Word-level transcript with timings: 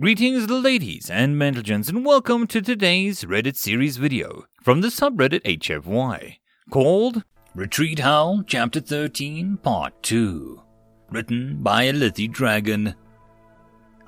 Greetings, 0.00 0.48
ladies 0.48 1.10
and 1.10 1.36
gentlemen, 1.64 1.96
and 1.96 2.06
welcome 2.06 2.46
to 2.46 2.62
today's 2.62 3.24
Reddit 3.24 3.56
series 3.56 3.96
video 3.96 4.44
from 4.62 4.80
the 4.80 4.90
subreddit 4.90 5.42
HFY 5.42 6.36
called 6.70 7.24
Retreat 7.56 7.98
Hell 7.98 8.44
Chapter 8.46 8.78
13 8.78 9.56
Part 9.56 10.00
2, 10.04 10.62
written 11.10 11.56
by 11.64 11.82
a 11.82 11.92
Lithy 11.92 12.30
Dragon. 12.30 12.94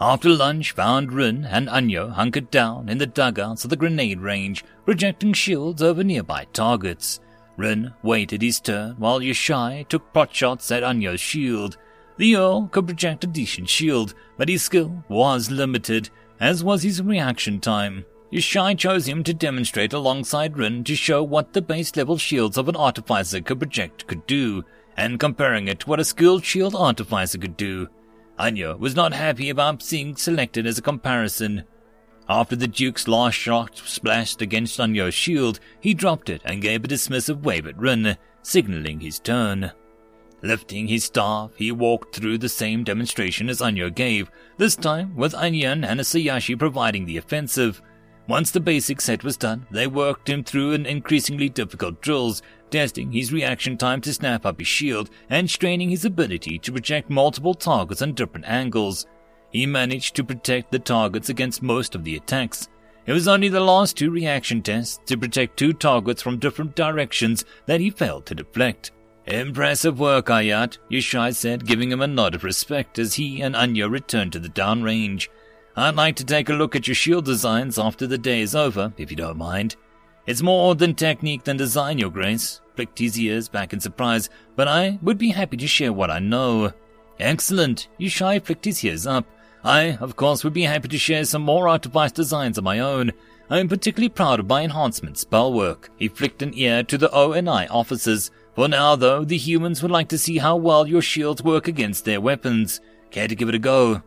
After 0.01 0.29
lunch, 0.29 0.71
found 0.71 1.13
Rin 1.13 1.45
and 1.45 1.69
Anya 1.69 2.07
hunkered 2.07 2.53
down 2.53 2.89
in 2.89 2.99
the 2.99 3.07
dugouts 3.07 3.65
of 3.65 3.71
the 3.71 3.77
grenade 3.77 4.21
range, 4.21 4.65
projecting 4.85 5.33
shields 5.33 5.83
over 5.83 6.05
nearby 6.05 6.47
targets. 6.53 7.19
Rin 7.57 7.93
waited 8.05 8.43
his 8.43 8.61
turn 8.61 8.95
while 8.99 9.19
Yashai 9.19 9.89
took 9.89 10.13
pot 10.13 10.33
shots 10.33 10.71
at 10.71 10.85
Anya's 10.85 11.21
shield. 11.21 11.79
The 12.21 12.37
Earl 12.37 12.67
could 12.67 12.85
project 12.85 13.25
a 13.25 13.27
decent 13.27 13.71
shield, 13.71 14.13
but 14.37 14.51
his 14.51 14.63
skill 14.63 15.03
was 15.09 15.51
limited, 15.51 16.11
as 16.39 16.63
was 16.63 16.83
his 16.83 17.01
reaction 17.01 17.61
time. 17.61 18.05
Yashai 18.31 18.77
chose 18.77 19.09
him 19.09 19.25
to 19.25 19.33
demonstrate 19.33 19.95
alongside 19.95 20.59
Rin 20.59 20.85
to 20.85 20.95
show 20.95 21.23
what 21.23 21.55
the 21.55 21.63
base 21.63 21.97
level 21.97 22.19
shields 22.19 22.59
of 22.59 22.69
an 22.69 22.77
artificer 22.77 23.41
could 23.41 23.59
project 23.59 24.07
could 24.07 24.27
do, 24.27 24.63
and 24.99 25.19
comparing 25.19 25.67
it 25.67 25.81
to 25.81 25.87
what 25.87 25.99
a 25.99 26.05
skilled 26.05 26.45
shield 26.45 26.75
artificer 26.75 27.39
could 27.39 27.57
do. 27.57 27.89
Anya 28.39 28.77
was 28.77 28.95
not 28.95 29.15
happy 29.15 29.49
about 29.49 29.89
being 29.89 30.15
selected 30.15 30.67
as 30.67 30.77
a 30.77 30.83
comparison. 30.83 31.65
After 32.29 32.55
the 32.55 32.69
Duke's 32.69 33.09
last 33.09 33.33
shot 33.37 33.79
splashed 33.79 34.43
against 34.43 34.79
Anya's 34.79 35.15
shield, 35.15 35.59
he 35.81 35.95
dropped 35.95 36.29
it 36.29 36.43
and 36.45 36.61
gave 36.61 36.85
a 36.85 36.89
dismissive 36.89 37.41
wave 37.41 37.67
at 37.67 37.79
Rin, 37.79 38.19
signaling 38.43 39.01
his 39.01 39.19
turn. 39.19 39.73
Lifting 40.43 40.89
his 40.89 41.05
staff, 41.05 41.51
he 41.57 41.71
walked 41.71 42.17
through 42.17 42.39
the 42.39 42.49
same 42.49 42.83
demonstration 42.83 43.49
as 43.49 43.61
Anya 43.61 43.91
gave, 43.91 44.31
this 44.57 44.75
time 44.75 45.15
with 45.15 45.35
Anyan 45.35 45.85
and 45.85 46.01
Sayashi 46.01 46.59
providing 46.59 47.05
the 47.05 47.19
offensive. 47.19 47.83
Once 48.27 48.51
the 48.51 48.61
basic 48.61 49.01
set 49.01 49.25
was 49.25 49.37
done, 49.37 49.67
they 49.71 49.87
worked 49.87 50.29
him 50.29 50.43
through 50.43 50.73
an 50.73 50.87
increasingly 50.87 51.49
difficult 51.49 52.01
drills, 52.01 52.43
testing 52.71 53.13
his 53.13 53.33
reaction 53.33 53.77
time 53.77 54.01
to 54.01 54.15
snap 54.15 54.47
up 54.47 54.59
his 54.59 54.69
shield 54.69 55.11
and 55.29 55.51
straining 55.51 55.91
his 55.91 56.05
ability 56.05 56.59
to 56.59 56.73
project 56.73 57.11
multiple 57.11 57.55
targets 57.55 58.01
on 58.01 58.15
different 58.15 58.47
angles. 58.47 59.07
He 59.51 59.67
managed 59.67 60.15
to 60.15 60.25
protect 60.25 60.71
the 60.71 60.79
targets 60.79 61.29
against 61.29 61.63
most 61.63 61.95
of 61.95 62.05
the 62.05 62.17
attacks. 62.17 62.69
It 63.05 63.13
was 63.13 63.27
only 63.27 63.49
the 63.49 63.61
last 63.61 63.97
two 63.97 64.11
reaction 64.11 64.63
tests 64.63 65.01
to 65.07 65.19
protect 65.19 65.57
two 65.57 65.73
targets 65.73 66.23
from 66.23 66.39
different 66.39 66.77
directions 66.77 67.45
that 67.67 67.81
he 67.81 67.91
failed 67.91 68.27
to 68.27 68.35
deflect. 68.37 68.93
Impressive 69.31 70.01
work, 70.01 70.27
Ayat, 70.27 70.79
Yashai 70.91 71.33
said, 71.37 71.65
giving 71.65 71.93
him 71.93 72.01
a 72.01 72.07
nod 72.09 72.35
of 72.35 72.43
respect 72.43 72.99
as 72.99 73.15
he 73.15 73.41
and 73.41 73.55
Anya 73.55 73.89
returned 73.89 74.33
to 74.33 74.41
the 74.41 74.49
downrange. 74.49 75.29
I'd 75.77 75.95
like 75.95 76.17
to 76.17 76.25
take 76.25 76.49
a 76.49 76.55
look 76.55 76.75
at 76.75 76.89
your 76.89 76.97
shield 76.97 77.27
designs 77.27 77.79
after 77.79 78.09
the 78.09 78.19
day 78.19 78.41
is 78.41 78.57
over, 78.57 78.93
if 78.97 79.09
you 79.09 79.17
don't 79.17 79.39
mind. 79.39 79.77
It's 80.27 80.43
more 80.43 80.75
than 80.75 80.97
technique 80.97 81.45
than 81.45 81.57
design, 81.57 81.99
Your 81.99 82.11
Grace. 82.11 82.61
Flicked 82.75 82.99
his 82.99 83.17
ears 83.21 83.49
back 83.49 83.73
in 83.73 83.79
surprise, 83.79 84.29
but 84.57 84.67
I 84.67 84.99
would 85.01 85.17
be 85.17 85.31
happy 85.31 85.57
to 85.59 85.67
share 85.69 85.93
what 85.93 86.11
I 86.11 86.19
know. 86.19 86.73
Excellent. 87.21 87.87
Yashai 88.01 88.43
flicked 88.43 88.65
his 88.65 88.85
ears 88.85 89.07
up. 89.07 89.27
I, 89.63 89.97
of 90.01 90.17
course, 90.17 90.43
would 90.43 90.55
be 90.55 90.63
happy 90.63 90.89
to 90.89 90.99
share 90.99 91.25
some 91.25 91.43
more 91.43 91.69
artifice 91.69 92.11
designs 92.11 92.59
of 92.59 92.65
my 92.65 92.81
own. 92.81 93.13
I 93.49 93.61
am 93.61 93.69
particularly 93.69 94.09
proud 94.09 94.41
of 94.41 94.49
my 94.49 94.63
enhancement 94.63 95.19
spell 95.19 95.53
work. 95.53 95.91
He 95.99 96.09
flicked 96.09 96.43
an 96.43 96.53
ear 96.55 96.83
to 96.85 96.99
the 96.99 97.11
ONI 97.13 97.69
officers. 97.69 98.33
For 98.55 98.69
now, 98.69 98.97
though, 98.97 99.25
the 99.25 99.37
humans 99.37 99.83
would 99.83 99.91
like 99.91 100.09
to 100.09 100.19
see 100.19 100.39
how 100.39 100.57
well 100.57 100.87
your 100.87 101.03
shields 101.03 101.43
work 101.43 101.69
against 101.69 102.05
their 102.05 102.21
weapons. 102.21 102.81
Care 103.11 103.29
to 103.29 103.35
give 103.35 103.49
it 103.49 103.55
a 103.55 103.59
go? 103.59 104.03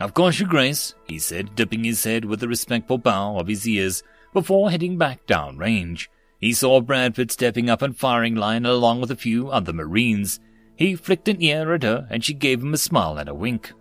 Of 0.00 0.14
course, 0.14 0.40
Your 0.40 0.48
Grace, 0.48 0.94
he 1.06 1.18
said, 1.18 1.54
dipping 1.54 1.84
his 1.84 2.02
head 2.02 2.24
with 2.24 2.42
a 2.42 2.48
respectful 2.48 2.98
bow 2.98 3.38
of 3.38 3.46
his 3.46 3.66
ears 3.66 4.02
before 4.32 4.70
heading 4.70 4.98
back 4.98 5.24
down 5.26 5.56
range. 5.56 6.10
He 6.40 6.52
saw 6.52 6.80
Bradford 6.80 7.30
stepping 7.30 7.70
up 7.70 7.80
and 7.80 7.96
firing 7.96 8.34
line 8.34 8.66
along 8.66 9.00
with 9.00 9.10
a 9.10 9.16
few 9.16 9.48
other 9.48 9.72
Marines. 9.72 10.40
He 10.76 10.96
flicked 10.96 11.28
an 11.28 11.40
ear 11.40 11.72
at 11.72 11.84
her, 11.84 12.06
and 12.10 12.24
she 12.24 12.34
gave 12.34 12.60
him 12.60 12.74
a 12.74 12.78
smile 12.78 13.16
and 13.16 13.28
a 13.28 13.34
wink. 13.34 13.72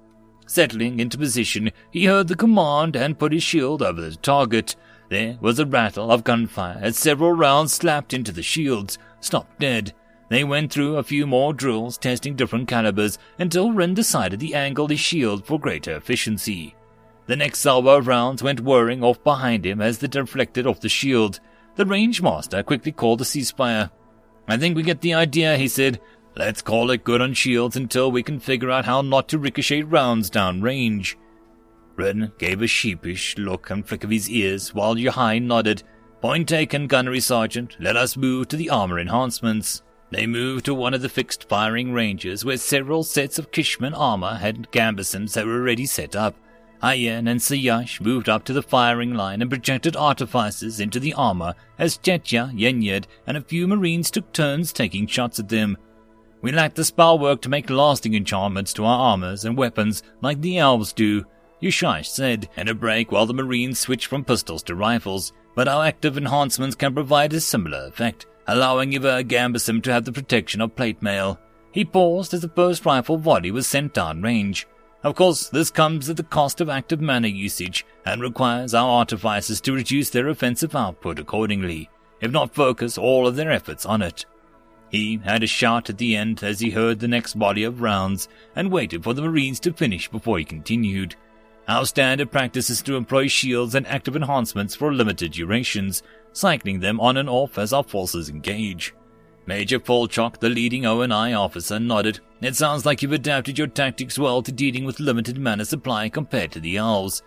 Settling 0.46 1.00
into 1.00 1.18
position, 1.18 1.72
he 1.92 2.06
heard 2.06 2.28
the 2.28 2.36
command 2.36 2.96
and 2.96 3.18
put 3.18 3.34
his 3.34 3.44
shield 3.44 3.82
over 3.82 4.00
the 4.02 4.16
target. 4.16 4.76
There 5.10 5.38
was 5.42 5.58
a 5.60 5.66
rattle 5.66 6.12
of 6.12 6.24
gunfire 6.24 6.80
as 6.82 6.98
several 6.98 7.34
rounds 7.34 7.74
slapped 7.74 8.14
into 8.14 8.32
the 8.32 8.44
shields, 8.44 8.98
stopped 9.20 9.60
dead. 9.60 9.94
They 10.34 10.44
went 10.44 10.74
through 10.74 10.98
a 10.98 11.04
few 11.04 11.28
more 11.28 11.54
drills, 11.54 11.96
testing 11.96 12.36
different 12.36 12.68
calibers, 12.68 13.20
until 13.38 13.72
Ren 13.72 13.94
decided 13.94 14.40
to 14.40 14.54
angle 14.54 14.88
his 14.88 15.00
shield 15.00 15.46
for 15.46 15.60
greater 15.60 15.96
efficiency. 15.96 16.76
The 17.28 17.36
next 17.36 17.60
salvo 17.60 18.00
of 18.00 18.08
rounds 18.08 18.42
went 18.42 18.62
whirring 18.62 19.04
off 19.04 19.24
behind 19.24 19.64
him 19.64 19.80
as 19.80 20.00
they 20.00 20.08
deflected 20.08 20.66
off 20.66 20.80
the 20.80 20.90
shield. 20.90 21.40
The 21.76 21.86
range 21.86 22.24
master 22.24 22.64
quickly 22.64 22.92
called 22.92 23.22
a 23.22 23.26
ceasefire. 23.26 23.92
I 24.48 24.58
think 24.58 24.76
we 24.76 24.82
get 24.82 25.02
the 25.02 25.14
idea, 25.14 25.56
he 25.56 25.68
said. 25.68 26.02
Let's 26.36 26.64
call 26.64 26.90
it 26.90 27.04
good 27.04 27.22
on 27.22 27.36
shields 27.36 27.76
until 27.76 28.12
we 28.12 28.24
can 28.24 28.40
figure 28.40 28.72
out 28.72 28.86
how 28.86 29.04
not 29.04 29.30
to 29.30 29.38
ricochet 29.38 29.84
rounds 29.84 30.32
down 30.32 30.64
range. 30.64 31.16
Rin 31.96 32.32
gave 32.40 32.64
a 32.64 32.66
sheepish 32.66 33.38
look 33.38 33.70
and 33.70 33.88
flick 33.88 34.04
of 34.04 34.10
his 34.10 34.32
ears 34.32 34.74
while 34.74 34.96
Yahai 34.96 35.44
nodded. 35.44 35.84
Point 36.22 36.50
taken, 36.50 36.88
gunnery 36.88 37.20
sergeant. 37.20 37.78
Let 37.80 37.96
us 37.96 38.18
move 38.18 38.48
to 38.48 38.58
the 38.58 38.72
armor 38.72 38.98
enhancements. 38.98 39.83
They 40.14 40.28
moved 40.28 40.66
to 40.66 40.76
one 40.76 40.94
of 40.94 41.02
the 41.02 41.10
fixed 41.10 41.50
firing 41.50 41.92
ranges 41.92 42.46
where 42.46 42.58
several 42.58 43.04
sets 43.04 43.40
of 43.40 43.50
Kishman 43.50 43.98
armor 43.98 44.36
had 44.36 44.70
gambesons 44.72 45.34
that 45.34 45.48
were 45.48 45.56
already 45.56 45.88
set 45.88 46.16
up. 46.16 46.36
Ayen 46.84 47.28
and 47.28 47.40
Sayash 47.40 48.00
moved 48.00 48.30
up 48.30 48.44
to 48.44 48.54
the 48.54 48.62
firing 48.62 49.16
line 49.16 49.42
and 49.42 49.50
projected 49.50 49.96
artifices 49.96 50.80
into 50.80 51.00
the 51.00 51.14
armor 51.14 51.56
as 51.80 51.98
Tetya, 51.98 52.54
Yinyet, 52.54 53.06
and 53.26 53.38
a 53.38 53.42
few 53.42 53.68
marines 53.68 54.12
took 54.12 54.32
turns 54.34 54.72
taking 54.72 55.08
shots 55.08 55.40
at 55.40 55.50
them. 55.50 55.78
We 56.44 56.52
lack 56.52 56.76
the 56.76 56.84
spell 56.84 57.18
work 57.18 57.42
to 57.42 57.50
make 57.50 57.72
lasting 57.72 58.14
enchantments 58.14 58.72
to 58.74 58.86
our 58.86 59.00
armors 59.00 59.46
and 59.46 59.58
weapons 59.58 60.04
like 60.22 60.42
the 60.42 60.60
elves 60.60 60.94
do, 60.94 61.26
Yushash 61.60 62.06
said, 62.06 62.50
in 62.56 62.68
a 62.68 62.76
break 62.76 63.12
while 63.12 63.26
the 63.26 63.34
marines 63.34 63.80
switched 63.80 64.06
from 64.06 64.26
pistols 64.26 64.62
to 64.64 64.76
rifles, 64.76 65.34
but 65.56 65.68
our 65.68 65.84
active 65.84 66.20
enhancements 66.20 66.76
can 66.76 66.94
provide 66.94 67.34
a 67.34 67.42
similar 67.42 67.88
effect 67.88 68.28
allowing 68.48 68.94
Iver 68.96 69.24
Gambeson 69.24 69.82
to 69.84 69.92
have 69.92 70.06
the 70.06 70.12
protection 70.12 70.62
of 70.62 70.76
plate 70.76 71.02
mail. 71.02 71.40
He 71.72 71.86
paused 71.86 72.34
as 72.34 72.42
the 72.42 72.50
first 72.50 72.86
rifle 72.86 73.18
volley 73.18 73.52
was 73.52 73.68
sent 73.68 73.94
down 73.94 74.22
range. 74.22 74.68
Of 75.04 75.16
course, 75.16 75.50
this 75.50 75.70
comes 75.70 76.10
at 76.10 76.18
the 76.18 76.24
cost 76.24 76.62
of 76.62 76.70
active 76.70 77.02
mana 77.02 77.28
usage 77.28 77.86
and 78.06 78.22
requires 78.22 78.74
our 78.74 78.90
artificers 78.90 79.60
to 79.62 79.74
reduce 79.74 80.10
their 80.10 80.30
offensive 80.30 80.76
output 80.76 81.20
accordingly, 81.20 81.90
if 82.22 82.32
not 82.32 82.56
focus 82.56 82.98
all 82.98 83.28
of 83.28 83.36
their 83.36 83.52
efforts 83.52 83.86
on 83.86 84.02
it. 84.02 84.26
He 84.90 85.20
had 85.24 85.42
a 85.42 85.48
shout 85.48 85.90
at 85.90 85.98
the 85.98 86.16
end 86.16 86.44
as 86.44 86.60
he 86.60 86.70
heard 86.70 87.00
the 87.00 87.08
next 87.08 87.38
body 87.40 87.64
of 87.64 87.82
rounds 87.82 88.30
and 88.56 88.72
waited 88.72 89.04
for 89.04 89.14
the 89.14 89.24
Marines 89.24 89.60
to 89.62 89.74
finish 89.74 90.10
before 90.10 90.38
he 90.38 90.46
continued. 90.46 91.16
Our 91.68 91.86
standard 91.86 92.32
practice 92.32 92.70
is 92.70 92.82
to 92.84 92.96
employ 92.96 93.28
shields 93.28 93.74
and 93.74 93.88
active 93.88 94.16
enhancements 94.16 94.76
for 94.76 94.94
limited 94.94 95.32
durations, 95.32 96.04
cycling 96.34 96.80
them 96.80 97.00
on 97.00 97.18
and 97.18 97.30
off 97.30 97.58
as 97.58 97.72
our 97.72 97.84
forces 97.84 98.30
engage. 98.30 98.94
Major 99.46 99.80
Volchek, 99.80 100.40
the 100.40 100.50
leading 100.50 100.86
ONI 100.86 101.34
officer, 101.34 101.80
nodded. 101.80 102.20
It 102.42 102.56
sounds 102.56 102.86
like 102.86 103.02
you've 103.02 103.12
adapted 103.12 103.58
your 103.58 103.68
tactics 103.68 104.18
well 104.18 104.42
to 104.42 104.52
dealing 104.52 104.86
with 104.86 105.00
limited 105.00 105.38
mana 105.38 105.66
supply 105.66 106.10
compared 106.10 106.52
to 106.54 106.60
the 106.60 106.78
elves. 106.78 107.22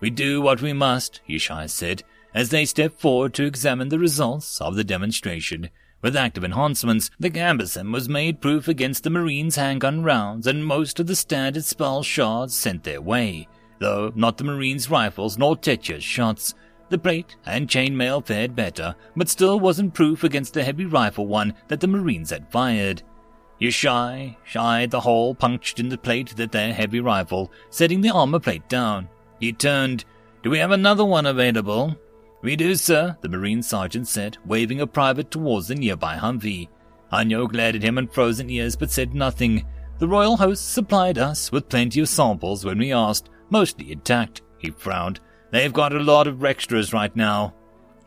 We 0.00 0.10
do 0.10 0.40
what 0.40 0.62
we 0.62 0.72
must, 0.72 1.20
Yishai 1.28 1.68
said, 1.68 2.02
as 2.34 2.50
they 2.50 2.64
stepped 2.64 3.00
forward 3.00 3.34
to 3.34 3.44
examine 3.44 3.88
the 3.88 3.98
results 3.98 4.60
of 4.60 4.76
the 4.76 4.84
demonstration. 4.84 5.70
With 6.02 6.14
active 6.14 6.44
enhancements, 6.44 7.10
the 7.18 7.30
Gambeson 7.30 7.92
was 7.92 8.08
made 8.08 8.40
proof 8.40 8.68
against 8.68 9.02
the 9.02 9.10
Marines' 9.10 9.56
handgun 9.56 10.04
rounds 10.04 10.46
and 10.46 10.64
most 10.64 11.00
of 11.00 11.06
the 11.06 11.16
standard 11.16 11.64
spell 11.64 12.02
shards 12.02 12.56
sent 12.56 12.84
their 12.84 13.00
way, 13.00 13.48
though 13.80 14.12
not 14.14 14.36
the 14.36 14.44
Marines' 14.44 14.90
rifles 14.90 15.38
nor 15.38 15.56
Tetya's 15.56 16.04
shots. 16.04 16.54
The 16.88 16.98
plate 16.98 17.36
and 17.44 17.68
chainmail 17.68 18.24
fared 18.24 18.54
better, 18.54 18.94
but 19.16 19.28
still 19.28 19.58
wasn't 19.58 19.94
proof 19.94 20.22
against 20.22 20.54
the 20.54 20.62
heavy 20.62 20.86
rifle 20.86 21.26
one 21.26 21.54
that 21.68 21.80
the 21.80 21.88
Marines 21.88 22.30
had 22.30 22.50
fired. 22.50 23.02
Shy, 23.60 24.36
shy 24.44 24.86
the 24.86 25.00
hole 25.00 25.34
punched 25.34 25.80
in 25.80 25.88
the 25.88 25.98
plate 25.98 26.36
that 26.36 26.52
their 26.52 26.72
heavy 26.72 27.00
rifle, 27.00 27.50
setting 27.70 28.00
the 28.00 28.10
armor 28.10 28.38
plate 28.38 28.68
down. 28.68 29.08
He 29.40 29.52
turned. 29.52 30.04
Do 30.42 30.50
we 30.50 30.58
have 30.58 30.70
another 30.70 31.04
one 31.04 31.26
available? 31.26 31.96
We 32.42 32.54
do, 32.54 32.76
sir, 32.76 33.16
the 33.22 33.28
Marine 33.28 33.62
sergeant 33.62 34.06
said, 34.06 34.38
waving 34.44 34.80
a 34.80 34.86
private 34.86 35.30
towards 35.30 35.68
the 35.68 35.74
nearby 35.74 36.16
Humvee. 36.16 36.68
Anyo 37.12 37.48
glared 37.50 37.76
at 37.76 37.82
him 37.82 37.98
and 37.98 38.12
frozen 38.12 38.50
ears 38.50 38.76
but 38.76 38.90
said 38.90 39.14
nothing. 39.14 39.64
The 39.98 40.08
royal 40.08 40.36
host 40.36 40.72
supplied 40.72 41.18
us 41.18 41.50
with 41.50 41.68
plenty 41.68 42.00
of 42.00 42.08
samples 42.08 42.64
when 42.64 42.78
we 42.78 42.92
asked, 42.92 43.30
mostly 43.50 43.90
intact. 43.90 44.42
He 44.58 44.70
frowned. 44.70 45.20
They've 45.56 45.72
got 45.72 45.94
a 45.94 46.00
lot 46.00 46.26
of 46.26 46.44
extras 46.44 46.92
right 46.92 47.16
now. 47.16 47.54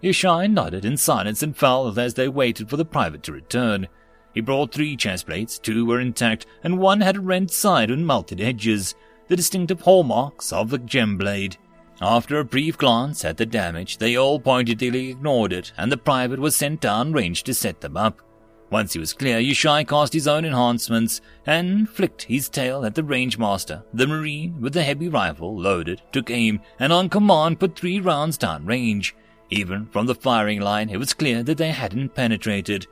Yashai 0.04 0.52
nodded 0.52 0.86
in 0.86 0.98
silence 0.98 1.42
and 1.42 1.58
fell 1.58 2.00
as 2.00 2.14
they 2.14 2.28
waited 2.28 2.70
for 2.70 2.78
the 2.78 2.86
private 2.86 3.24
to 3.24 3.32
return. 3.32 3.88
He 4.36 4.40
brought 4.40 4.72
three 4.72 4.96
chest 4.96 5.26
plates, 5.26 5.58
two 5.58 5.84
were 5.84 6.00
intact, 6.00 6.46
and 6.64 6.78
one 6.78 7.02
had 7.02 7.16
a 7.16 7.22
rent 7.22 7.50
side 7.50 7.90
and 7.90 8.06
melted 8.06 8.40
edges. 8.40 8.94
the 9.30 9.36
distinctive 9.36 9.82
hallmarks 9.82 10.54
of 10.54 10.70
the 10.70 10.78
gem 10.78 11.18
blade. 11.18 11.58
After 12.00 12.38
a 12.38 12.46
brief 12.46 12.78
glance 12.78 13.26
at 13.26 13.38
the 13.38 13.48
damage, 13.48 13.98
they 13.98 14.16
all 14.16 14.40
pointedly 14.40 15.10
ignored 15.10 15.52
it, 15.52 15.72
and 15.76 15.92
the 15.92 15.98
private 15.98 16.38
was 16.38 16.56
sent 16.56 16.82
down 16.82 17.14
range 17.14 17.42
to 17.46 17.56
set 17.56 17.82
them 17.82 17.98
up. 17.98 18.22
Once 18.72 18.94
he 18.94 19.00
was 19.00 19.14
clear, 19.14 19.40
Yushai 19.40 19.88
cast 19.88 20.14
his 20.14 20.28
own 20.28 20.46
enhancements 20.46 21.22
and 21.46 21.90
flicked 21.90 22.24
his 22.24 22.50
tail 22.50 22.86
at 22.86 22.94
the 22.94 23.04
range 23.04 23.38
master. 23.38 23.84
The 23.94 24.06
marine, 24.06 24.62
with 24.62 24.74
the 24.74 24.84
heavy 24.84 25.10
rifle 25.10 25.60
loaded, 25.60 26.02
took 26.12 26.30
aim 26.30 26.62
and 26.78 26.94
on 26.94 27.10
command 27.10 27.60
put 27.60 27.76
three 27.76 28.00
rounds 28.00 28.38
down 28.38 28.66
range. 28.66 29.16
Even 29.50 29.88
from 29.88 30.06
the 30.06 30.14
firing 30.14 30.62
line, 30.62 30.90
it 30.90 30.98
was 30.98 31.14
clear 31.14 31.42
that 31.44 31.58
they 31.58 31.72
hadn't 31.72 32.14
penetrated. 32.14 32.86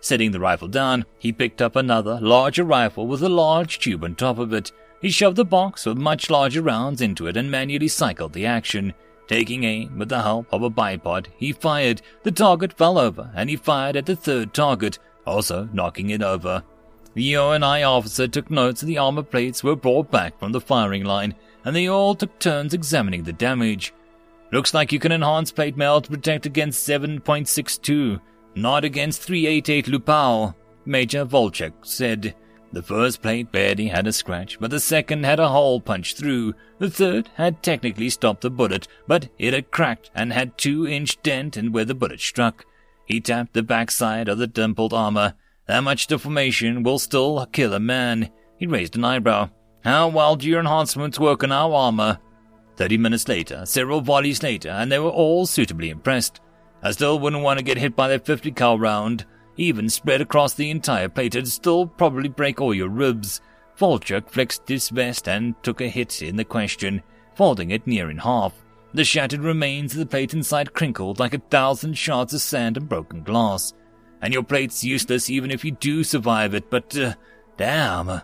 Setting 0.00 0.32
the 0.32 0.40
rifle 0.40 0.68
down, 0.68 1.06
he 1.18 1.32
picked 1.32 1.62
up 1.62 1.76
another, 1.76 2.18
larger 2.20 2.64
rifle 2.64 3.06
with 3.06 3.22
a 3.22 3.28
large 3.28 3.78
tube 3.78 4.04
on 4.04 4.14
top 4.14 4.38
of 4.38 4.52
it. 4.52 4.70
He 5.00 5.10
shoved 5.10 5.36
the 5.36 5.44
box 5.44 5.86
with 5.86 5.96
much 5.96 6.28
larger 6.28 6.60
rounds 6.60 7.00
into 7.00 7.26
it 7.26 7.36
and 7.36 7.50
manually 7.50 7.88
cycled 7.88 8.34
the 8.34 8.44
action. 8.44 8.92
Taking 9.28 9.64
aim 9.64 9.98
with 9.98 10.10
the 10.10 10.20
help 10.20 10.46
of 10.52 10.62
a 10.62 10.70
bipod, 10.70 11.28
he 11.36 11.52
fired. 11.52 12.02
The 12.22 12.32
target 12.32 12.72
fell 12.72 12.98
over, 12.98 13.30
and 13.34 13.48
he 13.48 13.56
fired 13.56 13.96
at 13.96 14.04
the 14.04 14.16
third 14.16 14.52
target, 14.52 14.98
also 15.26 15.68
knocking 15.72 16.10
it 16.10 16.22
over. 16.22 16.62
The 17.14 17.36
ONI 17.36 17.82
officer 17.82 18.26
took 18.26 18.50
notes 18.50 18.82
and 18.82 18.88
the 18.88 18.98
armor 18.98 19.22
plates 19.22 19.62
were 19.62 19.76
brought 19.76 20.10
back 20.10 20.38
from 20.38 20.52
the 20.52 20.60
firing 20.60 21.04
line, 21.04 21.34
and 21.64 21.76
they 21.76 21.88
all 21.88 22.14
took 22.14 22.38
turns 22.38 22.72
examining 22.72 23.22
the 23.22 23.32
damage. 23.32 23.92
Looks 24.50 24.74
like 24.74 24.92
you 24.92 24.98
can 24.98 25.12
enhance 25.12 25.52
plate 25.52 25.76
mail 25.76 26.00
to 26.00 26.10
protect 26.10 26.46
against 26.46 26.88
7.62, 26.88 28.20
not 28.54 28.84
against 28.84 29.22
388 29.22 29.86
Lapua, 29.86 30.54
Major 30.84 31.24
Volchek 31.24 31.72
said. 31.82 32.34
The 32.72 32.82
first 32.82 33.20
plate 33.20 33.52
barely 33.52 33.88
had 33.88 34.06
a 34.06 34.12
scratch, 34.12 34.58
but 34.58 34.70
the 34.70 34.80
second 34.80 35.24
had 35.24 35.38
a 35.38 35.48
hole 35.48 35.80
punched 35.80 36.16
through. 36.16 36.54
The 36.78 36.90
third 36.90 37.28
had 37.34 37.62
technically 37.62 38.08
stopped 38.08 38.40
the 38.40 38.50
bullet, 38.50 38.88
but 39.06 39.28
it 39.38 39.52
had 39.52 39.70
cracked 39.70 40.10
and 40.14 40.32
had 40.32 40.56
two-inch 40.56 41.22
dent 41.22 41.58
in 41.58 41.72
where 41.72 41.84
the 41.84 41.94
bullet 41.94 42.20
struck. 42.20 42.64
He 43.06 43.20
tapped 43.20 43.52
the 43.52 43.62
backside 43.62 44.28
of 44.28 44.38
the 44.38 44.46
dimpled 44.46 44.92
armor. 44.92 45.34
That 45.66 45.80
much 45.80 46.06
deformation 46.06 46.82
will 46.82 46.98
still 46.98 47.46
kill 47.52 47.74
a 47.74 47.80
man. 47.80 48.30
He 48.58 48.66
raised 48.66 48.96
an 48.96 49.04
eyebrow. 49.04 49.50
How 49.84 50.08
well 50.08 50.36
do 50.36 50.46
your 50.48 50.60
enhancements 50.60 51.18
work 51.18 51.42
on 51.42 51.52
our 51.52 51.72
armor? 51.72 52.18
Thirty 52.76 52.96
minutes 52.96 53.28
later, 53.28 53.66
several 53.66 54.00
volleys 54.00 54.42
later, 54.42 54.70
and 54.70 54.90
they 54.90 54.98
were 54.98 55.10
all 55.10 55.46
suitably 55.46 55.90
impressed. 55.90 56.40
I 56.82 56.92
still 56.92 57.18
wouldn't 57.18 57.42
want 57.42 57.58
to 57.58 57.64
get 57.64 57.78
hit 57.78 57.94
by 57.94 58.08
that 58.08 58.26
50 58.26 58.50
cal 58.52 58.78
round. 58.78 59.24
Even 59.56 59.88
spread 59.88 60.20
across 60.20 60.54
the 60.54 60.70
entire 60.70 61.08
plate, 61.08 61.34
it'd 61.34 61.48
still 61.48 61.86
probably 61.86 62.28
break 62.28 62.60
all 62.60 62.74
your 62.74 62.88
ribs. 62.88 63.40
Volchek 63.78 64.28
flexed 64.30 64.68
his 64.68 64.88
vest 64.88 65.28
and 65.28 65.54
took 65.62 65.80
a 65.80 65.88
hit 65.88 66.22
in 66.22 66.36
the 66.36 66.44
question, 66.44 67.02
folding 67.34 67.70
it 67.70 67.86
near 67.86 68.10
in 68.10 68.18
half. 68.18 68.61
The 68.94 69.04
shattered 69.04 69.40
remains 69.40 69.92
of 69.92 70.00
the 70.00 70.06
plate 70.06 70.34
inside 70.34 70.74
crinkled 70.74 71.18
like 71.18 71.32
a 71.32 71.38
thousand 71.38 71.96
shards 71.96 72.34
of 72.34 72.42
sand 72.42 72.76
and 72.76 72.88
broken 72.88 73.22
glass. 73.22 73.72
And 74.20 74.34
your 74.34 74.42
plate's 74.42 74.84
useless 74.84 75.30
even 75.30 75.50
if 75.50 75.64
you 75.64 75.72
do 75.72 76.04
survive 76.04 76.54
it, 76.54 76.68
but, 76.70 76.96
uh, 76.96 77.14
damn. 77.56 78.20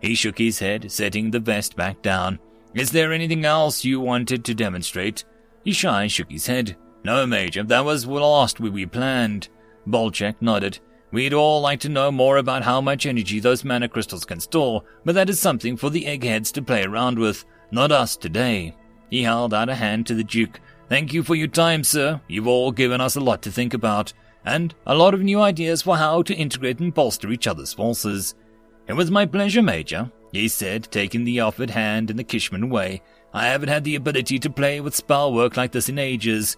He 0.00 0.14
shook 0.14 0.38
his 0.38 0.58
head, 0.58 0.92
setting 0.92 1.30
the 1.30 1.40
vest 1.40 1.76
back 1.76 2.02
down. 2.02 2.38
Is 2.74 2.90
there 2.90 3.12
anything 3.12 3.44
else 3.44 3.84
you 3.84 4.00
wanted 4.00 4.44
to 4.44 4.54
demonstrate? 4.54 5.24
Yushai 5.64 6.10
shook 6.10 6.30
his 6.30 6.46
head. 6.46 6.76
No, 7.04 7.26
Major, 7.26 7.62
that 7.64 7.84
was 7.84 8.06
last 8.06 8.60
we, 8.60 8.70
we 8.70 8.86
planned. 8.86 9.48
Volchek 9.88 10.36
nodded. 10.40 10.78
We'd 11.10 11.34
all 11.34 11.60
like 11.60 11.80
to 11.80 11.88
know 11.88 12.10
more 12.10 12.38
about 12.38 12.62
how 12.62 12.80
much 12.80 13.06
energy 13.06 13.40
those 13.40 13.64
mana 13.64 13.88
crystals 13.88 14.24
can 14.24 14.40
store, 14.40 14.82
but 15.04 15.14
that 15.14 15.28
is 15.28 15.40
something 15.40 15.76
for 15.76 15.90
the 15.90 16.06
eggheads 16.06 16.52
to 16.52 16.62
play 16.62 16.84
around 16.84 17.18
with, 17.18 17.44
not 17.70 17.92
us 17.92 18.16
today. 18.16 18.74
He 19.12 19.24
held 19.24 19.52
out 19.52 19.68
a 19.68 19.74
hand 19.74 20.06
to 20.06 20.14
the 20.14 20.24
Duke. 20.24 20.58
Thank 20.88 21.12
you 21.12 21.22
for 21.22 21.34
your 21.34 21.46
time, 21.46 21.84
sir. 21.84 22.22
You've 22.28 22.46
all 22.46 22.72
given 22.72 22.98
us 23.02 23.14
a 23.14 23.20
lot 23.20 23.42
to 23.42 23.52
think 23.52 23.74
about, 23.74 24.14
and 24.42 24.74
a 24.86 24.94
lot 24.94 25.12
of 25.12 25.20
new 25.20 25.38
ideas 25.38 25.82
for 25.82 25.98
how 25.98 26.22
to 26.22 26.34
integrate 26.34 26.80
and 26.80 26.94
bolster 26.94 27.30
each 27.30 27.46
other's 27.46 27.74
forces. 27.74 28.34
It 28.86 28.94
was 28.94 29.10
my 29.10 29.26
pleasure, 29.26 29.60
Major, 29.60 30.10
he 30.32 30.48
said, 30.48 30.84
taking 30.90 31.24
the 31.24 31.40
offered 31.40 31.68
hand 31.68 32.10
in 32.10 32.16
the 32.16 32.24
Kishman 32.24 32.70
way. 32.70 33.02
I 33.34 33.48
haven't 33.48 33.68
had 33.68 33.84
the 33.84 33.96
ability 33.96 34.38
to 34.38 34.48
play 34.48 34.80
with 34.80 34.96
spell 34.96 35.34
work 35.34 35.58
like 35.58 35.72
this 35.72 35.90
in 35.90 35.98
ages. 35.98 36.56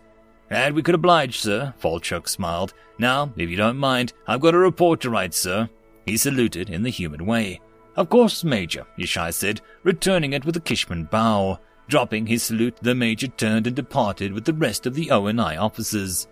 And 0.48 0.76
we 0.76 0.82
could 0.82 0.94
oblige, 0.94 1.40
sir, 1.40 1.74
Volchek 1.82 2.28
smiled. 2.28 2.72
Now, 3.00 3.32
if 3.36 3.50
you 3.50 3.56
don't 3.56 3.78
mind, 3.78 4.12
I've 4.28 4.40
got 4.40 4.54
a 4.54 4.58
report 4.58 5.00
to 5.00 5.10
write, 5.10 5.34
sir. 5.34 5.68
He 6.06 6.16
saluted 6.16 6.70
in 6.70 6.84
the 6.84 6.90
human 6.90 7.26
way. 7.26 7.60
Of 7.96 8.10
course, 8.10 8.44
Major, 8.44 8.86
Yushai 8.96 9.34
said, 9.34 9.60
returning 9.82 10.34
it 10.34 10.44
with 10.44 10.56
a 10.56 10.60
Kishman 10.60 11.10
bow. 11.10 11.58
Dropping 11.88 12.26
his 12.26 12.42
salute, 12.42 12.76
the 12.80 12.94
major 12.94 13.28
turned 13.28 13.66
and 13.66 13.76
departed 13.76 14.32
with 14.32 14.44
the 14.44 14.54
rest 14.54 14.86
of 14.86 14.94
the 14.94 15.10
ONI 15.10 15.56
officers. 15.56 16.26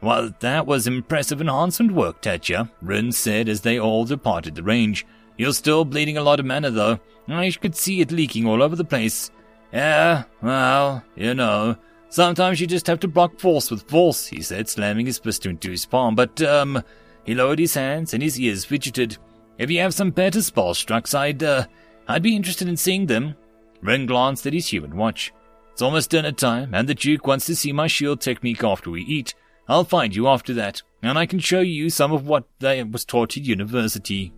Well, 0.00 0.32
that 0.40 0.66
was 0.66 0.86
impressive 0.86 1.40
enhancement 1.40 1.92
work, 1.92 2.22
Tetya, 2.22 2.70
Rin 2.80 3.12
said 3.12 3.48
as 3.48 3.60
they 3.60 3.78
all 3.78 4.06
departed 4.06 4.54
the 4.54 4.62
range. 4.62 5.06
You're 5.36 5.52
still 5.52 5.84
bleeding 5.84 6.16
a 6.16 6.22
lot 6.22 6.40
of 6.40 6.46
mana, 6.46 6.70
though. 6.70 7.00
I 7.28 7.50
could 7.50 7.76
see 7.76 8.00
it 8.00 8.10
leaking 8.10 8.46
all 8.46 8.62
over 8.62 8.74
the 8.74 8.84
place. 8.84 9.30
Yeah, 9.72 10.24
well, 10.42 11.04
you 11.14 11.34
know, 11.34 11.76
sometimes 12.08 12.60
you 12.60 12.66
just 12.66 12.86
have 12.86 13.00
to 13.00 13.08
block 13.08 13.38
force 13.38 13.70
with 13.70 13.88
force, 13.88 14.26
he 14.26 14.40
said, 14.42 14.68
slamming 14.68 15.06
his 15.06 15.20
pistol 15.20 15.50
into 15.50 15.70
his 15.70 15.86
palm. 15.86 16.14
But, 16.14 16.40
um, 16.42 16.82
he 17.24 17.34
lowered 17.34 17.58
his 17.58 17.74
hands 17.74 18.14
and 18.14 18.22
his 18.22 18.40
ears 18.40 18.64
fidgeted. 18.64 19.18
If 19.58 19.70
you 19.70 19.80
have 19.80 19.94
some 19.94 20.10
better 20.10 20.40
spell 20.40 20.72
strucks, 20.72 21.14
I'd, 21.14 21.42
uh, 21.42 21.66
I'd 22.08 22.22
be 22.22 22.34
interested 22.34 22.66
in 22.68 22.76
seeing 22.78 23.06
them. 23.06 23.36
Ren 23.82 24.06
glanced 24.06 24.46
at 24.46 24.52
his 24.52 24.68
human 24.68 24.96
watch. 24.96 25.32
It's 25.72 25.82
almost 25.82 26.10
dinner 26.10 26.32
time, 26.32 26.74
and 26.74 26.88
the 26.88 26.94
Duke 26.94 27.26
wants 27.26 27.46
to 27.46 27.56
see 27.56 27.72
my 27.72 27.86
shield 27.86 28.20
technique 28.20 28.62
after 28.62 28.90
we 28.90 29.02
eat. 29.02 29.34
I'll 29.68 29.84
find 29.84 30.14
you 30.14 30.26
after 30.28 30.52
that, 30.54 30.82
and 31.02 31.18
I 31.18 31.26
can 31.26 31.38
show 31.38 31.60
you 31.60 31.90
some 31.90 32.12
of 32.12 32.26
what 32.26 32.44
they 32.58 32.82
was 32.82 33.04
taught 33.04 33.36
at 33.36 33.44
university. 33.44 34.32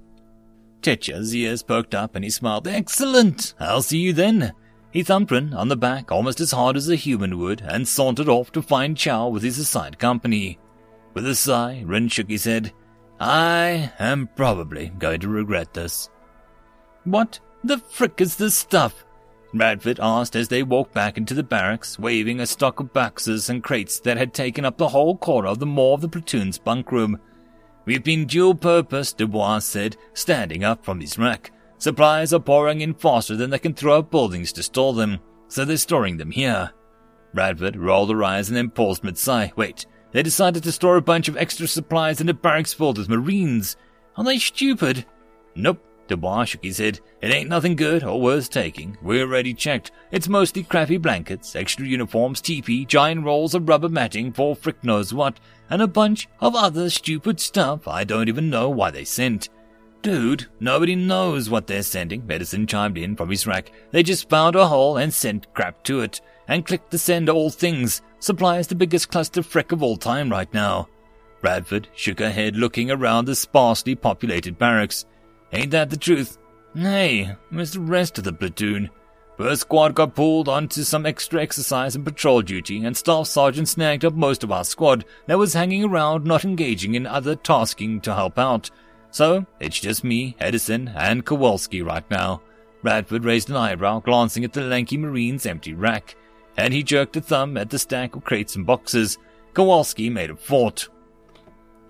Tetya's 0.82 1.34
ears 1.34 1.62
perked 1.62 1.94
up 1.94 2.14
and 2.14 2.24
he 2.24 2.30
smiled. 2.30 2.68
Excellent! 2.68 3.54
I'll 3.58 3.82
see 3.82 3.98
you 3.98 4.12
then. 4.12 4.52
He 4.90 5.02
thumped 5.02 5.30
Ren 5.30 5.54
on 5.54 5.68
the 5.68 5.76
back 5.76 6.12
almost 6.12 6.40
as 6.40 6.50
hard 6.50 6.76
as 6.76 6.88
a 6.88 6.96
human 6.96 7.38
would 7.38 7.62
and 7.62 7.88
sauntered 7.88 8.28
off 8.28 8.52
to 8.52 8.62
find 8.62 8.96
Chow 8.96 9.28
with 9.28 9.42
his 9.42 9.58
assigned 9.58 9.98
company. 9.98 10.58
With 11.14 11.26
a 11.26 11.34
sigh, 11.34 11.82
Ren 11.86 12.08
shook 12.08 12.28
his 12.28 12.44
head. 12.44 12.72
I 13.18 13.92
am 13.98 14.28
probably 14.36 14.92
going 14.98 15.20
to 15.20 15.28
regret 15.28 15.72
this. 15.72 16.10
What 17.04 17.40
the 17.64 17.78
frick 17.78 18.20
is 18.20 18.36
this 18.36 18.54
stuff? 18.54 19.04
Bradford 19.54 20.00
asked 20.00 20.34
as 20.34 20.48
they 20.48 20.62
walked 20.62 20.94
back 20.94 21.18
into 21.18 21.34
the 21.34 21.42
barracks, 21.42 21.98
waving 21.98 22.40
a 22.40 22.46
stock 22.46 22.80
of 22.80 22.92
boxes 22.92 23.50
and 23.50 23.62
crates 23.62 24.00
that 24.00 24.16
had 24.16 24.32
taken 24.32 24.64
up 24.64 24.78
the 24.78 24.88
whole 24.88 25.16
corner 25.16 25.48
of 25.48 25.58
the 25.58 25.66
more 25.66 25.94
of 25.94 26.00
the 26.00 26.08
platoon's 26.08 26.58
bunk 26.58 26.90
room. 26.90 27.18
We've 27.84 28.02
been 28.02 28.26
dual 28.26 28.54
purpose, 28.54 29.12
Dubois 29.12 29.58
said, 29.58 29.96
standing 30.14 30.64
up 30.64 30.84
from 30.84 31.00
his 31.00 31.18
rack. 31.18 31.52
Supplies 31.78 32.32
are 32.32 32.40
pouring 32.40 32.80
in 32.80 32.94
faster 32.94 33.36
than 33.36 33.50
they 33.50 33.58
can 33.58 33.74
throw 33.74 33.98
up 33.98 34.10
buildings 34.10 34.52
to 34.52 34.62
store 34.62 34.94
them, 34.94 35.18
so 35.48 35.64
they're 35.64 35.76
storing 35.76 36.16
them 36.16 36.30
here. 36.30 36.70
Bradford 37.34 37.76
rolled 37.76 38.10
her 38.10 38.24
eyes 38.24 38.48
and 38.48 38.56
then 38.56 38.70
paused 38.70 39.04
mid-sigh. 39.04 39.52
Wait, 39.56 39.84
they 40.12 40.22
decided 40.22 40.62
to 40.62 40.72
store 40.72 40.96
a 40.96 41.02
bunch 41.02 41.28
of 41.28 41.36
extra 41.36 41.66
supplies 41.66 42.20
in 42.20 42.26
the 42.26 42.34
barracks 42.34 42.72
filled 42.72 42.98
with 42.98 43.08
Marines. 43.08 43.76
Are 44.16 44.24
they 44.24 44.38
stupid? 44.38 45.04
Nope, 45.54 45.84
Dubois 46.12 46.44
shook 46.44 46.62
his 46.62 46.76
head. 46.76 47.00
It 47.22 47.32
ain't 47.32 47.48
nothing 47.48 47.74
good 47.74 48.04
or 48.04 48.20
worth 48.20 48.50
taking. 48.50 48.98
We're 49.00 49.22
already 49.22 49.54
checked. 49.54 49.92
It's 50.10 50.28
mostly 50.28 50.62
crappy 50.62 50.98
blankets, 50.98 51.56
extra 51.56 51.86
uniforms, 51.86 52.42
teepee, 52.42 52.84
giant 52.84 53.24
rolls 53.24 53.54
of 53.54 53.66
rubber 53.66 53.88
matting 53.88 54.30
for 54.30 54.54
frick 54.54 54.84
knows 54.84 55.14
what, 55.14 55.40
and 55.70 55.80
a 55.80 55.86
bunch 55.86 56.28
of 56.40 56.54
other 56.54 56.90
stupid 56.90 57.40
stuff 57.40 57.88
I 57.88 58.04
don't 58.04 58.28
even 58.28 58.50
know 58.50 58.68
why 58.68 58.90
they 58.90 59.04
sent. 59.04 59.48
Dude, 60.02 60.48
nobody 60.60 60.96
knows 60.96 61.48
what 61.48 61.66
they're 61.66 61.82
sending, 61.82 62.26
Medicine 62.26 62.66
chimed 62.66 62.98
in 62.98 63.16
from 63.16 63.30
his 63.30 63.46
rack. 63.46 63.72
They 63.90 64.02
just 64.02 64.28
found 64.28 64.54
a 64.54 64.66
hole 64.66 64.98
and 64.98 65.14
sent 65.14 65.54
crap 65.54 65.82
to 65.84 66.00
it, 66.00 66.20
and 66.46 66.66
clicked 66.66 66.90
to 66.90 66.98
send 66.98 67.30
all 67.30 67.48
things. 67.48 68.02
Supply 68.18 68.58
is 68.58 68.66
the 68.66 68.74
biggest 68.74 69.10
cluster 69.10 69.42
frick 69.42 69.72
of 69.72 69.82
all 69.82 69.96
time 69.96 70.28
right 70.28 70.52
now. 70.52 70.88
Bradford 71.40 71.88
shook 71.94 72.18
her 72.18 72.30
head 72.30 72.54
looking 72.54 72.90
around 72.90 73.24
the 73.24 73.34
sparsely 73.34 73.94
populated 73.94 74.58
barracks. 74.58 75.06
Ain't 75.52 75.70
that 75.72 75.90
the 75.90 75.96
truth? 75.96 76.38
Hey, 76.74 77.36
where's 77.50 77.72
the 77.72 77.80
rest 77.80 78.16
of 78.18 78.24
the 78.24 78.32
platoon? 78.32 78.88
First 79.36 79.62
squad 79.62 79.94
got 79.94 80.14
pulled 80.14 80.48
onto 80.48 80.82
some 80.82 81.04
extra 81.04 81.42
exercise 81.42 81.96
and 81.96 82.04
patrol 82.04 82.42
duty, 82.42 82.84
and 82.84 82.96
Staff 82.96 83.26
Sergeant 83.26 83.68
snagged 83.68 84.04
up 84.04 84.14
most 84.14 84.44
of 84.44 84.52
our 84.52 84.64
squad 84.64 85.04
that 85.26 85.38
was 85.38 85.52
hanging 85.52 85.84
around 85.84 86.24
not 86.24 86.44
engaging 86.44 86.94
in 86.94 87.06
other 87.06 87.34
tasking 87.34 88.00
to 88.02 88.14
help 88.14 88.38
out. 88.38 88.70
So, 89.10 89.44
it's 89.60 89.80
just 89.80 90.04
me, 90.04 90.36
Edison, 90.40 90.88
and 90.88 91.24
Kowalski 91.24 91.82
right 91.82 92.08
now. 92.10 92.40
Bradford 92.82 93.24
raised 93.24 93.50
an 93.50 93.56
eyebrow, 93.56 94.00
glancing 94.00 94.44
at 94.44 94.52
the 94.52 94.62
lanky 94.62 94.96
Marine's 94.96 95.44
empty 95.44 95.74
rack, 95.74 96.16
and 96.56 96.72
he 96.72 96.82
jerked 96.82 97.16
a 97.16 97.20
thumb 97.20 97.56
at 97.56 97.68
the 97.68 97.78
stack 97.78 98.16
of 98.16 98.24
crates 98.24 98.56
and 98.56 98.66
boxes. 98.66 99.18
Kowalski 99.54 100.08
made 100.08 100.30
a 100.30 100.36
fort. 100.36 100.88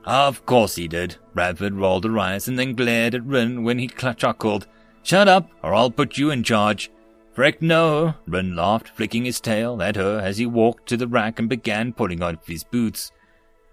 Of 0.05 0.45
course 0.47 0.77
he 0.77 0.89
did. 0.89 1.17
Bradford 1.35 1.75
rolled 1.75 2.05
her 2.05 2.19
eyes 2.19 2.49
and 2.49 2.59
then 2.59 2.75
glared 2.75 3.15
at 3.15 3.25
Rin 3.25 3.63
when 3.63 3.79
he 3.79 3.89
chuckled. 3.89 4.67
Shut 5.03 5.29
up, 5.29 5.51
or 5.63 5.75
I'll 5.75 5.91
put 5.91 6.19
you 6.19 6.31
in 6.31 6.43
charge. 6.43 6.91
Frick 7.35 7.63
no, 7.63 8.15
Ren 8.27 8.55
laughed, 8.55 8.91
flicking 8.91 9.25
his 9.25 9.41
tail 9.41 9.83
at 9.83 9.97
her 9.97 10.21
as 10.21 10.39
he 10.39 10.47
walked 10.47 10.87
to 10.89 10.97
the 10.97 11.09
rack 11.09 11.39
and 11.39 11.49
began 11.49 11.93
pulling 11.93 12.23
on 12.23 12.39
his 12.47 12.63
boots. 12.63 13.11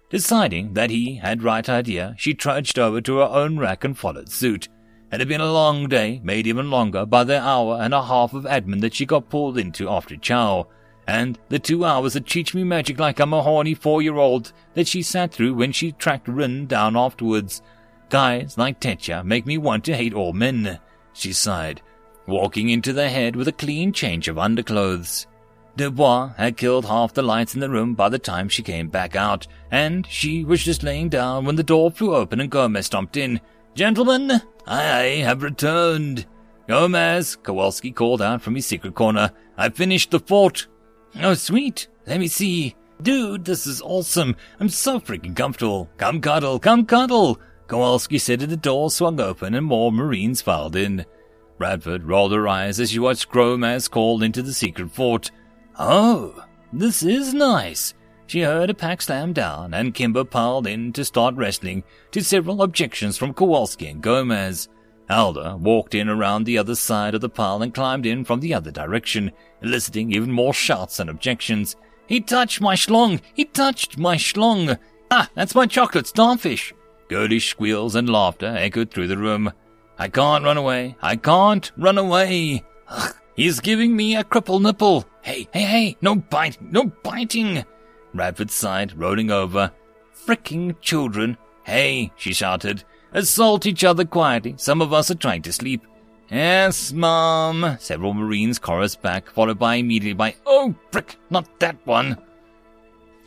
Deciding 0.09 0.73
that 0.73 0.89
he 0.89 1.15
had 1.15 1.43
right 1.43 1.67
idea, 1.67 2.15
she 2.17 2.33
trudged 2.33 2.79
over 2.79 3.01
to 3.01 3.17
her 3.17 3.25
own 3.25 3.59
rack 3.59 3.83
and 3.83 3.97
followed 3.97 4.29
suit. 4.29 4.69
It 5.11 5.19
had 5.19 5.27
been 5.27 5.41
a 5.41 5.51
long 5.51 5.89
day, 5.89 6.21
made 6.23 6.47
even 6.47 6.71
longer 6.71 7.05
by 7.05 7.23
the 7.23 7.41
hour 7.41 7.79
and 7.81 7.93
a 7.93 8.03
half 8.03 8.33
of 8.33 8.43
admin 8.45 8.81
that 8.81 8.93
she 8.93 9.05
got 9.05 9.29
pulled 9.29 9.57
into 9.57 9.89
after 9.89 10.15
chow, 10.15 10.67
and 11.09 11.39
the 11.49 11.57
two 11.57 11.83
hours 11.83 12.13
that 12.13 12.27
teach 12.27 12.53
me 12.53 12.63
magic 12.63 12.99
like 12.99 13.19
I'm 13.19 13.33
a 13.33 13.41
horny 13.41 13.73
four-year-old 13.73 14.53
that 14.75 14.87
she 14.87 15.01
sat 15.01 15.33
through 15.33 15.55
when 15.55 15.71
she 15.71 15.91
tracked 15.93 16.27
Rin 16.27 16.67
down 16.67 16.95
afterwards. 16.95 17.63
Guys 18.09 18.57
like 18.59 18.79
Tetya 18.79 19.25
make 19.25 19.47
me 19.47 19.57
want 19.57 19.83
to 19.85 19.95
hate 19.95 20.13
all 20.13 20.33
men, 20.33 20.79
she 21.13 21.33
sighed, 21.33 21.81
walking 22.27 22.69
into 22.69 22.93
the 22.93 23.09
head 23.09 23.35
with 23.35 23.47
a 23.47 23.51
clean 23.51 23.91
change 23.91 24.27
of 24.27 24.37
underclothes. 24.37 25.25
Dubois 25.75 26.33
had 26.37 26.57
killed 26.57 26.85
half 26.85 27.13
the 27.13 27.23
lights 27.23 27.55
in 27.55 27.59
the 27.59 27.69
room 27.69 27.95
by 27.95 28.09
the 28.09 28.19
time 28.19 28.47
she 28.47 28.61
came 28.61 28.87
back 28.87 29.15
out, 29.15 29.47
and 29.71 30.05
she 30.05 30.43
was 30.43 30.63
just 30.63 30.83
laying 30.83 31.09
down 31.09 31.43
when 31.43 31.55
the 31.55 31.63
door 31.63 31.89
flew 31.89 32.13
open 32.15 32.39
and 32.39 32.51
Gomez 32.51 32.85
stomped 32.85 33.17
in. 33.17 33.41
Gentlemen, 33.73 34.41
I 34.67 35.23
have 35.23 35.41
returned. 35.41 36.27
Gomez, 36.67 37.35
Kowalski 37.35 37.91
called 37.91 38.21
out 38.21 38.43
from 38.43 38.53
his 38.53 38.67
secret 38.67 38.93
corner. 38.93 39.31
I 39.57 39.69
finished 39.69 40.11
the 40.11 40.19
fort. 40.19 40.67
Oh, 41.21 41.33
sweet. 41.33 41.87
Let 42.05 42.19
me 42.19 42.27
see. 42.27 42.75
Dude, 43.01 43.45
this 43.45 43.65
is 43.65 43.81
awesome. 43.81 44.35
I'm 44.59 44.69
so 44.69 44.99
freaking 44.99 45.35
comfortable. 45.35 45.89
Come 45.97 46.19
cuddle, 46.21 46.59
come 46.59 46.85
cuddle. 46.85 47.39
Kowalski 47.67 48.17
said 48.17 48.41
as 48.41 48.49
the 48.49 48.57
door 48.57 48.89
swung 48.89 49.19
open 49.19 49.53
and 49.53 49.65
more 49.65 49.91
Marines 49.91 50.41
filed 50.41 50.75
in. 50.75 51.05
Bradford 51.57 52.05
rolled 52.05 52.31
her 52.31 52.47
eyes 52.47 52.79
as 52.79 52.91
she 52.91 52.99
watched 52.99 53.31
Gomez 53.31 53.87
call 53.87 54.23
into 54.23 54.41
the 54.41 54.53
secret 54.53 54.91
fort. 54.91 55.31
Oh, 55.77 56.43
this 56.73 57.03
is 57.03 57.33
nice. 57.33 57.93
She 58.27 58.41
heard 58.41 58.69
a 58.69 58.73
pack 58.73 59.01
slam 59.01 59.33
down, 59.33 59.73
and 59.73 59.93
Kimber 59.93 60.23
piled 60.23 60.67
in 60.67 60.93
to 60.93 61.03
start 61.03 61.35
wrestling, 61.35 61.83
to 62.11 62.23
several 62.23 62.61
objections 62.61 63.17
from 63.17 63.33
Kowalski 63.33 63.87
and 63.87 64.01
Gomez. 64.01 64.69
Alda 65.09 65.57
walked 65.57 65.95
in 65.95 66.07
around 66.07 66.43
the 66.43 66.57
other 66.57 66.75
side 66.75 67.15
of 67.15 67.21
the 67.21 67.29
pile 67.29 67.61
and 67.63 67.73
climbed 67.73 68.05
in 68.05 68.23
from 68.23 68.39
the 68.39 68.53
other 68.53 68.71
direction, 68.71 69.31
eliciting 69.61 70.11
even 70.11 70.31
more 70.31 70.53
shouts 70.53 70.99
and 70.99 71.09
objections. 71.09 71.75
He 72.07 72.21
touched 72.21 72.61
my 72.61 72.75
schlong! 72.75 73.21
He 73.33 73.45
touched 73.45 73.97
my 73.97 74.15
schlong! 74.17 74.77
Ah, 75.11 75.29
that's 75.33 75.55
my 75.55 75.65
chocolate 75.65 76.07
starfish! 76.07 76.73
Girlish 77.07 77.49
squeals 77.49 77.95
and 77.95 78.07
laughter 78.07 78.55
echoed 78.55 78.91
through 78.91 79.07
the 79.07 79.17
room. 79.17 79.51
I 79.97 80.07
can't 80.07 80.45
run 80.45 80.57
away. 80.57 80.95
I 81.01 81.15
can't 81.15 81.71
run 81.75 81.97
away. 81.97 82.63
Ugh, 82.87 83.15
he's 83.35 83.59
giving 83.59 83.95
me 83.95 84.15
a 84.15 84.23
cripple 84.23 84.61
nipple. 84.61 85.05
Hey, 85.21 85.47
hey, 85.51 85.63
hey, 85.63 85.97
no 86.01 86.15
biting, 86.15 86.71
no 86.71 86.85
biting. 87.03 87.65
Bradford 88.13 88.51
sighed, 88.51 88.97
rolling 88.97 89.31
over. 89.31 89.71
Fricking 90.25 90.79
children. 90.81 91.37
Hey, 91.63 92.11
she 92.15 92.33
shouted. 92.33 92.83
Assault 93.13 93.65
each 93.65 93.83
other 93.83 94.05
quietly. 94.05 94.55
Some 94.57 94.81
of 94.81 94.93
us 94.93 95.09
are 95.09 95.15
trying 95.15 95.41
to 95.43 95.53
sleep. 95.53 95.85
Yes, 96.29 96.93
Mom. 96.93 97.77
Several 97.79 98.13
Marines 98.13 98.59
chorus 98.59 98.95
back, 98.95 99.29
followed 99.29 99.57
by 99.57 99.75
immediately 99.75 100.13
by, 100.13 100.35
Oh, 100.45 100.75
frick, 100.91 101.17
not 101.29 101.59
that 101.59 101.77
one. 101.85 102.17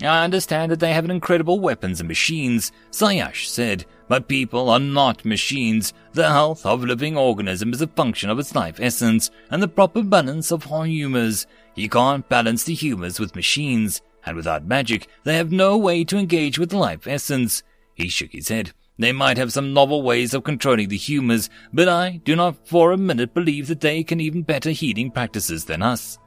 I 0.01 0.25
understand 0.25 0.73
that 0.73 0.81
they 0.81 0.93
have 0.93 1.09
incredible 1.09 1.61
weapons 1.61 2.01
and 2.01 2.09
machines, 2.09 2.73
Sayash 2.91 3.47
said, 3.47 3.85
but 4.09 4.27
people 4.27 4.69
are 4.69 4.81
not 4.81 5.25
machines. 5.25 5.93
The 6.13 6.29
health 6.29 6.67
of 6.67 6.83
a 6.83 6.87
living 6.87 7.17
organism 7.17 7.73
is 7.73 7.81
a 7.81 7.87
function 7.87 8.29
of 8.29 8.39
its 8.39 8.55
life 8.55 8.81
essence 8.81 9.31
and 9.51 9.63
the 9.63 9.69
proper 9.69 10.03
balance 10.03 10.51
of 10.51 10.65
humors. 10.65 11.47
You 11.75 11.89
can't 11.89 12.29
balance 12.29 12.65
the 12.65 12.75
humors 12.75 13.21
with 13.21 13.37
machines, 13.37 14.01
and 14.27 14.37
without 14.37 14.67
magic, 14.67 15.07
they 15.25 15.37
have 15.37 15.53
no 15.53 15.79
way 15.79 16.05
to 16.05 16.19
engage 16.19 16.59
with 16.59 16.73
life 16.73 17.07
essence. 17.07 17.63
He 17.95 18.09
shook 18.09 18.33
his 18.33 18.49
head. 18.49 18.73
They 18.99 19.13
might 19.13 19.39
have 19.39 19.53
some 19.53 19.73
novel 19.73 20.03
ways 20.03 20.35
of 20.35 20.45
controlling 20.45 20.89
the 20.89 20.97
humors, 20.97 21.49
but 21.73 21.89
I 21.89 22.21
do 22.25 22.37
not 22.37 22.67
for 22.67 22.93
a 22.93 22.99
minute 22.99 23.35
believe 23.35 23.69
that 23.69 23.81
they 23.81 24.05
can 24.05 24.21
even 24.21 24.43
better 24.43 24.71
healing 24.71 25.11
practices 25.11 25.65
than 25.65 25.83
us. 25.83 26.19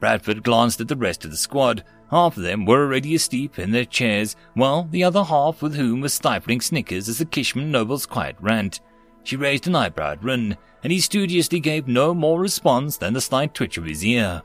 Bradford 0.00 0.42
glanced 0.42 0.80
at 0.80 0.88
the 0.88 0.96
rest 0.96 1.24
of 1.24 1.30
the 1.30 1.36
squad. 1.36 1.82
Half 2.10 2.36
of 2.36 2.42
them 2.42 2.66
were 2.66 2.84
already 2.84 3.14
asleep 3.14 3.58
in 3.58 3.70
their 3.70 3.86
chairs, 3.86 4.36
while 4.52 4.84
the 4.84 5.02
other 5.02 5.24
half 5.24 5.62
with 5.62 5.74
whom 5.74 6.02
was 6.02 6.12
stifling 6.12 6.60
snickers 6.60 7.08
as 7.08 7.18
the 7.18 7.24
Kishman 7.24 7.70
noble's 7.70 8.04
quiet 8.04 8.36
rant. 8.40 8.80
She 9.22 9.36
raised 9.36 9.66
an 9.66 9.74
eyebrow 9.74 10.12
at 10.12 10.22
Rin, 10.22 10.58
and 10.82 10.92
he 10.92 11.00
studiously 11.00 11.58
gave 11.58 11.88
no 11.88 12.12
more 12.12 12.38
response 12.38 12.98
than 12.98 13.14
the 13.14 13.20
slight 13.22 13.54
twitch 13.54 13.78
of 13.78 13.86
his 13.86 14.04
ear. 14.04 14.42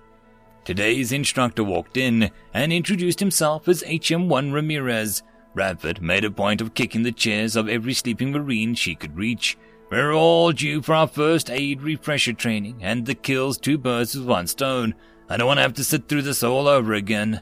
Today's 0.63 1.11
instructor 1.11 1.63
walked 1.63 1.97
in 1.97 2.31
and 2.53 2.71
introduced 2.71 3.19
himself 3.19 3.67
as 3.67 3.83
HM1 3.83 4.53
Ramirez. 4.53 5.23
Bradford 5.53 6.01
made 6.01 6.25
a 6.25 6.31
point 6.31 6.61
of 6.61 6.73
kicking 6.73 7.03
the 7.03 7.11
chairs 7.11 7.55
of 7.55 7.67
every 7.67 7.93
sleeping 7.93 8.31
Marine 8.31 8.75
she 8.75 8.95
could 8.95 9.17
reach. 9.17 9.57
We're 9.89 10.13
all 10.13 10.51
due 10.51 10.81
for 10.81 10.93
our 10.93 11.07
first 11.07 11.49
aid 11.49 11.81
refresher 11.81 12.33
training, 12.33 12.79
and 12.81 13.05
the 13.05 13.15
kills 13.15 13.57
two 13.57 13.77
birds 13.77 14.15
with 14.15 14.27
one 14.27 14.47
stone. 14.47 14.93
I 15.27 15.37
don't 15.37 15.47
want 15.47 15.57
to 15.57 15.63
have 15.63 15.73
to 15.75 15.83
sit 15.83 16.07
through 16.07 16.21
this 16.23 16.43
all 16.43 16.67
over 16.67 16.93
again. 16.93 17.41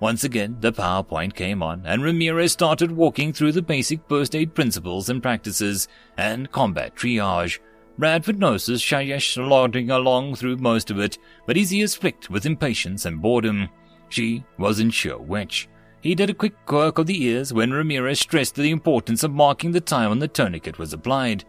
Once 0.00 0.24
again, 0.24 0.56
the 0.60 0.72
PowerPoint 0.72 1.34
came 1.34 1.62
on, 1.62 1.82
and 1.86 2.02
Ramirez 2.02 2.52
started 2.52 2.90
walking 2.92 3.32
through 3.32 3.52
the 3.52 3.62
basic 3.62 4.00
first 4.08 4.34
aid 4.34 4.54
principles 4.54 5.08
and 5.08 5.22
practices 5.22 5.88
and 6.18 6.50
combat 6.52 6.94
triage. 6.94 7.58
Bradford 7.98 8.38
noticed 8.38 8.84
Shayesh 8.84 9.34
slogging 9.34 9.90
along 9.90 10.34
through 10.34 10.56
most 10.56 10.90
of 10.90 10.98
it, 10.98 11.16
but 11.46 11.56
his 11.56 11.72
ears 11.72 11.94
flicked 11.94 12.28
with 12.28 12.44
impatience 12.44 13.06
and 13.06 13.22
boredom. 13.22 13.70
She 14.10 14.44
wasn't 14.58 14.92
sure 14.92 15.18
which. 15.18 15.68
He 16.06 16.14
did 16.14 16.30
a 16.30 16.34
quick 16.34 16.54
quirk 16.66 16.98
of 16.98 17.06
the 17.08 17.24
ears 17.24 17.52
when 17.52 17.72
Ramirez 17.72 18.20
stressed 18.20 18.54
the 18.54 18.70
importance 18.70 19.24
of 19.24 19.32
marking 19.32 19.72
the 19.72 19.80
time 19.80 20.10
when 20.10 20.20
the 20.20 20.28
tourniquet 20.28 20.78
was 20.78 20.92
applied. 20.92 21.44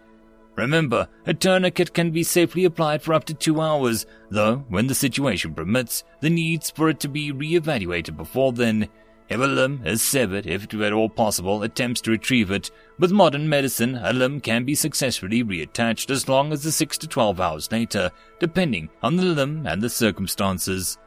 Remember, 0.56 1.08
a 1.28 1.34
tourniquet 1.36 1.94
can 1.94 2.10
be 2.10 2.24
safely 2.24 2.66
applied 2.66 3.04
for 3.04 3.14
up 3.14 3.24
to 3.26 3.36
two 3.36 3.62
hours, 3.62 4.08
though, 4.32 4.66
when 4.68 4.88
the 4.88 4.96
situation 4.96 5.54
permits, 5.54 6.04
the 6.22 6.32
needs 6.32 6.72
for 6.72 6.90
it 6.90 7.00
to 7.02 7.08
be 7.08 7.32
re-evaluated 7.32 8.18
before 8.18 8.52
then. 8.52 8.90
If 9.30 9.40
a 9.40 9.46
limb 9.46 9.84
is 9.86 10.02
severed, 10.02 10.48
if 10.48 10.74
at 10.74 10.92
all 10.92 11.10
possible, 11.10 11.62
attempts 11.62 12.02
to 12.02 12.12
retrieve 12.12 12.50
it. 12.50 12.72
With 12.98 13.12
modern 13.12 13.48
medicine, 13.48 14.00
a 14.02 14.12
limb 14.12 14.42
can 14.42 14.66
be 14.66 14.74
successfully 14.74 15.44
reattached 15.44 16.10
as 16.10 16.28
long 16.28 16.52
as 16.52 16.64
the 16.64 16.72
6 16.72 16.98
to 16.98 17.08
12 17.08 17.40
hours 17.40 17.72
later, 17.72 18.10
depending 18.40 18.90
on 19.04 19.18
the 19.18 19.24
limb 19.26 19.68
and 19.68 19.84
the 19.84 19.90
circumstances. 19.92 20.98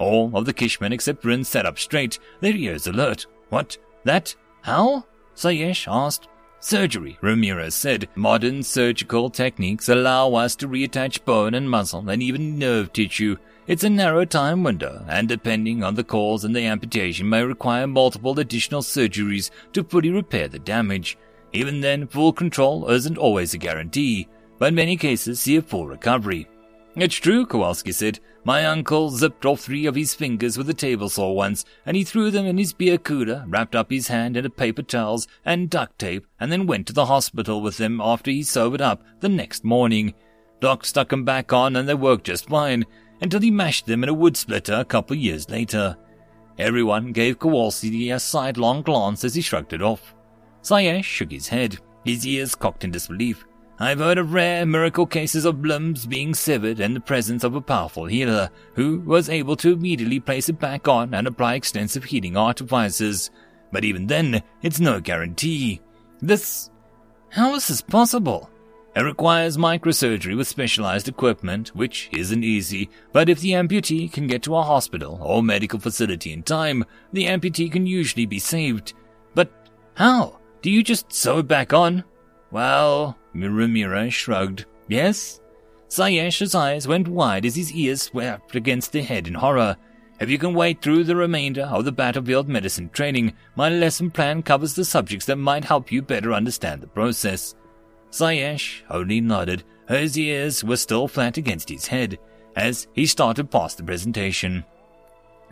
All 0.00 0.34
of 0.34 0.46
the 0.46 0.54
Kishmen 0.54 0.92
except 0.92 1.24
Rin 1.24 1.44
sat 1.44 1.66
up 1.66 1.78
straight, 1.78 2.18
their 2.40 2.56
ears 2.56 2.86
alert. 2.86 3.26
What? 3.50 3.76
That? 4.04 4.34
How? 4.62 5.04
Sayesh 5.36 5.86
asked. 5.86 6.26
Surgery, 6.58 7.18
Ramirez 7.20 7.74
said. 7.74 8.08
Modern 8.14 8.62
surgical 8.62 9.28
techniques 9.28 9.88
allow 9.90 10.34
us 10.34 10.56
to 10.56 10.68
reattach 10.68 11.24
bone 11.24 11.54
and 11.54 11.70
muscle 11.70 12.08
and 12.08 12.22
even 12.22 12.58
nerve 12.58 12.92
tissue. 12.92 13.36
It's 13.66 13.84
a 13.84 13.90
narrow 13.90 14.24
time 14.24 14.62
window, 14.62 15.04
and 15.06 15.28
depending 15.28 15.84
on 15.84 15.94
the 15.94 16.04
cause 16.04 16.44
and 16.44 16.56
the 16.56 16.64
amputation 16.64 17.28
may 17.28 17.44
require 17.44 17.86
multiple 17.86 18.38
additional 18.40 18.80
surgeries 18.80 19.50
to 19.74 19.84
fully 19.84 20.10
repair 20.10 20.48
the 20.48 20.58
damage. 20.58 21.18
Even 21.52 21.80
then, 21.80 22.06
full 22.06 22.32
control 22.32 22.90
isn't 22.90 23.18
always 23.18 23.52
a 23.52 23.58
guarantee, 23.58 24.28
but 24.58 24.68
in 24.68 24.74
many 24.74 24.96
cases 24.96 25.40
see 25.40 25.56
a 25.56 25.62
full 25.62 25.86
recovery. 25.86 26.48
It's 26.96 27.16
true, 27.16 27.46
Kowalski 27.46 27.92
said. 27.92 28.18
My 28.42 28.64
uncle 28.64 29.10
zipped 29.10 29.44
off 29.44 29.60
three 29.60 29.84
of 29.84 29.94
his 29.94 30.14
fingers 30.14 30.56
with 30.56 30.70
a 30.70 30.74
table 30.74 31.10
saw 31.10 31.30
once, 31.30 31.64
and 31.84 31.94
he 31.94 32.04
threw 32.04 32.30
them 32.30 32.46
in 32.46 32.56
his 32.56 32.72
beer 32.72 32.96
cooler, 32.96 33.44
wrapped 33.46 33.74
up 33.74 33.90
his 33.90 34.08
hand 34.08 34.36
in 34.36 34.46
a 34.46 34.50
paper 34.50 34.82
towels 34.82 35.28
and 35.44 35.68
duct 35.68 35.98
tape, 35.98 36.26
and 36.40 36.50
then 36.50 36.66
went 36.66 36.86
to 36.86 36.94
the 36.94 37.06
hospital 37.06 37.60
with 37.60 37.76
them 37.76 38.00
after 38.00 38.30
he 38.30 38.42
sobered 38.42 38.80
up 38.80 39.02
the 39.20 39.28
next 39.28 39.62
morning. 39.62 40.14
Doc 40.60 40.86
stuck 40.86 41.12
'em 41.12 41.24
back 41.24 41.52
on 41.52 41.76
and 41.76 41.86
they 41.86 41.94
worked 41.94 42.24
just 42.24 42.48
fine, 42.48 42.86
until 43.20 43.40
he 43.40 43.50
mashed 43.50 43.84
them 43.84 44.02
in 44.02 44.08
a 44.08 44.14
wood 44.14 44.36
splitter 44.36 44.74
a 44.74 44.84
couple 44.86 45.16
years 45.16 45.50
later. 45.50 45.96
Everyone 46.58 47.12
gave 47.12 47.38
Kowalski 47.38 48.10
a 48.10 48.18
sidelong 48.18 48.82
glance 48.82 49.22
as 49.22 49.34
he 49.34 49.42
shrugged 49.42 49.74
it 49.74 49.82
off. 49.82 50.14
Sayesh 50.62 51.04
shook 51.04 51.30
his 51.30 51.48
head, 51.48 51.78
his 52.04 52.26
ears 52.26 52.54
cocked 52.54 52.84
in 52.84 52.90
disbelief. 52.90 53.44
I've 53.82 53.98
heard 53.98 54.18
of 54.18 54.34
rare 54.34 54.66
miracle 54.66 55.06
cases 55.06 55.46
of 55.46 55.64
limbs 55.64 56.04
being 56.04 56.34
severed 56.34 56.80
in 56.80 56.92
the 56.92 57.00
presence 57.00 57.44
of 57.44 57.54
a 57.54 57.62
powerful 57.62 58.04
healer 58.04 58.50
who 58.74 59.00
was 59.00 59.30
able 59.30 59.56
to 59.56 59.72
immediately 59.72 60.20
place 60.20 60.50
it 60.50 60.60
back 60.60 60.86
on 60.86 61.14
and 61.14 61.26
apply 61.26 61.54
extensive 61.54 62.04
healing 62.04 62.36
artifices. 62.36 63.30
But 63.72 63.86
even 63.86 64.06
then, 64.06 64.42
it's 64.62 64.80
no 64.80 65.00
guarantee. 65.00 65.80
This. 66.20 66.68
How 67.30 67.54
is 67.54 67.68
this 67.68 67.80
possible? 67.80 68.50
It 68.94 69.00
requires 69.00 69.56
microsurgery 69.56 70.36
with 70.36 70.46
specialized 70.46 71.08
equipment, 71.08 71.68
which 71.68 72.10
isn't 72.12 72.44
easy, 72.44 72.90
but 73.12 73.30
if 73.30 73.40
the 73.40 73.52
amputee 73.52 74.12
can 74.12 74.26
get 74.26 74.42
to 74.42 74.56
a 74.56 74.62
hospital 74.62 75.18
or 75.22 75.42
medical 75.42 75.78
facility 75.78 76.34
in 76.34 76.42
time, 76.42 76.84
the 77.14 77.24
amputee 77.24 77.72
can 77.72 77.86
usually 77.86 78.26
be 78.26 78.40
saved. 78.40 78.92
But 79.34 79.50
how? 79.94 80.38
Do 80.60 80.70
you 80.70 80.82
just 80.82 81.10
sew 81.14 81.38
it 81.38 81.48
back 81.48 81.72
on? 81.72 82.04
Well, 82.50 83.16
Ramirez 83.34 84.14
shrugged. 84.14 84.66
Yes? 84.88 85.40
Sayesh's 85.88 86.54
eyes 86.54 86.86
went 86.86 87.08
wide 87.08 87.44
as 87.44 87.56
his 87.56 87.72
ears 87.72 88.02
swept 88.02 88.54
against 88.54 88.92
the 88.92 89.02
head 89.02 89.26
in 89.26 89.34
horror. 89.34 89.76
If 90.20 90.28
you 90.28 90.38
can 90.38 90.54
wait 90.54 90.82
through 90.82 91.04
the 91.04 91.16
remainder 91.16 91.62
of 91.62 91.84
the 91.84 91.92
battlefield 91.92 92.48
medicine 92.48 92.90
training, 92.90 93.32
my 93.56 93.68
lesson 93.70 94.10
plan 94.10 94.42
covers 94.42 94.74
the 94.74 94.84
subjects 94.84 95.26
that 95.26 95.36
might 95.36 95.64
help 95.64 95.90
you 95.90 96.02
better 96.02 96.32
understand 96.32 96.80
the 96.82 96.86
process. 96.86 97.54
Sayesh 98.10 98.82
only 98.90 99.20
nodded. 99.20 99.64
His 99.88 100.18
ears 100.18 100.62
were 100.62 100.76
still 100.76 101.08
flat 101.08 101.36
against 101.36 101.68
his 101.68 101.86
head 101.86 102.18
as 102.56 102.86
he 102.92 103.06
started 103.06 103.50
past 103.50 103.78
the 103.78 103.84
presentation. 103.84 104.64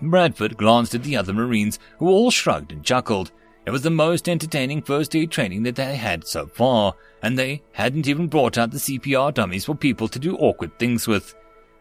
Bradford 0.02 0.56
glanced 0.56 0.94
at 0.94 1.02
the 1.02 1.16
other 1.16 1.32
Marines, 1.32 1.78
who 1.98 2.08
all 2.08 2.30
shrugged 2.30 2.70
and 2.70 2.84
chuckled. 2.84 3.32
It 3.68 3.70
was 3.70 3.82
the 3.82 3.90
most 3.90 4.30
entertaining 4.30 4.80
first 4.80 5.14
aid 5.14 5.30
training 5.30 5.64
that 5.64 5.76
they 5.76 5.94
had 5.94 6.26
so 6.26 6.46
far, 6.46 6.94
and 7.20 7.38
they 7.38 7.60
hadn't 7.72 8.08
even 8.08 8.26
brought 8.26 8.56
out 8.56 8.70
the 8.70 8.78
CPR 8.78 9.34
dummies 9.34 9.66
for 9.66 9.74
people 9.74 10.08
to 10.08 10.18
do 10.18 10.38
awkward 10.38 10.78
things 10.78 11.06
with. 11.06 11.34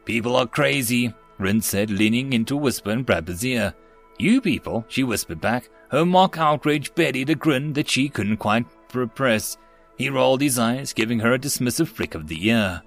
People 0.04 0.36
are 0.36 0.46
crazy, 0.46 1.14
Rin 1.38 1.62
said, 1.62 1.90
leaning 1.90 2.34
into 2.34 2.56
a 2.56 2.58
whisper 2.58 2.92
in 2.92 3.04
Bradford's 3.04 3.46
ear. 3.46 3.74
You 4.20 4.42
people, 4.42 4.84
she 4.90 5.06
whispered 5.06 5.40
back, 5.40 5.70
her 5.90 6.06
mock 6.06 6.38
outrage 6.38 6.94
buried 6.94 7.30
a 7.30 7.36
grin 7.36 7.72
that 7.72 7.90
she 7.90 8.10
couldn't 8.10 8.36
quite 8.36 8.66
repress. 8.94 9.58
He 9.98 10.10
rolled 10.10 10.42
his 10.42 10.60
eyes, 10.60 10.92
giving 10.92 11.20
her 11.20 11.36
a 11.36 11.40
dismissive 11.40 11.88
flick 11.88 12.16
of 12.16 12.28
the 12.28 12.50
ear. 12.50 12.82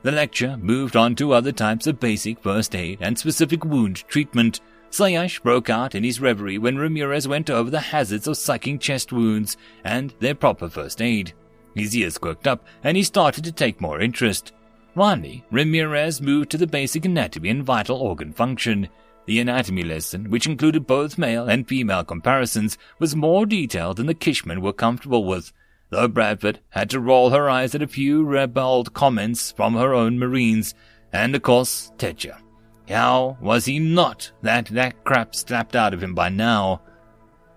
The 0.00 0.12
lecture 0.12 0.56
moved 0.56 0.96
on 0.96 1.14
to 1.16 1.34
other 1.34 1.52
types 1.52 1.86
of 1.86 2.00
basic 2.00 2.42
first 2.42 2.74
aid 2.74 3.00
and 3.02 3.18
specific 3.18 3.66
wound 3.66 3.96
treatment. 4.08 4.62
Sayash 4.90 5.40
broke 5.42 5.70
out 5.70 5.94
in 5.94 6.02
his 6.02 6.20
reverie 6.20 6.58
when 6.58 6.76
Ramirez 6.76 7.28
went 7.28 7.48
over 7.48 7.70
the 7.70 7.80
hazards 7.80 8.26
of 8.26 8.36
sucking 8.36 8.80
chest 8.80 9.12
wounds 9.12 9.56
and 9.84 10.12
their 10.18 10.34
proper 10.34 10.68
first 10.68 11.00
aid. 11.00 11.32
His 11.76 11.96
ears 11.96 12.18
quirked 12.18 12.48
up 12.48 12.66
and 12.82 12.96
he 12.96 13.04
started 13.04 13.44
to 13.44 13.52
take 13.52 13.80
more 13.80 14.00
interest. 14.00 14.52
Finally, 14.96 15.44
Ramirez 15.52 16.20
moved 16.20 16.50
to 16.50 16.58
the 16.58 16.66
basic 16.66 17.04
anatomy 17.04 17.50
and 17.50 17.62
vital 17.62 17.98
organ 17.98 18.32
function. 18.32 18.88
The 19.26 19.38
anatomy 19.38 19.84
lesson, 19.84 20.28
which 20.28 20.46
included 20.46 20.88
both 20.88 21.18
male 21.18 21.48
and 21.48 21.68
female 21.68 22.02
comparisons, 22.02 22.76
was 22.98 23.14
more 23.14 23.46
detailed 23.46 23.98
than 23.98 24.06
the 24.06 24.14
Kishmen 24.14 24.60
were 24.60 24.72
comfortable 24.72 25.24
with, 25.24 25.52
though 25.90 26.08
Bradford 26.08 26.58
had 26.70 26.90
to 26.90 26.98
roll 26.98 27.30
her 27.30 27.48
eyes 27.48 27.76
at 27.76 27.82
a 27.82 27.86
few 27.86 28.24
rebelled 28.24 28.92
comments 28.92 29.52
from 29.52 29.74
her 29.74 29.94
own 29.94 30.18
Marines, 30.18 30.74
and 31.12 31.36
of 31.36 31.42
course, 31.42 31.92
Tetya. 31.96 32.38
How 32.90 33.38
was 33.40 33.66
he 33.66 33.78
not 33.78 34.32
that 34.42 34.66
that 34.66 35.04
crap 35.04 35.34
slapped 35.34 35.76
out 35.76 35.94
of 35.94 36.02
him 36.02 36.14
by 36.14 36.28
now? 36.28 36.82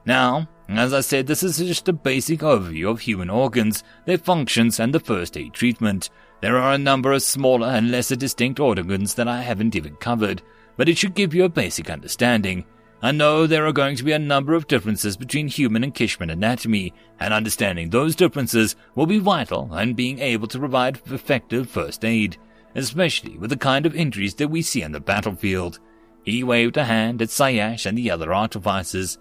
Now, 0.06 0.48
as 0.70 0.94
I 0.94 1.02
said, 1.02 1.25
this 1.25 1.42
is 1.42 1.58
just 1.58 1.90
a 1.90 1.94
basic 1.94 2.42
overview 2.42 2.90
of 2.90 3.00
human 3.00 3.30
organs, 3.30 3.84
their 4.06 4.18
functions, 4.18 4.80
and 4.80 4.94
the 4.94 5.00
first 5.00 5.36
aid 5.36 5.54
treatment. 5.54 6.10
There 6.42 6.58
are 6.58 6.74
a 6.74 6.78
number 6.78 7.12
of 7.12 7.24
smaller 7.24 7.68
and 7.68 7.90
lesser 7.90 8.16
distinct 8.16 8.60
organs 8.60 9.16
that 9.16 9.28
I 9.28 9.42
haven't 9.42 9.75
even 9.75 9.96
covered, 9.96 10.42
but 10.78 10.88
it 10.88 10.98
should 10.98 11.16
give 11.16 11.34
you 11.34 11.46
a 11.46 11.50
basic 11.50 11.90
understanding. 11.90 12.66
I 13.02 13.12
know 13.12 13.48
there 13.48 13.66
are 13.66 13.74
going 13.74 13.96
to 13.98 14.04
be 14.04 14.13
a 14.13 14.20
number 14.20 14.54
of 14.54 14.68
differences 14.68 15.18
between 15.18 15.48
human 15.48 15.84
and 15.84 15.94
Kishman 15.94 16.32
anatomy, 16.32 16.94
and 17.20 17.34
understanding 17.34 17.90
those 17.90 18.16
differences 18.16 18.75
will 18.96 19.08
be 19.08 19.20
vital 19.20 19.74
in 19.75 19.94
being 19.94 20.20
able 20.20 20.48
to 20.48 20.60
provide 20.60 21.02
effective 21.08 21.70
first 21.70 22.06
aid, 22.06 22.38
especially 22.75 23.38
with 23.38 23.50
the 23.50 23.58
kind 23.58 23.86
of 23.86 23.96
injuries 23.96 24.36
that 24.36 24.50
we 24.50 24.62
see 24.62 24.84
on 24.84 24.92
the 24.92 25.00
battlefield. 25.00 25.80
He 26.24 26.44
waved 26.44 26.77
a 26.77 26.86
hand 26.86 27.22
at 27.22 27.30
Sayash 27.30 27.86
and 27.86 27.98
the 27.98 28.10
other 28.10 28.34
artificers. 28.34 29.18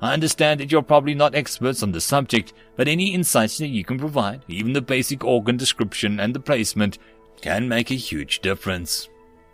I 0.00 0.12
understand 0.12 0.60
that 0.60 0.70
you're 0.70 0.82
probably 0.82 1.14
not 1.14 1.34
experts 1.34 1.82
on 1.82 1.92
the 1.92 2.00
subject, 2.00 2.52
but 2.76 2.88
any 2.88 3.14
insights 3.14 3.58
that 3.58 3.68
you 3.68 3.84
can 3.84 3.98
provide, 3.98 4.44
even 4.48 4.72
the 4.72 4.82
basic 4.82 5.24
organ 5.24 5.56
description 5.56 6.20
and 6.20 6.34
the 6.34 6.40
placement, 6.40 6.98
can 7.40 7.68
make 7.68 7.90
a 7.90 7.94
huge 7.94 8.40
difference. 8.40 9.08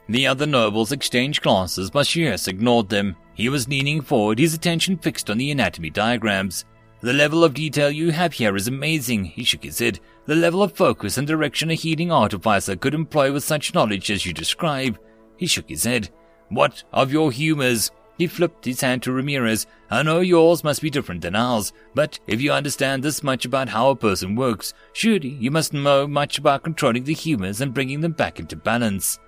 The 0.08 0.26
other 0.26 0.46
nobles 0.46 0.92
exchanged 0.92 1.42
glances, 1.42 1.90
but 1.90 2.06
Shiers 2.06 2.48
ignored 2.48 2.88
them. 2.88 3.16
He 3.34 3.48
was 3.48 3.68
leaning 3.68 4.00
forward, 4.02 4.38
his 4.38 4.54
attention 4.54 4.98
fixed 4.98 5.30
on 5.30 5.38
the 5.38 5.50
anatomy 5.50 5.90
diagrams. 5.90 6.64
The 7.02 7.12
level 7.12 7.42
of 7.42 7.54
detail 7.54 7.90
you 7.90 8.12
have 8.12 8.34
here 8.34 8.54
is 8.54 8.68
amazing, 8.68 9.24
he 9.24 9.42
shook 9.42 9.64
his 9.64 9.80
head. 9.80 9.98
The 10.26 10.36
level 10.36 10.62
of 10.62 10.76
focus 10.76 11.18
and 11.18 11.26
direction 11.26 11.68
a 11.68 11.74
healing 11.74 12.12
artificer 12.12 12.76
could 12.76 12.94
employ 12.94 13.32
with 13.32 13.42
such 13.42 13.74
knowledge 13.74 14.08
as 14.08 14.24
you 14.24 14.32
describe. 14.32 15.00
He 15.36 15.48
shook 15.48 15.68
his 15.68 15.82
head. 15.82 16.10
What 16.48 16.84
of 16.92 17.10
your 17.10 17.32
humors? 17.32 17.90
He 18.18 18.28
flipped 18.28 18.64
his 18.64 18.82
hand 18.82 19.02
to 19.02 19.12
Ramirez. 19.12 19.66
I 19.90 20.04
know 20.04 20.20
yours 20.20 20.62
must 20.62 20.80
be 20.80 20.90
different 20.90 21.22
than 21.22 21.34
ours, 21.34 21.72
but 21.92 22.20
if 22.28 22.40
you 22.40 22.52
understand 22.52 23.02
this 23.02 23.24
much 23.24 23.44
about 23.44 23.70
how 23.70 23.90
a 23.90 23.96
person 23.96 24.36
works, 24.36 24.72
surely 24.92 25.30
you 25.30 25.50
must 25.50 25.72
know 25.72 26.06
much 26.06 26.38
about 26.38 26.62
controlling 26.62 27.02
the 27.02 27.14
humors 27.14 27.60
and 27.60 27.74
bringing 27.74 28.00
them 28.00 28.12
back 28.12 28.38
into 28.38 28.54
balance. 28.54 29.18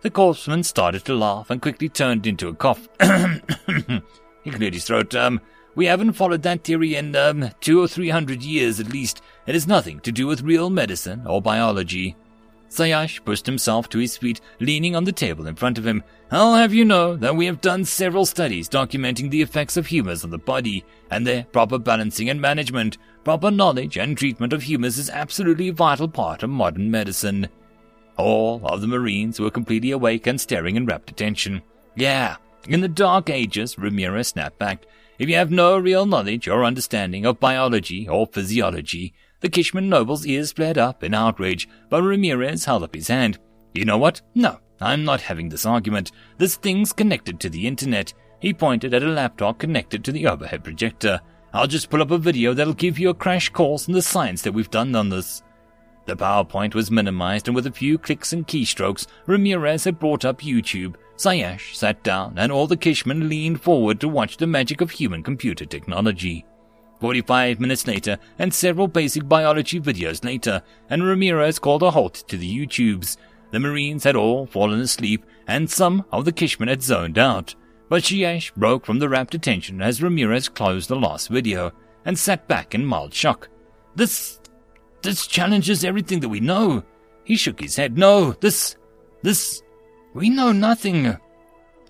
The 0.00 0.10
corpsman 0.10 0.64
started 0.64 1.04
to 1.04 1.14
laugh 1.14 1.50
and 1.50 1.60
quickly 1.60 1.90
turned 1.90 2.26
into 2.26 2.48
a 2.48 2.54
cough. 2.54 2.88
he 4.44 4.50
cleared 4.50 4.72
his 4.72 4.84
throat. 4.84 5.14
Um, 5.14 5.42
we 5.78 5.86
haven't 5.86 6.14
followed 6.14 6.42
that 6.42 6.64
theory 6.64 6.96
in, 6.96 7.14
um, 7.14 7.50
two 7.60 7.80
or 7.80 7.86
three 7.86 8.08
hundred 8.08 8.42
years 8.42 8.80
at 8.80 8.92
least. 8.92 9.22
It 9.46 9.54
has 9.54 9.68
nothing 9.68 10.00
to 10.00 10.10
do 10.10 10.26
with 10.26 10.42
real 10.42 10.70
medicine 10.70 11.24
or 11.24 11.40
biology. 11.40 12.16
Sayash 12.68 13.24
pushed 13.24 13.46
himself 13.46 13.88
to 13.90 14.00
his 14.00 14.16
feet, 14.16 14.40
leaning 14.58 14.96
on 14.96 15.04
the 15.04 15.12
table 15.12 15.46
in 15.46 15.54
front 15.54 15.78
of 15.78 15.86
him. 15.86 16.02
I'll 16.32 16.56
have 16.56 16.74
you 16.74 16.84
know 16.84 17.14
that 17.14 17.36
we 17.36 17.46
have 17.46 17.60
done 17.60 17.84
several 17.84 18.26
studies 18.26 18.68
documenting 18.68 19.30
the 19.30 19.40
effects 19.40 19.76
of 19.76 19.86
humors 19.86 20.24
on 20.24 20.30
the 20.30 20.38
body 20.38 20.84
and 21.12 21.24
their 21.24 21.44
proper 21.44 21.78
balancing 21.78 22.28
and 22.28 22.40
management. 22.40 22.98
Proper 23.22 23.52
knowledge 23.52 23.96
and 23.96 24.18
treatment 24.18 24.52
of 24.52 24.64
humors 24.64 24.98
is 24.98 25.08
absolutely 25.08 25.68
a 25.68 25.72
vital 25.72 26.08
part 26.08 26.42
of 26.42 26.50
modern 26.50 26.90
medicine. 26.90 27.46
All 28.16 28.60
of 28.64 28.80
the 28.80 28.88
Marines 28.88 29.38
were 29.38 29.48
completely 29.48 29.92
awake 29.92 30.26
and 30.26 30.40
staring 30.40 30.74
in 30.74 30.86
rapt 30.86 31.08
attention. 31.08 31.62
Yeah, 31.94 32.38
in 32.66 32.80
the 32.80 32.88
Dark 32.88 33.30
Ages, 33.30 33.78
Ramirez 33.78 34.26
snapped 34.26 34.58
back, 34.58 34.84
if 35.18 35.28
you 35.28 35.34
have 35.34 35.50
no 35.50 35.76
real 35.76 36.06
knowledge 36.06 36.48
or 36.48 36.64
understanding 36.64 37.26
of 37.26 37.40
biology 37.40 38.08
or 38.08 38.26
physiology, 38.26 39.14
the 39.40 39.48
Kishman 39.48 39.88
noble's 39.88 40.26
ears 40.26 40.52
flared 40.52 40.78
up 40.78 41.02
in 41.02 41.14
outrage, 41.14 41.68
but 41.88 42.02
Ramirez 42.02 42.64
held 42.64 42.82
up 42.82 42.94
his 42.94 43.08
hand. 43.08 43.38
You 43.74 43.84
know 43.84 43.98
what? 43.98 44.20
No, 44.34 44.58
I'm 44.80 45.04
not 45.04 45.20
having 45.20 45.48
this 45.48 45.66
argument. 45.66 46.12
This 46.38 46.56
thing's 46.56 46.92
connected 46.92 47.40
to 47.40 47.50
the 47.50 47.66
internet. 47.66 48.12
He 48.40 48.54
pointed 48.54 48.94
at 48.94 49.02
a 49.02 49.08
laptop 49.08 49.58
connected 49.58 50.04
to 50.04 50.12
the 50.12 50.26
overhead 50.26 50.62
projector. 50.62 51.20
I'll 51.52 51.66
just 51.66 51.90
pull 51.90 52.02
up 52.02 52.10
a 52.10 52.18
video 52.18 52.54
that'll 52.54 52.74
give 52.74 52.98
you 52.98 53.10
a 53.10 53.14
crash 53.14 53.48
course 53.48 53.88
in 53.88 53.94
the 53.94 54.02
science 54.02 54.42
that 54.42 54.52
we've 54.52 54.70
done 54.70 54.94
on 54.94 55.08
this. 55.08 55.42
The 56.06 56.16
PowerPoint 56.16 56.74
was 56.74 56.90
minimized, 56.90 57.48
and 57.48 57.54
with 57.54 57.66
a 57.66 57.72
few 57.72 57.98
clicks 57.98 58.32
and 58.32 58.46
keystrokes, 58.46 59.06
Ramirez 59.26 59.84
had 59.84 59.98
brought 59.98 60.24
up 60.24 60.40
YouTube. 60.40 60.94
Sayash 61.18 61.74
sat 61.74 62.02
down, 62.04 62.38
and 62.38 62.52
all 62.52 62.66
the 62.66 62.76
Kishmen 62.76 63.28
leaned 63.28 63.60
forward 63.60 64.00
to 64.00 64.08
watch 64.08 64.36
the 64.36 64.46
magic 64.46 64.80
of 64.80 64.92
human 64.92 65.22
computer 65.22 65.66
technology. 65.66 66.46
45 67.00 67.60
minutes 67.60 67.86
later, 67.86 68.18
and 68.38 68.54
several 68.54 68.88
basic 68.88 69.28
biology 69.28 69.80
videos 69.80 70.24
later, 70.24 70.62
and 70.88 71.04
Ramirez 71.04 71.58
called 71.58 71.82
a 71.82 71.90
halt 71.90 72.14
to 72.28 72.36
the 72.36 72.48
YouTubes. 72.48 73.16
The 73.50 73.60
Marines 73.60 74.04
had 74.04 74.16
all 74.16 74.46
fallen 74.46 74.80
asleep, 74.80 75.26
and 75.48 75.68
some 75.68 76.04
of 76.12 76.24
the 76.24 76.32
Kishmen 76.32 76.68
had 76.68 76.82
zoned 76.82 77.18
out. 77.18 77.54
But 77.88 78.04
Shiash 78.04 78.54
broke 78.54 78.86
from 78.86 79.00
the 79.00 79.08
rapt 79.08 79.34
attention 79.34 79.82
as 79.82 80.02
Ramirez 80.02 80.48
closed 80.48 80.88
the 80.88 80.96
last 80.96 81.28
video, 81.28 81.72
and 82.04 82.18
sat 82.18 82.46
back 82.46 82.74
in 82.74 82.86
mild 82.86 83.12
shock. 83.12 83.48
This 83.96 84.38
this 85.02 85.26
challenges 85.26 85.84
everything 85.84 86.20
that 86.20 86.28
we 86.28 86.40
know. 86.40 86.82
He 87.24 87.36
shook 87.36 87.60
his 87.60 87.76
head. 87.76 87.96
No, 87.98 88.32
this, 88.32 88.76
this, 89.22 89.62
we 90.14 90.30
know 90.30 90.52
nothing. 90.52 91.16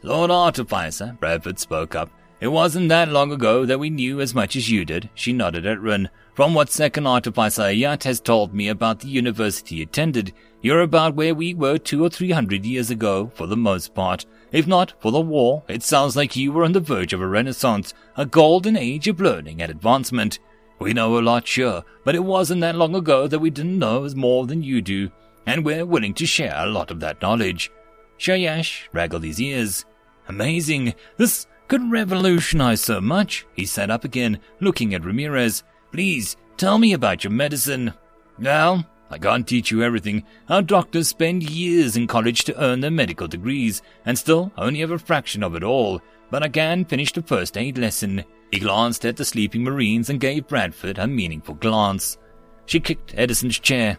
Lord 0.02 0.30
Artificer, 0.30 1.16
Bradford 1.18 1.58
spoke 1.58 1.94
up. 1.94 2.10
It 2.40 2.48
wasn't 2.48 2.88
that 2.90 3.08
long 3.08 3.32
ago 3.32 3.64
that 3.66 3.80
we 3.80 3.90
knew 3.90 4.20
as 4.20 4.34
much 4.34 4.54
as 4.54 4.70
you 4.70 4.84
did. 4.84 5.10
She 5.14 5.32
nodded 5.32 5.66
at 5.66 5.80
Rin. 5.80 6.08
From 6.34 6.54
what 6.54 6.70
Second 6.70 7.08
Artificer 7.08 7.62
Ayat 7.62 8.04
has 8.04 8.20
told 8.20 8.54
me 8.54 8.68
about 8.68 9.00
the 9.00 9.08
university 9.08 9.82
attended, 9.82 10.32
you're 10.62 10.82
about 10.82 11.16
where 11.16 11.34
we 11.34 11.52
were 11.52 11.78
two 11.78 12.04
or 12.04 12.08
three 12.08 12.30
hundred 12.30 12.64
years 12.64 12.90
ago, 12.90 13.32
for 13.34 13.48
the 13.48 13.56
most 13.56 13.92
part. 13.92 14.24
If 14.52 14.68
not 14.68 14.94
for 15.00 15.10
the 15.10 15.20
war, 15.20 15.64
it 15.66 15.82
sounds 15.82 16.14
like 16.14 16.36
you 16.36 16.52
were 16.52 16.62
on 16.62 16.72
the 16.72 16.80
verge 16.80 17.12
of 17.12 17.20
a 17.20 17.26
renaissance, 17.26 17.92
a 18.16 18.24
golden 18.24 18.76
age 18.76 19.08
of 19.08 19.20
learning 19.20 19.60
and 19.60 19.70
advancement. 19.70 20.38
We 20.78 20.92
know 20.92 21.18
a 21.18 21.20
lot, 21.20 21.44
sure, 21.44 21.82
but 22.04 22.14
it 22.14 22.22
wasn't 22.22 22.60
that 22.60 22.76
long 22.76 22.94
ago 22.94 23.26
that 23.26 23.40
we 23.40 23.50
didn't 23.50 23.80
know 23.80 24.04
as 24.04 24.14
more 24.14 24.46
than 24.46 24.62
you 24.62 24.80
do, 24.80 25.10
and 25.44 25.64
we're 25.64 25.84
willing 25.84 26.14
to 26.14 26.26
share 26.26 26.54
a 26.56 26.66
lot 26.66 26.92
of 26.92 27.00
that 27.00 27.20
knowledge. 27.20 27.72
Shayash 28.18 28.92
waggled 28.92 29.24
his 29.24 29.40
ears. 29.40 29.84
Amazing! 30.28 30.94
This 31.16 31.46
could 31.68 31.90
revolutionize 31.90 32.80
so 32.80 33.00
much. 33.00 33.46
He 33.54 33.66
sat 33.66 33.90
up 33.90 34.04
again, 34.04 34.40
looking 34.60 34.94
at 34.94 35.04
Ramirez. 35.04 35.62
Please, 35.92 36.36
tell 36.56 36.78
me 36.78 36.92
about 36.92 37.24
your 37.24 37.30
medicine. 37.30 37.94
Well, 38.38 38.84
I 39.10 39.18
can't 39.18 39.46
teach 39.46 39.70
you 39.70 39.82
everything. 39.82 40.24
Our 40.48 40.62
doctors 40.62 41.08
spend 41.08 41.48
years 41.48 41.96
in 41.96 42.06
college 42.06 42.44
to 42.44 42.62
earn 42.62 42.80
their 42.80 42.90
medical 42.90 43.28
degrees, 43.28 43.82
and 44.04 44.18
still 44.18 44.52
only 44.56 44.80
have 44.80 44.90
a 44.90 44.98
fraction 44.98 45.42
of 45.42 45.54
it 45.54 45.62
all, 45.62 46.00
but 46.30 46.42
I 46.42 46.48
can 46.48 46.84
finish 46.84 47.12
the 47.12 47.22
first 47.22 47.56
aid 47.56 47.78
lesson. 47.78 48.24
He 48.50 48.58
glanced 48.60 49.04
at 49.06 49.16
the 49.16 49.24
sleeping 49.24 49.62
Marines 49.62 50.10
and 50.10 50.20
gave 50.20 50.48
Bradford 50.48 50.98
a 50.98 51.06
meaningful 51.06 51.54
glance. 51.54 52.18
She 52.66 52.80
kicked 52.80 53.14
Edison's 53.16 53.58
chair. 53.58 53.98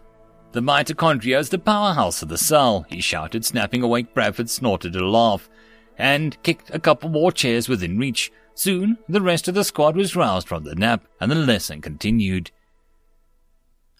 The 0.51 0.61
mitochondria 0.61 1.37
is 1.37 1.49
the 1.49 1.59
powerhouse 1.59 2.23
of 2.23 2.29
the 2.29 2.37
cell, 2.37 2.85
he 2.89 3.01
shouted, 3.01 3.45
snapping 3.45 3.83
awake. 3.83 4.15
Bradford 4.15 4.49
snorted 4.49 4.95
a 4.95 5.07
laugh 5.07 5.47
and 5.95 6.41
kicked 6.41 6.73
a 6.73 6.79
couple 6.79 7.09
more 7.09 7.31
chairs 7.31 7.69
within 7.69 7.99
reach. 7.99 8.31
Soon, 8.55 8.97
the 9.07 9.21
rest 9.21 9.47
of 9.47 9.53
the 9.53 9.63
squad 9.63 9.95
was 9.95 10.15
roused 10.15 10.47
from 10.47 10.63
the 10.63 10.75
nap, 10.75 11.05
and 11.21 11.31
the 11.31 11.35
lesson 11.35 11.81
continued. 11.81 12.49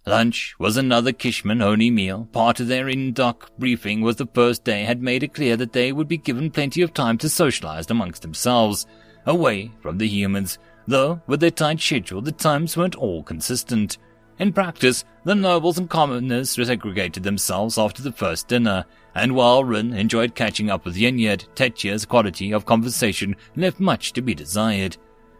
Lunch 0.07 0.55
was 0.57 0.75
another 0.75 1.12
Kishman 1.12 1.62
only 1.62 1.91
meal. 1.91 2.27
Part 2.31 2.59
of 2.59 2.67
their 2.67 2.89
in 2.89 3.13
dock 3.13 3.51
briefing 3.59 4.01
was 4.01 4.15
the 4.15 4.25
first 4.25 4.63
day 4.63 4.85
had 4.85 5.03
made 5.03 5.21
it 5.21 5.35
clear 5.35 5.55
that 5.55 5.73
they 5.73 5.91
would 5.91 6.07
be 6.07 6.17
given 6.17 6.49
plenty 6.49 6.81
of 6.81 6.95
time 6.95 7.17
to 7.19 7.29
socialize 7.29 7.91
amongst 7.91 8.23
themselves, 8.23 8.88
away 9.25 9.71
from 9.81 9.99
the 9.99 10.07
humans, 10.07 10.57
though 10.88 11.21
with 11.27 11.41
their 11.41 11.51
tight 11.51 11.79
schedule 11.79 12.21
the 12.21 12.31
times 12.31 12.75
weren't 12.75 12.95
all 12.95 13.21
consistent. 13.21 13.99
In 14.39 14.54
practice, 14.54 15.04
the 15.25 15.36
nobles 15.36 15.78
and 15.78 15.89
commoners 15.89 16.52
segregated 16.52 17.23
themselves 17.23 17.78
after 17.78 18.02
the 18.02 18.13
first 18.13 18.47
dinner, 18.47 18.86
and 19.13 19.36
while 19.36 19.65
Rin 19.65 19.93
enjoyed 19.93 20.34
catching 20.34 20.69
up 20.69 20.86
with 20.86 20.95
Yinyet, 20.95 21.54
Tetya's 21.56 22.06
quality 22.06 22.54
of 22.54 22.65
conversation 22.65 23.36
left 23.58 23.82
much 23.82 24.13
to 24.13 24.21
be 24.21 24.34
desired. 24.34 24.95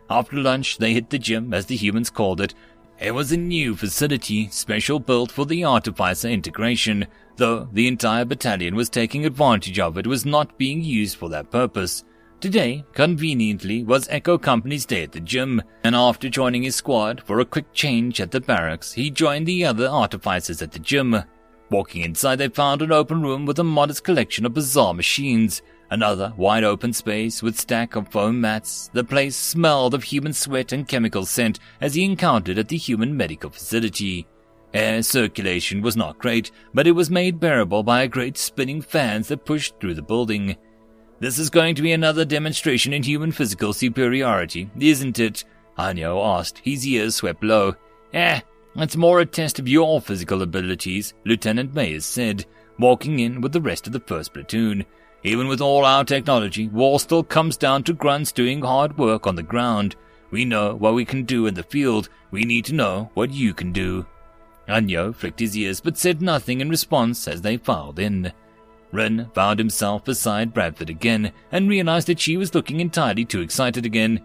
After 0.10 0.36
lunch, 0.36 0.80
they 0.80 0.94
hit 0.94 1.10
the 1.10 1.18
gym, 1.18 1.54
as 1.54 1.68
the 1.68 1.78
humans 1.78 2.10
called 2.10 2.42
it. 2.42 2.54
It 3.00 3.12
was 3.12 3.32
a 3.32 3.38
new 3.38 3.74
facility, 3.78 4.50
special 4.50 5.00
built 5.00 5.32
for 5.32 5.46
the 5.46 5.64
artificer 5.64 6.28
integration, 6.28 7.08
though 7.38 7.70
the 7.72 7.88
entire 7.88 8.26
battalion 8.26 8.76
was 8.76 8.90
taking 8.90 9.26
advantage 9.26 9.80
of 9.80 9.98
it 9.98 10.08
was 10.08 10.26
not 10.26 10.58
being 10.58 10.84
used 10.84 11.16
for 11.16 11.30
that 11.30 11.52
purpose. 11.52 12.04
Today, 12.42 12.86
conveniently, 12.94 13.84
was 13.84 14.08
Echo 14.10 14.38
Company's 14.38 14.86
day 14.86 15.04
at 15.04 15.12
the 15.12 15.20
gym, 15.20 15.62
and 15.84 15.94
after 15.94 16.30
joining 16.30 16.64
his 16.64 16.78
squad 16.78 17.22
for 17.26 17.42
a 17.42 17.46
quick 17.46 17.74
change 17.74 18.22
at 18.22 18.32
the 18.32 18.40
barracks, 18.40 18.94
he 18.94 19.12
joined 19.12 19.46
the 19.46 19.66
other 19.66 19.90
artificers 19.90 20.62
at 20.62 20.72
the 20.72 20.80
gym. 20.80 21.22
Walking 21.70 22.02
inside, 22.02 22.38
they 22.38 22.48
found 22.48 22.82
an 22.82 22.94
open 22.94 23.22
room 23.24 23.46
with 23.46 23.60
a 23.60 23.64
modest 23.66 24.06
collection 24.06 24.46
of 24.46 24.54
bizarre 24.54 24.94
machines. 24.94 25.62
Another 25.92 26.32
wide 26.38 26.64
open 26.64 26.94
space 26.94 27.44
with 27.44 27.60
stack 27.60 27.98
of 27.98 28.08
foam 28.08 28.40
mats. 28.40 28.90
The 28.94 29.04
place 29.04 29.36
smelled 29.36 29.94
of 29.94 30.04
human 30.04 30.32
sweat 30.32 30.72
and 30.72 30.88
chemical 30.88 31.26
scent 31.26 31.60
as 31.82 31.94
he 31.94 32.06
encountered 32.06 32.58
at 32.58 32.70
the 32.70 32.78
human 32.78 33.18
medical 33.18 33.50
facility. 33.50 34.28
Air 34.74 35.04
circulation 35.04 35.82
was 35.82 35.98
not 35.98 36.20
great, 36.20 36.52
but 36.74 36.88
it 36.88 36.92
was 36.94 37.10
made 37.10 37.40
bearable 37.40 37.84
by 37.84 38.04
a 38.04 38.08
great 38.08 38.38
spinning 38.38 38.82
fans 38.82 39.28
that 39.28 39.46
pushed 39.46 39.78
through 39.80 39.96
the 39.96 40.02
building. 40.02 40.56
This 41.20 41.38
is 41.38 41.50
going 41.50 41.76
to 41.76 41.82
be 41.82 41.92
another 41.92 42.24
demonstration 42.24 42.94
in 42.94 43.04
human 43.04 43.34
physical 43.34 43.74
superiority, 43.74 44.70
isn't 44.80 45.20
it? 45.20 45.44
Hanyo 45.78 46.24
asked, 46.40 46.60
his 46.60 46.88
ears 46.88 47.16
swept 47.16 47.44
low. 47.44 47.76
Eh, 48.14 48.40
it's 48.76 48.96
more 48.96 49.20
a 49.20 49.26
test 49.26 49.60
of 49.60 49.68
your 49.68 50.00
physical 50.00 50.42
abilities, 50.42 51.14
Lieutenant 51.26 51.74
Mayers 51.74 52.04
said, 52.04 52.46
walking 52.78 53.20
in 53.20 53.42
with 53.42 53.52
the 53.52 53.60
rest 53.60 53.86
of 53.86 53.92
the 53.92 54.00
first 54.00 54.34
platoon. 54.34 54.86
Even 55.24 55.50
with 55.50 55.60
all 55.60 55.84
our 55.84 56.06
technology, 56.06 56.70
war 56.70 57.02
still 57.02 57.24
comes 57.24 57.58
down 57.58 57.84
to 57.84 57.94
grunts 57.94 58.32
doing 58.32 58.62
hard 58.62 58.98
work 58.98 59.28
on 59.28 59.36
the 59.36 59.44
ground. 59.44 59.98
We 60.32 60.46
know 60.46 60.76
what 60.76 60.94
we 60.94 61.04
can 61.04 61.24
do 61.24 61.48
in 61.48 61.54
the 61.54 61.64
field. 61.64 62.08
We 62.32 62.44
need 62.44 62.64
to 62.66 62.76
know 62.76 63.10
what 63.16 63.32
you 63.32 63.54
can 63.54 63.74
do. 63.74 64.06
Hanyo 64.70 65.14
flicked 65.14 65.42
his 65.42 65.58
ears 65.58 65.82
but 65.82 65.98
said 65.98 66.22
nothing 66.22 66.62
in 66.62 66.70
response 66.70 67.28
as 67.28 67.42
they 67.42 67.58
filed 67.58 68.00
in. 68.00 68.32
Ren 68.92 69.30
found 69.34 69.60
himself 69.60 70.06
beside 70.06 70.54
Bradford 70.54 70.90
again 70.90 71.32
and 71.52 71.70
realized 71.70 72.08
that 72.08 72.20
she 72.20 72.38
was 72.38 72.56
looking 72.56 72.80
entirely 72.80 73.26
too 73.26 73.42
excited 73.42 73.86
again. 73.86 74.22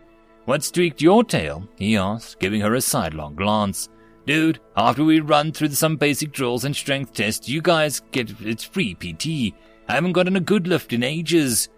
What 0.47 0.63
streaked 0.63 1.03
your 1.03 1.25
tail? 1.25 1.69
he 1.77 1.97
asked, 1.97 2.39
giving 2.39 2.61
her 2.61 2.75
a 2.75 2.81
sidelong 2.81 3.35
glance. 3.35 3.89
Dude, 4.27 4.61
after 4.77 5.05
we 5.05 5.21
run 5.21 5.53
through 5.53 5.71
some 5.71 5.97
basic 5.97 6.33
drills 6.33 6.65
and 6.65 6.75
strength 6.75 7.13
tests, 7.13 7.49
you 7.49 7.61
guys 7.61 8.01
get 8.11 8.41
it's 8.41 8.65
free 8.65 8.95
PT. 8.95 9.55
I 9.89 9.95
haven't 9.95 10.13
gotten 10.13 10.37
a 10.37 10.41
good 10.41 10.67
lift 10.67 10.93
in 10.93 11.03
ages. 11.03 11.69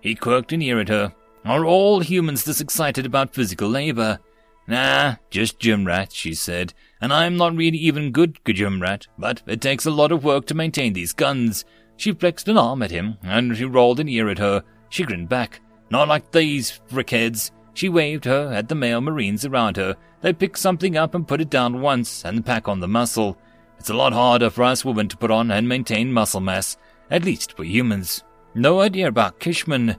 He 0.00 0.14
quirked 0.14 0.52
an 0.52 0.60
ear 0.60 0.80
at 0.80 0.88
her. 0.88 1.14
Are 1.46 1.64
all 1.64 2.00
humans 2.00 2.44
this 2.44 2.60
excited 2.60 3.06
about 3.06 3.34
physical 3.34 3.68
labor? 3.68 4.18
Nah, 4.66 5.16
just 5.30 5.58
gym 5.58 5.86
rat, 5.86 6.12
she 6.12 6.34
said. 6.34 6.72
And 7.00 7.12
I'm 7.12 7.36
not 7.36 7.56
really 7.56 7.78
even 7.78 8.12
good 8.12 8.38
gym 8.46 8.80
rat, 8.80 9.06
but 9.18 9.42
it 9.46 9.60
takes 9.60 9.84
a 9.86 9.90
lot 9.90 10.12
of 10.12 10.24
work 10.24 10.46
to 10.46 10.54
maintain 10.54 10.92
these 10.92 11.12
guns. 11.12 11.64
She 11.96 12.12
flexed 12.12 12.48
an 12.48 12.58
arm 12.58 12.82
at 12.82 12.90
him, 12.90 13.18
and 13.22 13.56
he 13.56 13.64
rolled 13.64 14.00
an 14.00 14.08
ear 14.08 14.28
at 14.28 14.38
her. 14.38 14.64
She 14.88 15.04
grinned 15.04 15.28
back. 15.28 15.60
Not 15.90 16.08
like 16.08 16.30
these 16.30 16.80
frickheads. 16.90 17.50
She 17.74 17.88
waved 17.88 18.24
her 18.24 18.52
at 18.52 18.68
the 18.68 18.74
male 18.74 19.00
marines 19.00 19.44
around 19.44 19.76
her. 19.76 19.96
They 20.20 20.32
pick 20.32 20.56
something 20.56 20.96
up 20.96 21.14
and 21.14 21.26
put 21.26 21.40
it 21.40 21.50
down 21.50 21.80
once 21.80 22.24
and 22.24 22.46
pack 22.46 22.68
on 22.68 22.80
the 22.80 22.88
muscle. 22.88 23.36
It's 23.78 23.90
a 23.90 23.94
lot 23.94 24.12
harder 24.12 24.50
for 24.50 24.64
us 24.64 24.84
women 24.84 25.08
to 25.08 25.16
put 25.16 25.30
on 25.30 25.50
and 25.50 25.68
maintain 25.68 26.12
muscle 26.12 26.40
mass, 26.40 26.76
at 27.10 27.24
least 27.24 27.56
for 27.56 27.64
humans. 27.64 28.24
No 28.54 28.80
idea 28.80 29.08
about 29.08 29.40
Kishman. 29.40 29.96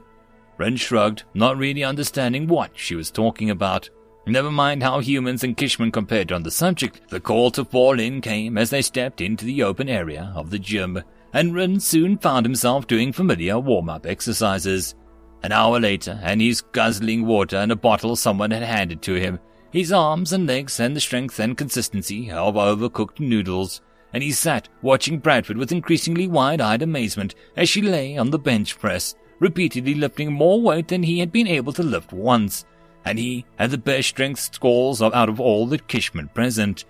Ren 0.58 0.76
shrugged, 0.76 1.24
not 1.34 1.58
really 1.58 1.84
understanding 1.84 2.46
what 2.46 2.70
she 2.74 2.94
was 2.94 3.10
talking 3.10 3.50
about. 3.50 3.90
Never 4.26 4.50
mind 4.50 4.82
how 4.82 5.00
humans 5.00 5.44
and 5.44 5.56
Kishman 5.56 5.92
compared 5.92 6.32
on 6.32 6.42
the 6.42 6.50
subject, 6.50 7.10
the 7.10 7.20
call 7.20 7.50
to 7.52 7.64
fall 7.64 8.00
in 8.00 8.20
came 8.20 8.58
as 8.58 8.70
they 8.70 8.82
stepped 8.82 9.20
into 9.20 9.44
the 9.44 9.62
open 9.62 9.88
area 9.88 10.32
of 10.34 10.50
the 10.50 10.58
gym 10.58 11.02
and 11.36 11.54
Ren 11.54 11.78
soon 11.78 12.16
found 12.16 12.46
himself 12.46 12.86
doing 12.86 13.12
familiar 13.12 13.58
warm-up 13.58 14.06
exercises. 14.06 14.94
An 15.42 15.52
hour 15.52 15.78
later, 15.78 16.18
and 16.22 16.40
he's 16.40 16.62
guzzling 16.62 17.26
water 17.26 17.58
in 17.58 17.70
a 17.70 17.76
bottle 17.76 18.16
someone 18.16 18.50
had 18.50 18.62
handed 18.62 19.02
to 19.02 19.16
him. 19.16 19.38
His 19.70 19.92
arms 19.92 20.32
and 20.32 20.46
legs 20.46 20.78
had 20.78 20.94
the 20.94 21.00
strength 21.00 21.38
and 21.38 21.54
consistency 21.54 22.30
of 22.30 22.54
overcooked 22.54 23.20
noodles, 23.20 23.82
and 24.14 24.22
he 24.22 24.32
sat 24.32 24.70
watching 24.80 25.18
Bradford 25.18 25.58
with 25.58 25.72
increasingly 25.72 26.26
wide-eyed 26.26 26.80
amazement 26.80 27.34
as 27.54 27.68
she 27.68 27.82
lay 27.82 28.16
on 28.16 28.30
the 28.30 28.38
bench 28.38 28.78
press, 28.78 29.14
repeatedly 29.38 29.94
lifting 29.94 30.32
more 30.32 30.58
weight 30.58 30.88
than 30.88 31.02
he 31.02 31.18
had 31.18 31.32
been 31.32 31.48
able 31.48 31.74
to 31.74 31.82
lift 31.82 32.14
once, 32.14 32.64
and 33.04 33.18
he 33.18 33.44
had 33.58 33.70
the 33.70 33.76
best 33.76 34.08
strength 34.08 34.40
scores 34.54 35.02
out 35.02 35.28
of 35.28 35.38
all 35.38 35.66
the 35.66 35.78
Kishman 35.80 36.32
present. 36.32 36.86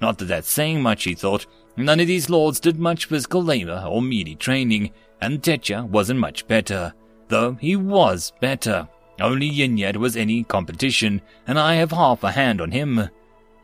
Not 0.00 0.18
that 0.18 0.24
that's 0.24 0.50
saying 0.50 0.82
much, 0.82 1.04
he 1.04 1.14
thought, 1.14 1.46
None 1.76 2.00
of 2.00 2.06
these 2.06 2.30
lords 2.30 2.60
did 2.60 2.78
much 2.78 3.06
physical 3.06 3.42
labor 3.42 3.84
or 3.88 4.00
meaty 4.00 4.36
training, 4.36 4.92
and 5.20 5.42
Tetya 5.42 5.86
wasn't 5.88 6.20
much 6.20 6.46
better, 6.46 6.94
though 7.28 7.54
he 7.54 7.76
was 7.76 8.32
better. 8.40 8.88
Only 9.20 9.50
Yinyet 9.50 9.96
was 9.96 10.16
any 10.16 10.44
competition, 10.44 11.20
and 11.46 11.58
I 11.58 11.74
have 11.74 11.90
half 11.90 12.22
a 12.24 12.32
hand 12.32 12.60
on 12.60 12.70
him. 12.70 13.08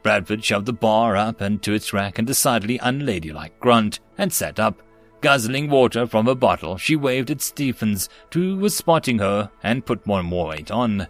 Bradford 0.03 0.45
shoved 0.45 0.67
the 0.67 0.73
bar 0.73 1.17
up 1.17 1.43
into 1.43 1.73
its 1.73 1.93
rack 1.93 2.19
and 2.19 2.27
decidedly 2.27 2.79
unladylike 2.79 3.59
grunt, 3.61 4.01
and 4.17 4.33
sat 4.33 4.59
up. 4.59 4.83
Guzzling 5.21 5.69
water 5.69 6.07
from 6.07 6.27
a 6.29 6.35
bottle, 6.35 6.79
she 6.79 6.97
waved 6.97 7.31
at 7.31 7.43
Stephens, 7.43 8.09
who 8.33 8.57
was 8.57 8.75
spotting 8.75 9.19
her, 9.19 9.51
and 9.63 9.85
put 9.85 10.07
one 10.07 10.25
more 10.25 10.49
weight 10.49 10.71
on. 10.71 11.07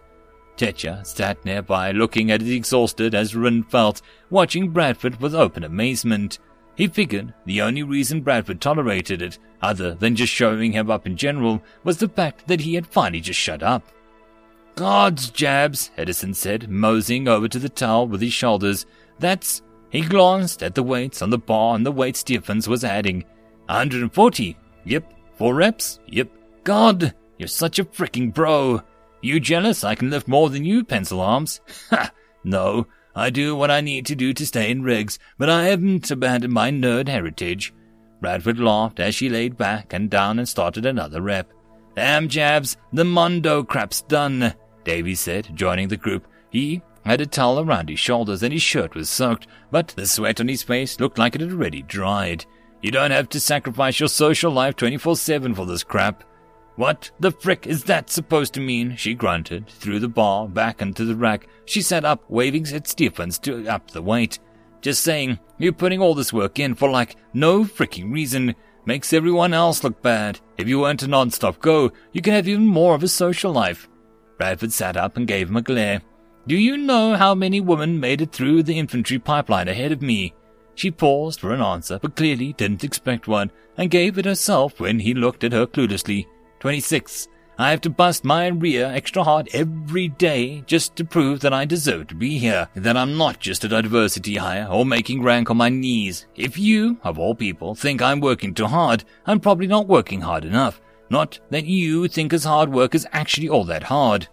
Tetya 0.56 1.06
sat 1.06 1.42
nearby, 1.44 1.92
looking 1.92 2.30
at 2.30 2.42
it 2.42 2.52
exhausted 2.52 3.14
as 3.14 3.36
Rin 3.36 3.62
felt, 3.62 4.02
watching 4.28 4.70
Bradford 4.70 5.20
with 5.20 5.34
open 5.34 5.64
amazement. 5.64 6.38
He 6.81 6.88
figured 6.88 7.35
the 7.45 7.61
only 7.61 7.83
reason 7.83 8.23
Bradford 8.23 8.59
tolerated 8.59 9.21
it, 9.21 9.38
other 9.61 9.93
than 9.97 10.16
just 10.16 10.33
showing 10.33 10.73
him 10.73 10.90
up 10.90 11.07
in 11.07 11.14
general, 11.14 11.62
was 11.85 11.99
the 11.99 12.09
fact 12.09 12.47
that 12.47 12.62
he 12.62 12.73
had 12.73 12.87
finally 12.87 13.21
just 13.21 13.38
shut 13.38 13.62
up. 13.62 13.83
God's 14.77 15.29
jabs, 15.29 15.90
Edison 15.99 16.33
said, 16.33 16.71
moseying 16.71 17.29
over 17.29 17.49
to 17.49 17.59
the 17.59 17.69
towel 17.69 18.09
with 18.09 18.23
his 18.23 18.33
shoulders. 18.33 18.87
That's. 19.19 19.61
He 19.90 20.01
glanced 20.01 20.62
at 20.62 20.75
the 20.75 20.83
weights 20.83 21.21
on 21.21 21.29
the 21.29 21.37
bar 21.37 21.75
and 21.75 21.85
the 21.85 21.93
weight 21.93 22.16
Stephens 22.16 22.66
was 22.66 22.83
adding. 22.83 23.25
140. 23.66 24.57
Yep. 24.87 25.12
Four 25.35 25.57
reps. 25.57 26.01
Yep. 26.07 26.31
God, 26.64 27.14
you're 27.37 27.49
such 27.49 27.79
a 27.79 27.85
freaking 27.85 28.33
bro. 28.33 28.81
You 29.21 29.38
jealous 29.38 29.85
I 29.85 29.97
can 29.97 30.09
lift 30.09 30.29
more 30.29 30.49
than 30.49 30.64
you, 30.64 30.83
pencil 30.85 31.21
arms? 31.21 31.61
Ha! 31.90 32.11
No, 32.43 32.87
I 33.14 33.31
do 33.31 33.57
what 33.57 33.70
I 33.70 33.81
need 33.81 34.07
to 34.07 34.14
do 34.14 34.33
to 34.33 34.46
stay 34.46 34.70
in 34.70 34.83
rigs, 34.83 35.18
but 35.38 35.51
I 35.51 35.64
haven't 35.64 36.11
abandoned 36.11 36.53
my 36.53 36.70
nerd 36.70 37.09
heritage. 37.09 37.75
Bradford 38.20 38.59
laughed 38.59 39.01
as 39.01 39.14
she 39.14 39.29
laid 39.29 39.57
back 39.57 39.92
and 39.92 40.11
down 40.11 40.38
and 40.38 40.49
started 40.49 40.87
another 40.87 41.20
rep. 41.20 41.53
Damn 41.96 42.29
jabs, 42.29 42.77
the 42.92 43.05
Mondo 43.05 43.64
crap's 43.64 44.03
done, 44.03 44.55
Davy 44.85 45.14
said, 45.14 45.51
joining 45.55 45.88
the 45.88 45.96
group. 45.96 46.27
He 46.51 46.83
had 47.05 47.20
a 47.20 47.27
towel 47.27 47.61
around 47.61 47.88
his 47.88 47.99
shoulders 47.99 48.42
and 48.42 48.53
his 48.53 48.62
shirt 48.62 48.94
was 48.94 49.09
soaked, 49.09 49.46
but 49.70 49.88
the 49.88 50.07
sweat 50.07 50.40
on 50.40 50.49
his 50.49 50.62
face 50.62 51.01
looked 51.01 51.18
like 51.18 51.35
it 51.35 51.40
had 51.40 51.51
already 51.51 51.83
dried. 51.83 52.44
You 52.83 52.90
don't 52.90 53.11
have 53.11 53.29
to 53.31 53.40
sacrifice 53.40 54.01
your 54.01 54.09
social 54.09 54.53
life 54.53 54.77
24-7 54.77 55.55
for 55.55 55.66
this 55.66 55.83
crap. 55.83 56.25
What 56.76 57.11
the 57.20 57.30
frick 57.30 57.66
is 57.66 57.85
that 57.85 58.09
supposed 58.09 58.54
to 58.54 58.61
mean? 58.61 58.96
She 58.96 59.14
grunted, 59.14 59.68
threw 59.68 59.98
the 59.98 60.09
bar 60.09 60.48
back 60.48 60.80
into 60.80 61.04
the 61.04 61.16
rack. 61.16 61.46
She 61.64 61.83
sat 61.83 62.04
up, 62.04 62.24
waving 62.28 62.66
at 62.68 62.87
Stephens 62.87 63.38
to 63.40 63.66
up 63.68 63.90
the 63.90 64.02
weight. 64.02 64.38
Just 64.80 65.02
saying, 65.02 65.38
you're 65.59 65.72
putting 65.72 66.00
all 66.00 66.14
this 66.14 66.33
work 66.33 66.59
in 66.59 66.74
for 66.74 66.88
like 66.88 67.16
no 67.35 67.64
freaking 67.64 68.12
reason. 68.12 68.54
Makes 68.87 69.12
everyone 69.12 69.52
else 69.52 69.85
look 69.85 70.00
bad. 70.00 70.40
If 70.56 70.68
you 70.68 70.80
weren't 70.80 71.02
a 71.02 71.06
non-stop 71.06 71.61
go, 71.61 71.92
you 72.12 72.22
could 72.22 72.33
have 72.33 72.48
even 72.48 72.66
more 72.66 72.94
of 72.94 73.02
a 73.02 73.09
social 73.09 73.52
life. 73.52 73.88
Bradford 74.38 74.72
sat 74.72 74.96
up 74.96 75.18
and 75.18 75.26
gave 75.26 75.50
him 75.50 75.56
a 75.56 75.62
glare. 75.62 76.00
Do 76.46 76.56
you 76.56 76.78
know 76.78 77.14
how 77.14 77.35
many 77.35 77.61
women 77.61 78.00
made 78.00 78.22
it 78.22 78.33
through 78.33 78.62
the 78.62 78.78
infantry 78.78 79.18
pipeline 79.18 79.68
ahead 79.68 79.92
of 79.92 80.00
me? 80.00 80.35
She 80.74 80.90
paused 80.90 81.40
for 81.40 81.52
an 81.52 81.61
answer, 81.61 81.98
but 82.00 82.16
clearly 82.16 82.54
didn't 82.54 82.85
expect 82.85 83.28
one, 83.28 83.50
and 83.76 83.90
gave 83.90 84.16
it 84.16 84.24
herself 84.24 84.80
when 84.80 85.00
he 85.00 85.12
looked 85.12 85.44
at 85.44 85.52
her 85.52 85.66
cluelessly. 85.66 86.26
26. 86.61 87.29
I 87.59 87.70
have 87.70 87.81
to 87.83 87.90
bust 87.90 88.25
my 88.25 88.46
rear 88.46 88.87
extra 88.87 89.23
hard 89.23 89.49
every 89.53 90.09
day 90.09 90.62
just 90.66 90.96
to 90.96 91.05
prove 91.05 91.40
that 91.40 91.53
I 91.53 91.64
deserve 91.64 92.07
to 92.09 92.14
be 92.14 92.38
here, 92.38 92.68
that 92.75 92.96
I'm 92.96 93.18
not 93.18 93.38
just 93.38 93.64
a 93.64 93.68
diversity 93.68 94.37
hire 94.37 94.66
or 94.70 94.87
making 94.87 95.23
rank 95.23 95.51
on 95.51 95.59
my 95.59 95.68
knees. 95.68 96.27
If 96.37 96.59
you, 96.59 96.99
of 97.03 97.18
all 97.18 97.35
people, 97.35 97.75
think 97.75 98.01
I'm 98.01 98.20
working 98.20 98.55
too 98.55 98.66
hard, 98.66 99.05
I'm 99.27 99.40
probably 99.40 99.66
not 99.66 99.88
working 99.88 100.23
hard 100.23 100.44
enough. 100.44 100.81
Not 101.11 101.38
that 101.51 101.66
you 101.66 102.09
think 102.09 102.33
as 102.33 102.44
hard 102.44 102.73
work 102.73 102.94
is 102.94 103.07
actually 103.12 103.49
all 103.49 103.64
that 103.64 103.83
hard. 103.83 104.29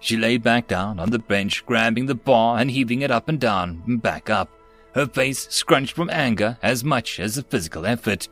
She 0.00 0.16
lay 0.16 0.36
back 0.36 0.68
down 0.68 0.98
on 0.98 1.10
the 1.10 1.18
bench, 1.18 1.64
grabbing 1.64 2.06
the 2.06 2.14
bar 2.14 2.58
and 2.58 2.70
heaving 2.70 3.02
it 3.02 3.10
up 3.10 3.28
and 3.28 3.40
down 3.40 3.82
and 3.86 4.02
back 4.02 4.28
up, 4.28 4.50
her 4.94 5.06
face 5.06 5.46
scrunched 5.50 5.94
from 5.94 6.10
anger 6.10 6.58
as 6.62 6.84
much 6.84 7.20
as 7.20 7.36
the 7.36 7.42
physical 7.42 7.86
effort. 7.86 8.28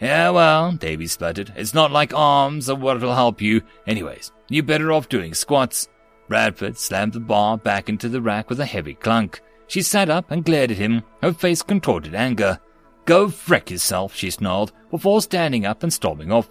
Yeah, 0.00 0.30
well, 0.30 0.72
Davy 0.72 1.06
spluttered, 1.06 1.52
it's 1.56 1.74
not 1.74 1.92
like 1.92 2.14
arms 2.14 2.70
or 2.70 2.76
what'll 2.76 3.14
help 3.14 3.42
you. 3.42 3.62
Anyways, 3.86 4.32
you're 4.48 4.62
better 4.62 4.92
off 4.92 5.10
doing 5.10 5.34
squats. 5.34 5.88
Bradford 6.26 6.78
slammed 6.78 7.12
the 7.12 7.20
bar 7.20 7.58
back 7.58 7.88
into 7.88 8.08
the 8.08 8.22
rack 8.22 8.48
with 8.48 8.60
a 8.60 8.66
heavy 8.66 8.94
clunk. 8.94 9.42
She 9.66 9.82
sat 9.82 10.08
up 10.08 10.30
and 10.30 10.44
glared 10.44 10.70
at 10.70 10.78
him, 10.78 11.02
her 11.22 11.32
face 11.32 11.62
contorted 11.62 12.14
anger. 12.14 12.58
Go 13.04 13.26
freck 13.26 13.70
yourself, 13.70 14.14
she 14.14 14.30
snarled, 14.30 14.72
before 14.90 15.20
standing 15.20 15.66
up 15.66 15.82
and 15.82 15.92
storming 15.92 16.32
off. 16.32 16.48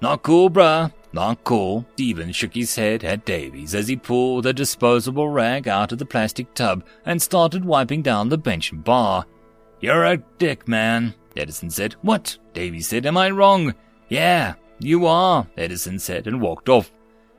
Not 0.00 0.22
cool, 0.22 0.50
bruh. 0.50 0.92
Not 1.12 1.44
cool. 1.44 1.86
Stephen 1.94 2.32
shook 2.32 2.54
his 2.54 2.74
head 2.74 3.04
at 3.04 3.24
Davies 3.24 3.74
as 3.74 3.88
he 3.88 3.96
pulled 3.96 4.46
a 4.46 4.52
disposable 4.52 5.28
rag 5.28 5.68
out 5.68 5.92
of 5.92 5.98
the 5.98 6.06
plastic 6.06 6.52
tub 6.54 6.84
and 7.06 7.20
started 7.22 7.64
wiping 7.64 8.02
down 8.02 8.28
the 8.28 8.38
bench 8.38 8.72
and 8.72 8.84
bar. 8.84 9.24
You're 9.80 10.04
a 10.04 10.16
dick, 10.38 10.66
man, 10.66 11.14
Edison 11.36 11.70
said. 11.70 11.94
What? 12.02 12.38
Davies 12.52 12.88
said. 12.88 13.06
Am 13.06 13.16
I 13.16 13.30
wrong? 13.30 13.74
Yeah, 14.08 14.54
you 14.78 15.06
are, 15.06 15.46
Edison 15.56 15.98
said 15.98 16.26
and 16.26 16.40
walked 16.40 16.68
off. 16.68 16.92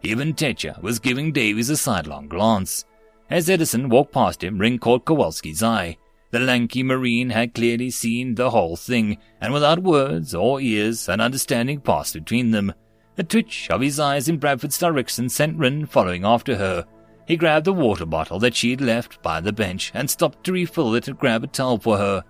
Even 0.03 0.34
Tetcher 0.34 0.81
was 0.81 0.99
giving 0.99 1.31
Davies 1.31 1.69
a 1.69 1.77
sidelong 1.77 2.27
glance. 2.27 2.86
As 3.29 3.49
Edison 3.49 3.89
walked 3.89 4.13
past 4.13 4.43
him, 4.43 4.58
Rin 4.60 4.77
caught 4.77 5.05
Kowalski's 5.05 5.63
eye. 5.63 5.97
The 6.31 6.39
lanky 6.39 6.84
Marine 6.84 7.29
had 7.29 7.53
clearly 7.53 7.89
seen 7.89 8.36
the 8.36 8.49
whole 8.49 8.75
thing, 8.75 9.17
and 9.41 9.53
without 9.53 9.81
words 9.81 10.36
or 10.36 10.60
ears, 10.60 11.08
an 11.08 11.21
understanding 11.21 11.79
passed 11.79 12.13
between 12.13 12.51
them. 12.51 12.73
A 13.17 13.23
twitch 13.23 13.69
of 13.69 13.81
his 13.81 13.99
eyes 13.99 14.27
in 14.27 14.38
Bradford's 14.38 14.77
direction 14.77 15.29
sent 15.29 15.58
Rin 15.58 15.86
following 15.86 16.25
after 16.25 16.58
her. 16.58 16.86
He 17.25 17.38
grabbed 17.38 17.65
the 17.65 17.73
water 17.73 18.05
bottle 18.05 18.38
that 18.39 18.55
she 18.55 18.71
had 18.71 18.81
left 18.81 19.21
by 19.23 19.39
the 19.39 19.53
bench 19.53 19.91
and 19.95 20.10
stopped 20.10 20.43
to 20.43 20.51
refill 20.51 20.93
it 20.95 21.08
and 21.08 21.17
grab 21.17 21.43
a 21.43 21.47
towel 21.47 21.77
for 21.77 21.97
her. 21.97 22.23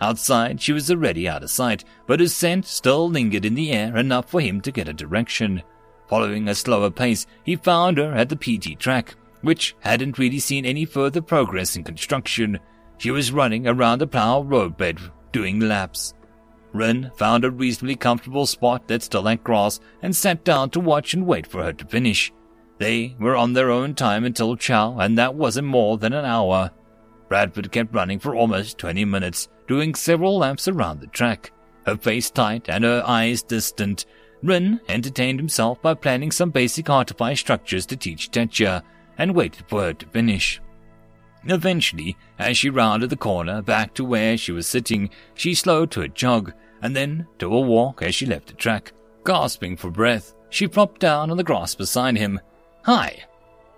Outside, 0.00 0.60
she 0.60 0.72
was 0.72 0.90
already 0.90 1.28
out 1.28 1.42
of 1.42 1.50
sight, 1.50 1.84
but 2.06 2.20
her 2.20 2.28
scent 2.28 2.66
still 2.66 3.08
lingered 3.08 3.44
in 3.44 3.54
the 3.54 3.72
air 3.72 3.96
enough 3.96 4.30
for 4.30 4.40
him 4.40 4.60
to 4.62 4.72
get 4.72 4.88
a 4.88 4.92
direction. 4.92 5.62
Following 6.08 6.48
a 6.48 6.54
slower 6.54 6.90
pace, 6.90 7.26
he 7.44 7.56
found 7.56 7.98
her 7.98 8.12
at 8.12 8.28
the 8.28 8.36
PT 8.36 8.78
track, 8.78 9.14
which 9.42 9.76
hadn't 9.80 10.18
really 10.18 10.38
seen 10.38 10.66
any 10.66 10.84
further 10.84 11.22
progress 11.22 11.76
in 11.76 11.84
construction. 11.84 12.58
She 12.98 13.10
was 13.10 13.32
running 13.32 13.66
around 13.66 14.00
the 14.00 14.06
plow 14.06 14.42
roadbed, 14.42 14.98
doing 15.32 15.60
laps. 15.60 16.14
Ren 16.72 17.10
found 17.16 17.44
a 17.44 17.50
reasonably 17.50 17.96
comfortable 17.96 18.46
spot 18.46 18.88
that 18.88 19.02
still 19.02 19.24
had 19.24 19.44
grass 19.44 19.78
and 20.02 20.14
sat 20.14 20.44
down 20.44 20.70
to 20.70 20.80
watch 20.80 21.14
and 21.14 21.26
wait 21.26 21.46
for 21.46 21.62
her 21.62 21.72
to 21.72 21.84
finish. 21.84 22.32
They 22.78 23.14
were 23.20 23.36
on 23.36 23.52
their 23.52 23.70
own 23.70 23.94
time 23.94 24.24
until 24.24 24.56
chow, 24.56 24.98
and 24.98 25.16
that 25.18 25.34
wasn't 25.34 25.68
more 25.68 25.98
than 25.98 26.12
an 26.12 26.24
hour. 26.24 26.70
Bradford 27.28 27.70
kept 27.70 27.94
running 27.94 28.18
for 28.18 28.34
almost 28.34 28.78
20 28.78 29.04
minutes, 29.04 29.48
doing 29.66 29.94
several 29.94 30.38
laps 30.38 30.68
around 30.68 31.00
the 31.00 31.06
track, 31.08 31.52
her 31.86 31.96
face 31.96 32.30
tight 32.30 32.68
and 32.68 32.84
her 32.84 33.02
eyes 33.06 33.42
distant. 33.42 34.06
Rin 34.42 34.80
entertained 34.88 35.38
himself 35.38 35.80
by 35.82 35.94
planning 35.94 36.32
some 36.32 36.50
basic 36.50 36.90
artifice 36.90 37.38
structures 37.38 37.86
to 37.86 37.96
teach 37.96 38.30
Tetcha, 38.30 38.82
and 39.18 39.34
waited 39.34 39.64
for 39.68 39.82
her 39.82 39.92
to 39.92 40.06
finish. 40.06 40.60
Eventually, 41.44 42.16
as 42.38 42.56
she 42.56 42.70
rounded 42.70 43.10
the 43.10 43.16
corner 43.16 43.62
back 43.62 43.94
to 43.94 44.04
where 44.04 44.36
she 44.36 44.52
was 44.52 44.66
sitting, 44.66 45.10
she 45.34 45.54
slowed 45.54 45.90
to 45.92 46.02
a 46.02 46.08
jog, 46.08 46.52
and 46.82 46.96
then 46.96 47.26
to 47.38 47.54
a 47.54 47.60
walk 47.60 48.02
as 48.02 48.14
she 48.14 48.26
left 48.26 48.48
the 48.48 48.54
track. 48.54 48.92
Gasping 49.24 49.76
for 49.76 49.90
breath, 49.90 50.34
she 50.50 50.66
flopped 50.66 51.00
down 51.00 51.30
on 51.30 51.36
the 51.36 51.44
grass 51.44 51.74
beside 51.74 52.16
him. 52.16 52.40
Hi. 52.84 53.24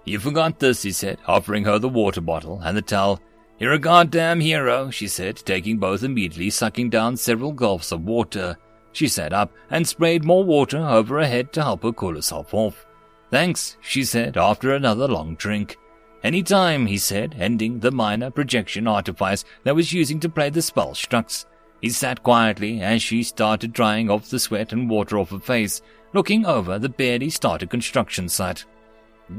You 0.05 0.19
forgot 0.19 0.59
this, 0.59 0.83
he 0.83 0.93
said, 0.93 1.19
offering 1.27 1.65
her 1.65 1.79
the 1.79 1.89
water 1.89 2.21
bottle 2.21 2.61
and 2.63 2.77
the 2.77 2.83
towel. 2.83 3.21
You're 3.59 3.73
a 3.73 3.79
goddamn 3.79 4.41
hero, 4.41 4.91
she 4.91 5.07
said, 5.07 5.37
taking 5.37 5.79
both 5.79 6.03
immediately, 6.03 6.51
sucking 6.51 6.91
down 6.91 7.17
several 7.17 7.53
gulps 7.53 7.93
of 7.93 8.05
water. 8.05 8.57
She 8.93 9.09
sat 9.09 9.33
up 9.33 9.53
and 9.71 9.87
sprayed 9.87 10.25
more 10.25 10.45
water 10.45 10.79
over 10.79 11.19
her 11.19 11.27
head 11.27 11.53
to 11.53 11.63
help 11.63 11.83
her 11.85 11.93
cool 11.93 12.15
herself 12.15 12.53
off. 12.53 12.87
Thanks, 13.31 13.77
she 13.81 14.05
said 14.05 14.37
after 14.37 14.73
another 14.73 15.09
long 15.09 15.37
drink. 15.37 15.77
Any 16.23 16.43
time, 16.43 16.87
he 16.87 16.99
said, 16.99 17.37
ending 17.39 17.81
the 17.81 17.91
minor 17.91 18.31
projection 18.31 18.89
artifice 18.89 19.45
that 19.65 19.75
was 19.75 19.93
using 19.93 20.19
to 20.21 20.29
play 20.29 20.51
the 20.51 20.63
spell 20.63 20.93
Strux. 20.93 21.45
He 21.81 21.91
sat 21.91 22.23
quietly 22.23 22.81
as 22.81 23.03
she 23.03 23.23
started 23.23 23.73
drying 23.73 24.11
off 24.11 24.31
the 24.31 24.39
sweat 24.39 24.73
and 24.73 24.89
water 24.89 25.19
off 25.19 25.31
her 25.31 25.39
face, 25.39 25.83
looking 26.13 26.47
over 26.47 26.79
the 26.79 26.89
barely 26.89 27.29
started 27.29 27.69
construction 27.69 28.29
site. 28.29 28.65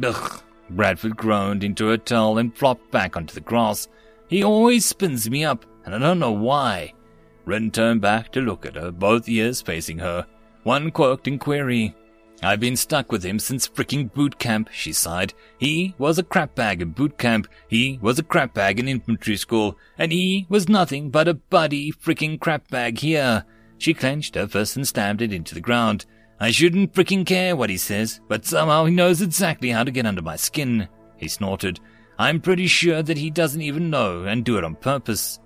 Ugh, 0.04 0.43
Bradford 0.69 1.17
groaned 1.17 1.63
into 1.63 1.91
a 1.91 1.97
towel 1.97 2.38
and 2.38 2.56
flopped 2.56 2.91
back 2.91 3.17
onto 3.17 3.34
the 3.34 3.41
grass. 3.41 3.88
He 4.27 4.43
always 4.43 4.85
spins 4.85 5.29
me 5.29 5.45
up, 5.45 5.65
and 5.85 5.93
I 5.93 5.99
don't 5.99 6.19
know 6.19 6.31
why. 6.31 6.93
Ren 7.45 7.69
turned 7.69 8.01
back 8.01 8.31
to 8.31 8.41
look 8.41 8.65
at 8.65 8.75
her, 8.75 8.91
both 8.91 9.29
ears 9.29 9.61
facing 9.61 9.99
her. 9.99 10.25
One 10.63 10.89
quirked 10.89 11.27
in 11.27 11.38
query. 11.38 11.95
I've 12.41 12.59
been 12.59 12.75
stuck 12.75 13.11
with 13.11 13.23
him 13.23 13.39
since 13.39 13.67
fricking 13.67 14.11
boot 14.11 14.38
camp, 14.39 14.69
she 14.71 14.91
sighed. 14.93 15.33
He 15.57 15.95
was 15.97 16.19
a 16.19 16.23
crapbag 16.23 16.81
in 16.81 16.89
boot 16.91 17.17
camp, 17.17 17.47
he 17.67 17.97
was 18.01 18.19
a 18.19 18.23
crapbag 18.23 18.79
in 18.79 18.88
infantry 18.88 19.38
school, 19.38 19.77
and 19.97 20.11
he 20.11 20.45
was 20.49 20.67
nothing 20.67 21.11
but 21.11 21.27
a 21.27 21.35
buddy 21.35 21.91
fricking 21.91 22.39
crapbag 22.39 22.99
here. 22.99 23.45
She 23.77 23.93
clenched 23.93 24.35
her 24.35 24.47
fist 24.47 24.75
and 24.75 24.88
stamped 24.88 25.21
it 25.21 25.33
into 25.33 25.53
the 25.53 25.61
ground. 25.61 26.05
I 26.39 26.51
shouldn't 26.51 26.93
fricking 26.93 27.25
care 27.25 27.55
what 27.55 27.69
he 27.69 27.77
says, 27.77 28.19
but 28.27 28.45
somehow 28.45 28.85
he 28.85 28.93
knows 28.93 29.21
exactly 29.21 29.69
how 29.69 29.83
to 29.83 29.91
get 29.91 30.05
under 30.05 30.21
my 30.21 30.35
skin. 30.35 30.89
He 31.17 31.27
snorted. 31.27 31.79
I'm 32.17 32.39
pretty 32.41 32.67
sure 32.67 33.04
that 33.04 33.17
he 33.17 33.30
doesn't 33.30 33.62
even 33.62 33.89
know 33.89 34.23
and 34.23 34.43
do 34.43 34.58
it 34.58 34.63
on 34.63 34.75
purpose. 34.75 35.39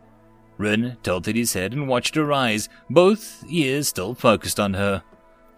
Rin 0.57 0.97
tilted 1.03 1.35
his 1.35 1.53
head 1.53 1.73
and 1.73 1.87
watched 1.87 2.15
her 2.15 2.31
eyes, 2.31 2.69
both 2.89 3.43
ears 3.47 3.87
still 3.87 4.13
focused 4.13 4.59
on 4.59 4.73
her. 4.73 5.03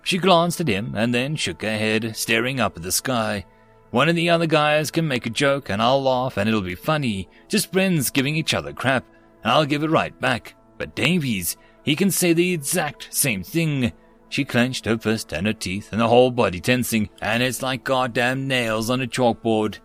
She 0.04 0.18
glanced 0.18 0.62
at 0.62 0.68
him 0.68 0.94
and 0.96 1.14
then 1.14 1.36
shook 1.36 1.62
her 1.64 1.78
head, 1.78 2.16
staring 2.16 2.60
up 2.60 2.78
at 2.78 2.84
the 2.84 2.92
sky. 2.92 3.46
One 3.92 4.08
of 4.08 4.16
the 4.16 4.30
other 4.30 4.48
guys 4.48 4.90
can 4.90 5.08
make 5.08 5.26
a 5.26 5.32
joke 5.32 5.70
and 5.70 5.82
I'll 5.82 6.02
laugh 6.02 6.38
and 6.38 6.48
it'll 6.48 6.62
be 6.62 6.76
funny. 6.76 7.28
Just 7.48 7.74
friends 7.74 8.10
giving 8.10 8.36
each 8.36 8.54
other 8.54 8.74
crap. 8.74 9.06
And 9.44 9.52
I'll 9.52 9.66
give 9.66 9.84
it 9.84 9.90
right 9.90 10.18
back. 10.22 10.56
But 10.78 10.96
Davies, 10.96 11.58
he 11.84 11.96
can 11.96 12.10
say 12.10 12.34
the 12.34 12.54
exact 12.54 13.14
same 13.14 13.44
thing. 13.44 13.92
She 14.30 14.46
clenched 14.46 14.86
her 14.86 14.98
fist 14.98 15.34
and 15.34 15.46
her 15.46 15.54
teeth 15.54 15.92
and 15.92 16.02
her 16.02 16.08
whole 16.08 16.32
body 16.32 16.62
tensing, 16.62 17.10
and 17.22 17.44
it's 17.44 17.62
like 17.62 17.84
goddamn 17.84 18.48
nails 18.48 18.90
on 18.90 19.02
a 19.02 19.08
chalkboard. 19.08 19.80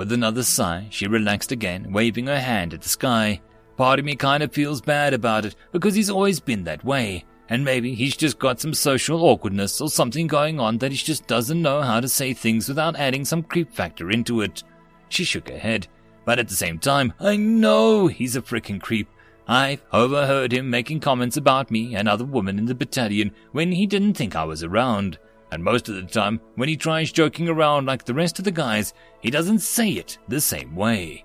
With 0.00 0.12
another 0.12 0.42
sigh, 0.44 0.86
she 0.88 1.06
relaxed 1.06 1.52
again, 1.52 1.92
waving 1.92 2.26
her 2.26 2.40
hand 2.40 2.72
at 2.72 2.80
the 2.80 2.88
sky. 2.88 3.42
Part 3.76 3.98
of 3.98 4.06
me 4.06 4.16
kind 4.16 4.42
of 4.42 4.50
feels 4.50 4.80
bad 4.80 5.12
about 5.12 5.44
it 5.44 5.54
because 5.72 5.94
he's 5.94 6.08
always 6.08 6.40
been 6.40 6.64
that 6.64 6.82
way 6.82 7.26
and 7.50 7.66
maybe 7.66 7.94
he's 7.94 8.16
just 8.16 8.38
got 8.38 8.58
some 8.58 8.72
social 8.72 9.22
awkwardness 9.22 9.78
or 9.78 9.90
something 9.90 10.26
going 10.26 10.58
on 10.58 10.78
that 10.78 10.90
he 10.90 10.96
just 10.96 11.26
doesn't 11.26 11.60
know 11.60 11.82
how 11.82 12.00
to 12.00 12.08
say 12.08 12.32
things 12.32 12.66
without 12.66 12.96
adding 12.96 13.26
some 13.26 13.42
creep 13.42 13.74
factor 13.74 14.10
into 14.10 14.40
it. 14.40 14.62
She 15.10 15.22
shook 15.22 15.50
her 15.50 15.58
head, 15.58 15.86
but 16.24 16.38
at 16.38 16.48
the 16.48 16.54
same 16.54 16.78
time, 16.78 17.12
I 17.20 17.36
know 17.36 18.06
he's 18.06 18.36
a 18.36 18.40
frickin' 18.40 18.80
creep. 18.80 19.06
I've 19.46 19.84
overheard 19.92 20.54
him 20.54 20.70
making 20.70 21.00
comments 21.00 21.36
about 21.36 21.70
me 21.70 21.94
and 21.94 22.08
other 22.08 22.24
women 22.24 22.58
in 22.58 22.64
the 22.64 22.74
battalion 22.74 23.32
when 23.52 23.72
he 23.72 23.86
didn't 23.86 24.14
think 24.14 24.34
I 24.34 24.44
was 24.44 24.64
around. 24.64 25.18
And 25.52 25.64
most 25.64 25.88
of 25.88 25.96
the 25.96 26.02
time, 26.02 26.40
when 26.54 26.68
he 26.68 26.76
tries 26.76 27.12
joking 27.12 27.48
around 27.48 27.86
like 27.86 28.04
the 28.04 28.14
rest 28.14 28.38
of 28.38 28.44
the 28.44 28.50
guys, 28.50 28.94
he 29.20 29.30
doesn't 29.30 29.60
say 29.60 29.90
it 29.90 30.18
the 30.28 30.40
same 30.40 30.76
way. 30.76 31.24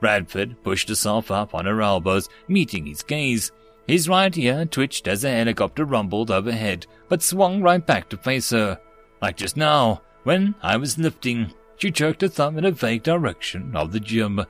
Bradford 0.00 0.62
pushed 0.62 0.88
herself 0.88 1.30
up 1.30 1.54
on 1.54 1.66
her 1.66 1.82
elbows, 1.82 2.28
meeting 2.46 2.86
his 2.86 3.02
gaze. 3.02 3.52
His 3.86 4.08
right 4.08 4.36
ear 4.36 4.64
twitched 4.64 5.08
as 5.08 5.24
a 5.24 5.30
helicopter 5.30 5.84
rumbled 5.84 6.30
overhead, 6.30 6.86
but 7.08 7.22
swung 7.22 7.62
right 7.62 7.84
back 7.84 8.08
to 8.10 8.16
face 8.16 8.50
her. 8.50 8.80
Like 9.20 9.36
just 9.36 9.56
now, 9.56 10.02
when 10.24 10.54
I 10.62 10.76
was 10.76 10.98
lifting, 10.98 11.52
she 11.76 11.90
jerked 11.90 12.22
her 12.22 12.28
thumb 12.28 12.58
in 12.58 12.64
a 12.64 12.70
vague 12.70 13.02
direction 13.02 13.74
of 13.74 13.92
the 13.92 14.00
gym. 14.00 14.44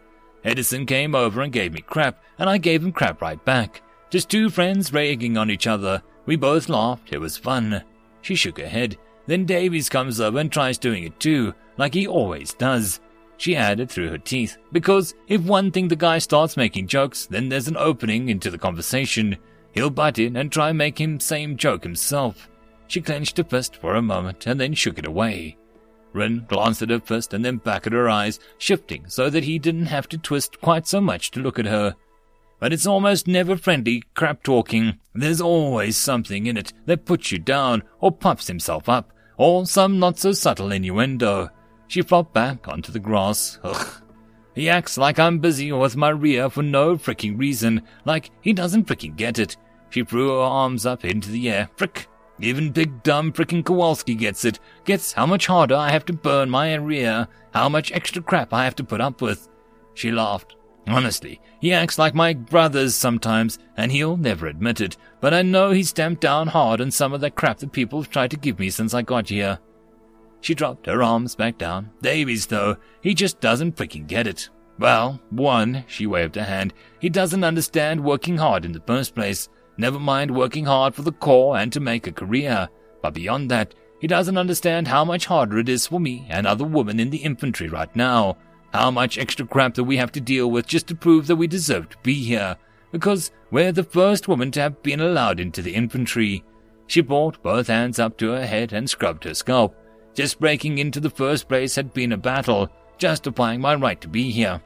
Edison 0.45 0.87
came 0.87 1.15
over 1.15 1.41
and 1.43 1.53
gave 1.53 1.73
me 1.73 1.81
crap, 1.81 2.23
and 2.39 2.49
I 2.49 2.59
gave 2.59 2.83
him 2.83 2.93
crap 2.93 3.21
right 3.21 3.43
back. 3.45 3.83
Just 4.11 4.29
two 4.29 4.51
friends 4.51 4.93
ragging 4.93 5.37
on 5.37 5.51
each 5.51 5.67
other. 5.67 6.03
We 6.27 6.37
both 6.37 6.69
laughed. 6.69 7.13
It 7.13 7.19
was 7.19 7.37
fun. 7.37 7.83
She 8.23 8.35
shook 8.35 8.59
her 8.59 8.67
head. 8.67 8.97
Then 9.29 9.45
Davies 9.45 9.91
comes 9.91 10.23
over 10.23 10.39
and 10.39 10.51
tries 10.51 10.79
doing 10.79 11.05
it 11.05 11.21
too, 11.21 11.53
like 11.77 11.93
he 11.93 12.07
always 12.07 12.55
does. 12.55 12.99
she 13.37 13.55
added 13.55 13.91
through 13.91 14.09
her 14.09 14.19
teeth, 14.19 14.57
because 14.73 15.15
if 15.29 15.43
one 15.43 15.71
thing 15.71 15.87
the 15.87 15.95
guy 15.95 16.19
starts 16.19 16.57
making 16.57 16.89
jokes, 16.89 17.27
then 17.27 17.49
there's 17.49 17.69
an 17.69 17.77
opening 17.77 18.31
into 18.31 18.51
the 18.51 18.59
conversation. 18.59 19.37
He'll 19.73 19.91
butt 19.91 20.19
in 20.19 20.37
and 20.37 20.51
try 20.51 20.73
make 20.73 20.99
him 20.99 21.21
same 21.21 21.59
joke 21.59 21.85
himself. 21.85 22.49
She 22.87 23.03
clenched 23.03 23.37
her 23.37 23.45
fist 23.45 23.77
for 23.77 23.95
a 23.95 24.03
moment 24.03 24.47
and 24.47 24.59
then 24.59 24.73
shook 24.73 24.99
it 24.99 25.07
away. 25.07 25.59
Ren 26.15 26.47
glanced 26.49 26.81
at 26.81 26.89
her 26.91 26.99
fist 26.99 27.35
and 27.35 27.45
then 27.45 27.59
back 27.59 27.87
at 27.87 27.93
her 27.93 28.09
eyes, 28.09 28.41
shifting 28.57 29.05
so 29.09 29.29
that 29.29 29.45
he 29.45 29.59
didn't 29.59 29.87
have 29.87 30.09
to 30.09 30.17
twist 30.19 30.59
quite 30.63 30.87
so 30.87 31.03
much 31.03 31.31
to 31.33 31.41
look 31.41 31.59
at 31.59 31.67
her. 31.67 31.95
But 32.61 32.73
it's 32.73 32.87
almost 32.87 33.29
never 33.29 33.59
friendly 33.59 34.05
crap 34.15 34.43
talking. 34.43 34.99
There's 35.15 35.43
always 35.43 35.99
something 35.99 36.47
in 36.47 36.57
it 36.57 36.73
that 36.87 37.05
puts 37.05 37.31
you 37.31 37.39
down 37.39 37.83
or 38.01 38.11
puffs 38.11 38.49
himself 38.49 38.89
up, 38.89 39.13
or 39.39 39.65
some 39.65 39.99
not 39.99 40.19
so 40.19 40.33
subtle 40.33 40.73
innuendo. 40.73 41.49
She 41.87 42.03
flopped 42.03 42.35
back 42.35 42.69
onto 42.69 42.93
the 42.93 42.99
grass. 42.99 43.59
Ugh. 43.65 44.03
He 44.55 44.69
acts 44.69 44.99
like 44.99 45.19
I'm 45.19 45.39
busy 45.39 45.73
with 45.73 45.97
my 45.97 46.11
rear 46.11 46.51
for 46.51 46.63
no 46.63 46.97
fricking 46.97 47.39
reason, 47.39 47.83
like 48.05 48.31
he 48.41 48.53
doesn't 48.53 48.87
fricking 48.87 49.17
get 49.17 49.39
it. 49.39 49.57
She 49.91 50.03
threw 50.03 50.29
her 50.31 50.43
arms 50.43 50.85
up 50.85 51.05
into 51.05 51.31
the 51.31 51.49
air. 51.49 51.71
Frick! 51.77 52.09
Even 52.41 52.71
big 52.71 53.03
dumb 53.03 53.33
fricking 53.33 53.65
Kowalski 53.65 54.15
gets 54.15 54.45
it. 54.45 54.59
Gets 54.85 55.13
how 55.13 55.27
much 55.27 55.47
harder 55.47 55.77
I 55.77 55.91
have 55.91 56.05
to 56.07 56.13
burn 56.13 56.51
my 56.51 56.75
rear, 56.75 57.27
how 57.53 57.69
much 57.69 57.93
extra 57.93 58.23
crap 58.23 58.53
I 58.53 58.65
have 58.65 58.77
to 58.77 58.85
put 58.85 59.01
up 59.01 59.23
with. 59.23 59.49
She 59.95 60.11
laughed. 60.13 60.57
Honestly, 60.89 61.41
he 61.61 61.73
acts 61.73 61.99
like 61.99 62.15
my 62.15 62.33
brothers 62.33 62.95
sometimes, 62.95 63.59
and 63.77 63.93
he'll 63.93 64.17
never 64.17 64.47
admit 64.47 64.81
it, 64.81 64.97
but 65.21 65.35
I 65.35 65.43
know 65.43 65.71
he's 65.71 65.91
stamped 65.91 66.23
down 66.23 66.49
hard 66.49 66.81
on 66.81 66.91
some 66.91 67.13
of 67.13 67.21
the 67.21 67.31
crap 67.31 67.59
that 67.59 67.73
people 67.73 68.01
have 68.01 68.11
tried 68.11 68.31
to 68.31 68.39
give 68.39 68.59
me 68.59 68.71
since 68.71 68.95
I 68.95 69.03
got 69.03 69.29
here. 69.29 69.59
She 70.41 70.55
dropped 70.55 70.87
her 70.87 71.03
arms 71.03 71.35
back 71.35 71.59
down. 71.59 71.91
Davies, 72.01 72.47
though, 72.47 72.77
he 73.03 73.13
just 73.13 73.41
doesn't 73.41 73.77
freaking 73.77 74.07
get 74.07 74.27
it. 74.27 74.49
Well, 74.79 75.21
one, 75.31 75.85
she 75.89 76.07
waved 76.07 76.37
her 76.37 76.45
hand, 76.45 76.73
he 77.01 77.09
doesn't 77.09 77.45
understand 77.45 78.03
working 78.03 78.37
hard 78.37 78.65
in 78.65 78.73
the 78.73 78.83
first 78.87 79.15
place. 79.15 79.49
Never 79.77 79.99
mind 79.99 80.31
working 80.31 80.65
hard 80.65 80.95
for 80.95 81.03
the 81.03 81.13
Corps 81.13 81.59
and 81.59 81.73
to 81.73 81.81
make 81.81 82.07
a 82.07 82.13
career. 82.13 82.69
But 83.03 83.15
beyond 83.15 83.51
that, 83.51 83.75
he 84.01 84.07
doesn't 84.07 84.39
understand 84.39 84.89
how 84.89 85.05
much 85.05 85.27
harder 85.27 85.59
it 85.59 85.69
is 85.69 85.87
for 85.87 85.99
me 86.01 86.27
and 86.31 86.47
other 86.47 86.65
women 86.65 87.01
in 87.01 87.11
the 87.11 87.19
infantry 87.19 87.69
right 87.69 87.95
now. 87.97 88.37
How 88.73 88.91
much 88.91 89.19
extra 89.19 89.47
crap 89.47 89.75
that 89.75 89.85
we 89.85 89.97
have 89.97 90.13
to 90.13 90.21
deal 90.21 90.51
with 90.51 90.67
just 90.67 90.87
to 90.89 90.95
prove 90.95 91.27
that 91.27 91.37
we 91.37 91.47
deserve 91.47 91.89
to 91.91 91.97
be 92.03 92.15
here. 92.15 92.57
Because 92.93 93.31
we're 93.51 93.73
the 93.73 93.85
first 93.85 94.29
woman 94.29 94.51
to 94.53 94.61
have 94.61 94.83
been 94.83 95.01
allowed 95.01 95.41
into 95.41 95.63
the 95.63 95.75
infantry. 95.75 96.45
She 96.87 97.01
brought 97.01 97.43
both 97.43 97.67
hands 97.67 97.99
up 97.99 98.17
to 98.19 98.31
her 98.31 98.47
head 98.47 98.73
and 98.73 98.89
scrubbed 98.89 99.25
her 99.25 99.35
scalp. 99.35 99.75
Just 100.15 100.41
breaking 100.41 100.79
into 100.79 101.01
the 101.01 101.11
first 101.11 101.49
place 101.49 101.77
had 101.77 101.93
been 101.93 102.13
a 102.13 102.17
battle, 102.17 102.71
justifying 102.99 103.61
my 103.61 103.75
right 103.75 104.01
to 104.01 104.09
be 104.09 104.31
here. 104.31 104.61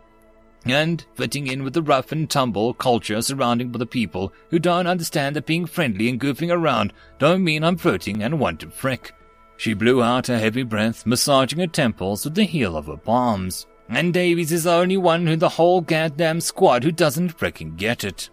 And 0.65 1.05
fitting 1.15 1.49
in 1.49 1.65
with 1.65 1.75
the 1.75 1.83
rough 1.83 2.13
and 2.13 2.31
tumble 2.31 2.75
culture 2.75 3.21
surrounding 3.21 3.73
the 3.73 3.87
people 3.87 4.33
who 4.51 4.61
don't 4.61 4.87
understand 4.87 5.35
that 5.35 5.47
being 5.47 5.67
friendly 5.67 6.09
and 6.09 6.21
goofing 6.21 6.53
around 6.53 6.93
don't 7.19 7.43
mean 7.43 7.65
I'm 7.65 7.77
flirting 7.77 8.23
and 8.23 8.39
want 8.39 8.61
to 8.61 8.71
frick. 8.71 9.13
She 9.57 9.75
blew 9.75 10.03
out 10.03 10.29
a 10.29 10.39
heavy 10.39 10.63
breath, 10.63 11.05
massaging 11.05 11.59
her 11.59 11.67
temples 11.67 12.25
with 12.25 12.35
the 12.35 12.45
heel 12.45 12.77
of 12.77 12.87
her 12.87 12.97
palms. 12.97 13.67
And 13.93 14.15
Davies 14.15 14.53
is 14.53 14.65
the 14.65 14.73
only 14.73 14.97
one 14.97 15.29
in 15.29 15.39
the 15.39 15.51
whole 15.51 15.83
goddamn 15.83 16.41
squad 16.41 16.83
who 16.83 16.91
doesn't 16.91 17.37
fricking 17.37 17.77
get 17.77 18.05
it. 18.05 18.31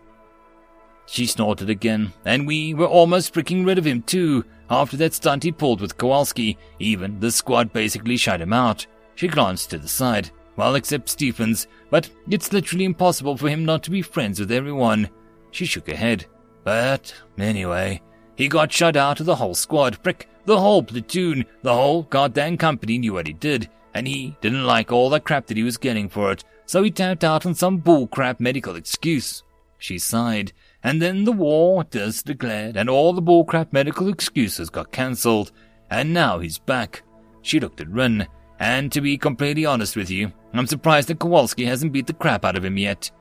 She 1.06 1.26
snorted 1.26 1.69
again, 1.69 2.13
and 2.24 2.48
we 2.48 2.74
were 2.74 2.88
almost 2.88 3.34
freaking 3.34 3.65
rid 3.65 3.78
of 3.78 3.86
him 3.86 4.02
too. 4.04 4.45
After 4.69 4.95
that 4.98 5.13
stunt 5.13 5.43
he 5.43 5.52
pulled 5.52 5.82
with 5.82 5.98
Kowalski, 5.98 6.58
even 6.80 7.19
the 7.19 7.30
squad 7.30 7.74
basically 7.74 8.15
shut 8.15 8.39
him 8.39 8.54
out. 8.54 8.88
She 9.15 9.28
glanced 9.28 9.72
to 9.72 9.78
the 9.78 9.88
side. 9.89 10.32
Well, 10.56 10.76
except 10.76 11.10
Stephens, 11.10 11.67
but 11.89 12.10
it's 12.30 12.54
literally 12.54 12.86
impossible 12.86 13.36
for 13.36 13.50
him 13.50 13.65
not 13.65 13.84
to 13.84 13.91
be 13.91 14.02
friends 14.02 14.39
with 14.39 14.54
everyone. 14.54 15.10
She 15.52 15.65
shook 15.65 15.89
her 15.89 15.95
head. 15.95 16.26
But, 16.63 17.13
anyway, 17.38 18.02
he 18.38 18.48
got 18.48 18.72
shut 18.72 18.95
out 18.95 19.19
of 19.19 19.26
the 19.26 19.36
whole 19.36 19.56
squad, 19.56 20.02
prick, 20.04 20.30
the 20.45 20.60
whole 20.60 20.84
platoon, 20.84 21.45
the 21.63 21.74
whole 21.74 22.04
goddamn 22.04 22.56
company 22.58 22.98
knew 22.98 23.13
what 23.13 23.28
he 23.28 23.34
did, 23.34 23.69
and 23.93 24.08
he 24.08 24.38
didn't 24.41 24.65
like 24.65 24.91
all 24.91 25.10
the 25.10 25.19
crap 25.19 25.47
that 25.47 25.58
he 25.58 25.63
was 25.63 25.78
getting 25.78 26.10
for 26.10 26.32
it, 26.32 26.43
so 26.65 26.84
he 26.84 26.91
tapped 26.91 27.23
out 27.23 27.45
on 27.45 27.56
some 27.56 27.82
bullcrap 27.82 28.39
medical 28.39 28.75
excuse. 28.75 29.43
She 29.78 29.97
sighed. 29.97 30.52
And 30.84 31.02
then 31.02 31.23
the 31.25 31.32
war 31.32 31.86
was 31.93 32.23
declared, 32.23 32.78
and 32.78 32.89
all 32.89 33.13
the 33.13 33.21
bullcrap 33.21 33.73
medical 33.73 34.08
excuses 34.08 34.69
got 34.69 34.91
cancelled, 34.91 35.52
and 35.89 36.13
now 36.13 36.39
he's 36.39 36.58
back. 36.58 37.04
She 37.41 37.60
looked 37.60 37.82
at 37.82 37.89
Rin, 37.89 38.28
and 38.60 38.91
to 38.91 39.02
be 39.02 39.17
completely 39.17 39.65
honest 39.65 39.95
with 39.95 40.10
you, 40.10 40.32
I'm 40.54 40.67
surprised 40.67 41.10
that 41.10 41.19
Kowalski 41.19 41.65
hasn't 41.65 41.91
beat 41.93 42.08
the 42.08 42.13
crap 42.13 42.45
out 42.45 42.56
of 42.56 42.63
him 42.65 42.78
yet. 42.78 43.12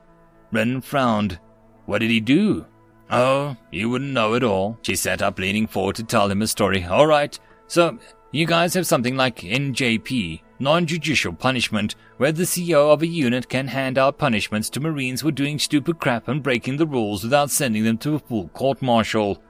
Rin 0.51 0.81
frowned. 0.81 1.39
What 1.85 1.99
did 1.99 2.11
he 2.11 2.19
do? 2.19 2.65
Oh, 3.11 3.57
you 3.71 3.89
wouldn't 3.89 4.13
know 4.13 4.35
it 4.35 4.43
all. 4.43 4.77
She 4.83 4.95
sat 4.95 5.21
up, 5.21 5.39
leaning 5.39 5.67
forward 5.67 5.95
to 5.95 6.03
tell 6.03 6.29
him 6.29 6.41
a 6.41 6.47
story. 6.47 6.83
All 6.85 7.07
right, 7.07 7.37
so 7.67 7.97
you 8.31 8.45
guys 8.45 8.73
have 8.75 8.87
something 8.87 9.17
like 9.17 9.37
NJP, 9.37 10.41
non-judicial 10.59 11.33
punishment, 11.33 11.95
where 12.17 12.31
the 12.31 12.43
CEO 12.43 12.93
of 12.93 13.01
a 13.01 13.07
unit 13.07 13.49
can 13.49 13.67
hand 13.67 13.97
out 13.97 14.17
punishments 14.17 14.69
to 14.69 14.79
Marines 14.79 15.21
for 15.21 15.31
doing 15.31 15.57
stupid 15.57 15.99
crap 15.99 16.27
and 16.27 16.43
breaking 16.43 16.77
the 16.77 16.87
rules 16.87 17.23
without 17.23 17.49
sending 17.49 17.83
them 17.83 17.97
to 17.97 18.15
a 18.15 18.19
full 18.19 18.49
court-martial. 18.49 19.41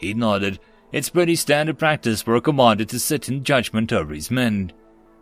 He 0.00 0.14
nodded. 0.14 0.58
It's 0.92 1.10
pretty 1.10 1.36
standard 1.36 1.78
practice 1.78 2.22
for 2.22 2.36
a 2.36 2.40
commander 2.40 2.84
to 2.86 2.98
sit 2.98 3.28
in 3.28 3.44
judgment 3.44 3.92
over 3.92 4.14
his 4.14 4.30
men. 4.30 4.72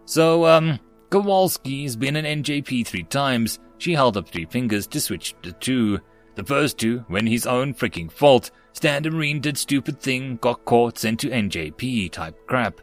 So, 0.05 0.47
um, 0.47 0.79
Kowalski's 1.11 1.97
been 1.97 2.17
an 2.17 2.43
NJP 2.43 2.87
three 2.87 3.05
times. 3.05 3.59
She 3.79 3.95
held 3.95 4.17
up 4.17 4.29
three 4.29 4.45
fingers 4.45 4.87
to 4.89 5.01
switch 5.01 5.35
the 5.43 5.53
two. 5.53 6.01
The 6.35 6.45
first 6.45 6.79
two, 6.79 7.05
when 7.09 7.27
his 7.27 7.47
own 7.47 7.75
freaking 7.75 8.11
fault, 8.11 8.51
Standard 8.73 9.13
Marine 9.13 9.41
did 9.41 9.57
stupid 9.57 10.01
thing, 10.01 10.37
got 10.37 10.65
caught, 10.65 10.99
sent 10.99 11.21
to 11.21 11.31
NJP 11.31 12.11
type 12.11 12.47
crap. 12.47 12.81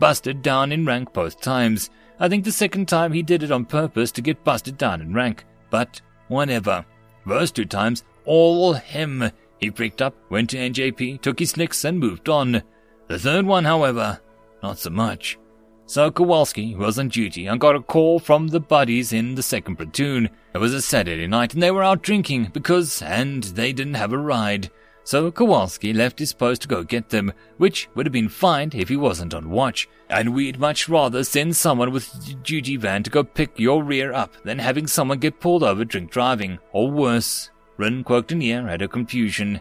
Busted 0.00 0.40
down 0.40 0.72
in 0.72 0.86
rank 0.86 1.12
both 1.12 1.42
times. 1.42 1.90
I 2.18 2.28
think 2.28 2.44
the 2.44 2.52
second 2.52 2.88
time 2.88 3.12
he 3.12 3.22
did 3.22 3.42
it 3.42 3.52
on 3.52 3.66
purpose 3.66 4.10
to 4.12 4.22
get 4.22 4.42
busted 4.42 4.78
down 4.78 5.02
in 5.02 5.12
rank, 5.12 5.44
but 5.68 6.00
whatever. 6.28 6.86
First 7.28 7.54
two 7.54 7.66
times, 7.66 8.02
all 8.24 8.72
him. 8.72 9.30
He 9.58 9.68
freaked 9.68 10.00
up, 10.00 10.14
went 10.30 10.48
to 10.50 10.56
NJP, 10.56 11.20
took 11.20 11.38
his 11.38 11.58
licks, 11.58 11.84
and 11.84 11.98
moved 11.98 12.30
on. 12.30 12.62
The 13.08 13.18
third 13.18 13.44
one, 13.44 13.66
however, 13.66 14.20
not 14.62 14.78
so 14.78 14.88
much. 14.88 15.38
So 15.84 16.10
Kowalski 16.10 16.74
was 16.74 16.98
on 16.98 17.08
duty 17.08 17.46
and 17.46 17.60
got 17.60 17.76
a 17.76 17.82
call 17.82 18.20
from 18.20 18.48
the 18.48 18.60
buddies 18.60 19.12
in 19.12 19.34
the 19.34 19.42
second 19.42 19.76
platoon. 19.76 20.30
It 20.54 20.58
was 20.58 20.72
a 20.72 20.80
Saturday 20.80 21.26
night 21.26 21.52
and 21.52 21.62
they 21.62 21.72
were 21.72 21.84
out 21.84 22.00
drinking 22.00 22.52
because, 22.54 23.02
and 23.02 23.42
they 23.42 23.74
didn't 23.74 23.94
have 23.94 24.14
a 24.14 24.18
ride. 24.18 24.70
So 25.04 25.30
Kowalski 25.30 25.92
left 25.92 26.18
his 26.18 26.32
post 26.32 26.62
to 26.62 26.68
go 26.68 26.84
get 26.84 27.08
them, 27.08 27.32
which 27.56 27.88
would 27.94 28.06
have 28.06 28.12
been 28.12 28.28
fine 28.28 28.70
if 28.74 28.88
he 28.88 28.96
wasn't 28.96 29.34
on 29.34 29.50
watch. 29.50 29.88
And 30.08 30.34
we'd 30.34 30.60
much 30.60 30.88
rather 30.88 31.24
send 31.24 31.56
someone 31.56 31.90
with 31.90 32.14
a 32.14 32.34
duty 32.34 32.76
van 32.76 33.02
to 33.02 33.10
go 33.10 33.24
pick 33.24 33.58
your 33.58 33.82
rear 33.82 34.12
up 34.12 34.34
than 34.44 34.58
having 34.58 34.86
someone 34.86 35.18
get 35.18 35.40
pulled 35.40 35.62
over 35.62 35.84
drink 35.84 36.10
driving, 36.10 36.58
or 36.72 36.90
worse. 36.90 37.50
Rin 37.76 38.04
quirked 38.04 38.30
an 38.30 38.42
ear 38.42 38.68
at 38.68 38.82
her 38.82 38.88
confusion. 38.88 39.60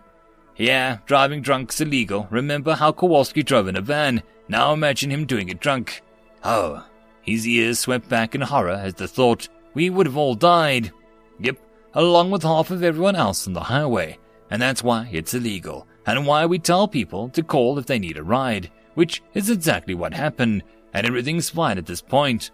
Yeah, 0.58 0.98
driving 1.06 1.42
drunk's 1.42 1.80
illegal. 1.80 2.28
Remember 2.30 2.76
how 2.76 2.92
Kowalski 2.92 3.44
drove 3.44 3.70
in 3.70 3.78
a 3.78 3.82
van? 3.82 4.22
Now 4.50 4.74
imagine 4.74 5.10
him 5.10 5.26
doing 5.26 5.50
it 5.50 5.62
drunk. 5.62 6.02
Oh, 6.44 6.86
his 7.22 7.48
ears 7.48 7.80
swept 7.80 8.10
back 8.10 8.36
in 8.36 8.42
horror 8.42 8.72
as 8.72 8.96
the 8.96 9.08
thought, 9.08 9.48
we 9.74 9.90
would 9.90 10.06
have 10.06 10.18
all 10.18 10.36
died. 10.36 10.92
Yep, 11.40 11.58
along 11.94 12.30
with 12.30 12.44
half 12.44 12.72
of 12.72 12.84
everyone 12.84 13.16
else 13.16 13.48
on 13.48 13.54
the 13.54 13.62
highway. 13.62 14.19
And 14.50 14.62
that's 14.62 14.84
why 14.84 15.10
it's 15.12 15.34
illegal, 15.34 15.88
and 16.06 16.26
why 16.26 16.46
we 16.46 16.60
tell 16.60 16.88
people 16.88 17.30
to 17.30 17.44
call 17.44 17.78
if 17.78 17.86
they 17.86 18.00
need 18.00 18.18
a 18.18 18.24
ride, 18.24 18.72
which 18.96 19.22
is 19.34 19.50
exactly 19.50 19.94
what 19.94 20.14
happened, 20.14 20.64
and 20.94 21.06
everything's 21.06 21.50
fine 21.50 21.78
at 21.78 21.86
this 21.86 22.02
point. 22.02 22.52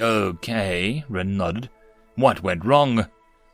Okay, 0.00 1.04
Rin 1.08 1.36
nodded. 1.36 1.70
What 2.16 2.42
went 2.42 2.64
wrong? 2.64 3.06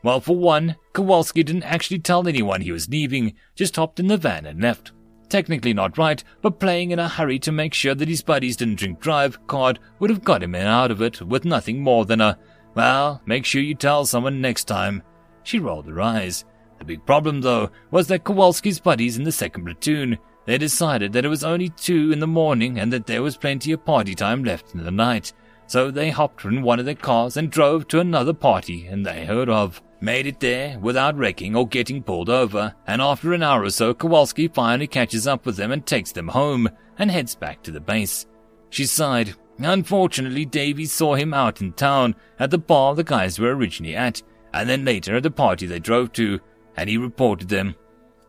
Well, 0.03 0.21
for 0.21 0.37
one, 0.37 0.77
Kowalski 0.93 1.43
didn't 1.43 1.65
actually 1.65 1.99
tell 1.99 2.27
anyone 2.27 2.63
he 2.63 2.73
was 2.73 2.89
leaving, 2.89 3.35
just 3.55 3.77
hopped 3.77 4.01
in 4.01 4.07
the 4.07 4.17
van 4.17 4.47
and 4.47 4.61
left. 4.61 4.93
Technically 5.29 5.73
not 5.73 5.97
right, 5.97 6.25
but 6.43 6.59
playing 6.59 6.91
in 6.91 6.99
a 6.99 7.09
hurry 7.09 7.39
to 7.41 7.53
make 7.53 7.75
sure 7.75 7.95
that 7.95 8.09
his 8.09 8.23
buddies 8.23 8.57
didn't 8.57 8.79
drink 8.79 8.99
drive 9.01 9.47
card 9.47 9.79
would 9.99 10.11
have 10.11 10.25
got 10.25 10.43
him 10.43 10.55
out 10.55 10.91
of 10.91 11.01
it 11.01 11.23
with 11.23 11.45
nothing 11.45 11.81
more 11.83 12.05
than 12.05 12.21
a, 12.21 12.39
well, 12.75 13.23
make 13.27 13.45
sure 13.45 13.63
you 13.63 13.75
tell 13.75 14.05
someone 14.05 14.41
next 14.41 14.65
time. 14.65 15.03
She 15.45 15.59
rolled 15.59 15.87
her 15.87 16.01
eyes. 16.01 16.45
The 16.81 16.87
big 16.87 17.07
problem, 17.07 17.43
though, 17.43 17.71
was 17.91 18.09
that 18.09 18.25
Kowalski's 18.25 18.81
buddies 18.81 19.19
in 19.19 19.25
the 19.25 19.33
second 19.33 19.65
platoon, 19.67 20.19
they 20.47 20.57
decided 20.57 21.13
that 21.13 21.27
it 21.27 21.29
was 21.29 21.45
only 21.45 21.69
two 21.69 22.11
in 22.11 22.21
the 22.21 22.27
morning 22.27 22.79
and 22.81 22.91
that 22.93 23.07
there 23.07 23.23
was 23.23 23.37
plenty 23.37 23.73
of 23.73 23.85
party 23.85 24.15
time 24.15 24.43
left 24.43 24.75
in 24.75 24.83
the 24.83 24.91
night. 24.91 25.35
So 25.67 25.91
they 25.91 26.09
hopped 26.09 26.45
in 26.47 26.63
one 26.63 26.81
of 26.81 26.87
their 26.87 26.95
cars 26.95 27.37
and 27.37 27.51
drove 27.51 27.87
to 27.89 28.01
another 28.01 28.33
party 28.33 28.87
and 28.87 29.05
they 29.05 29.27
heard 29.27 29.51
of. 29.51 29.83
Made 30.01 30.27
it 30.27 30.41
there 30.41 30.79
without 30.79 31.19
wrecking 31.19 31.55
or 31.55 31.69
getting 31.69 32.03
pulled 32.03 32.31
over, 32.31 32.75
and 32.87 33.03
after 33.03 33.35
an 33.35 33.43
hour 33.43 33.65
or 33.65 33.71
so, 33.71 33.93
Kowalski 33.93 34.49
finally 34.49 34.87
catches 34.87 35.27
up 35.27 35.45
with 35.45 35.57
them 35.57 35.71
and 35.71 35.85
takes 35.85 36.13
them 36.13 36.29
home 36.29 36.71
and 36.99 37.11
heads 37.11 37.35
back 37.35 37.63
to 37.63 37.71
the 37.71 37.81
base. 37.81 38.27
She 38.71 38.87
sighed. 38.87 39.35
Unfortunately, 39.59 40.47
Davies 40.47 40.91
saw 40.91 41.15
him 41.15 41.35
out 41.35 41.61
in 41.61 41.75
town 41.75 42.15
at 42.39 42.51
the 42.51 42.57
bar 42.57 42.95
the 42.95 43.05
guys 43.05 43.39
were 43.39 43.55
originally 43.55 43.95
at, 43.95 44.23
and 44.55 44.67
then 44.67 44.87
later 44.87 45.17
at 45.17 45.23
the 45.23 45.31
party 45.31 45.67
they 45.67 45.79
drove 45.79 46.13
to, 46.13 46.41
and 46.77 46.89
he 46.89 46.97
reported 46.97 47.49
them. 47.49 47.75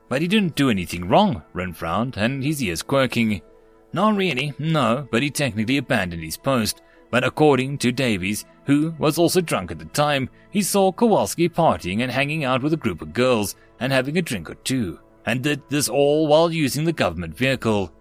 But 0.10 0.22
he 0.22 0.28
didn't 0.28 0.56
do 0.56 0.70
anything 0.70 1.08
wrong, 1.08 1.42
Rin 1.54 1.74
frowned, 1.74 2.18
and 2.18 2.44
his 2.44 2.62
ears 2.62 2.82
quirking. 2.82 3.42
Not 3.94 4.16
really, 4.16 4.54
no, 4.60 5.08
but 5.12 5.24
he 5.24 5.30
technically 5.30 5.78
abandoned 5.78 6.24
his 6.24 6.38
post. 6.38 6.82
But 7.10 7.24
according 7.24 7.78
to 7.80 7.92
Davies, 7.92 8.46
who 8.66 8.94
was 8.98 9.18
also 9.18 9.42
drunk 9.42 9.72
at 9.72 9.80
the 9.80 9.86
time, 9.86 10.30
he 10.50 10.62
saw 10.62 10.92
Kowalski 10.92 11.50
partying 11.50 12.02
and 12.02 12.12
hanging 12.12 12.46
out 12.46 12.64
with 12.64 12.74
a 12.74 12.78
group 12.78 13.02
of 13.02 13.14
girls 13.14 13.56
and 13.80 13.92
having 13.92 14.18
a 14.18 14.22
drink 14.22 14.50
or 14.50 14.56
two, 14.56 15.00
and 15.26 15.44
did 15.44 15.62
this 15.70 15.89
all 15.89 16.28
while 16.28 16.52
using 16.52 16.86
the 16.86 16.94
government 16.94 17.36
vehicle. 17.36 17.92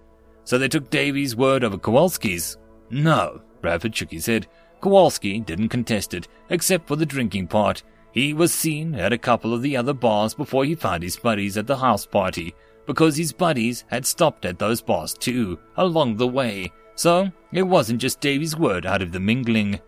So 0.45 0.59
they 0.59 0.69
took 0.69 0.91
Davies' 0.91 1.37
word 1.37 1.65
over 1.65 1.79
Kowalski's. 1.79 2.57
No, 2.91 3.43
Bradford 3.61 3.95
shook 3.95 4.11
his 4.11 4.27
head. 4.27 4.47
Kowalski 4.81 5.41
didn't 5.41 5.69
contest 5.69 6.15
it, 6.15 6.29
except 6.49 6.89
for 6.89 6.97
the 6.97 7.07
drinking 7.07 7.49
part. 7.49 7.83
He 8.13 8.33
was 8.33 8.53
seen 8.53 8.95
at 8.95 9.13
a 9.13 9.19
couple 9.19 9.55
of 9.55 9.63
the 9.63 9.77
other 9.77 9.93
bars 9.93 10.35
before 10.35 10.65
he 10.65 10.75
found 10.75 11.03
his 11.03 11.17
buddies 11.17 11.57
at 11.57 11.67
the 11.67 11.77
house 11.77 12.07
party, 12.07 12.55
because 12.87 13.17
his 13.17 13.33
buddies 13.33 13.85
had 13.89 14.05
stopped 14.05 14.45
at 14.45 14.59
those 14.59 14.81
bars 14.81 15.15
too, 15.15 15.59
along 15.77 16.17
the 16.17 16.27
way, 16.27 16.73
so 16.97 17.31
it 17.53 17.63
wasn't 17.63 18.01
just 18.01 18.21
Davies' 18.21 18.57
word 18.57 18.85
out 18.85 19.03
of 19.03 19.13
the 19.13 19.21
mingling. 19.21 19.81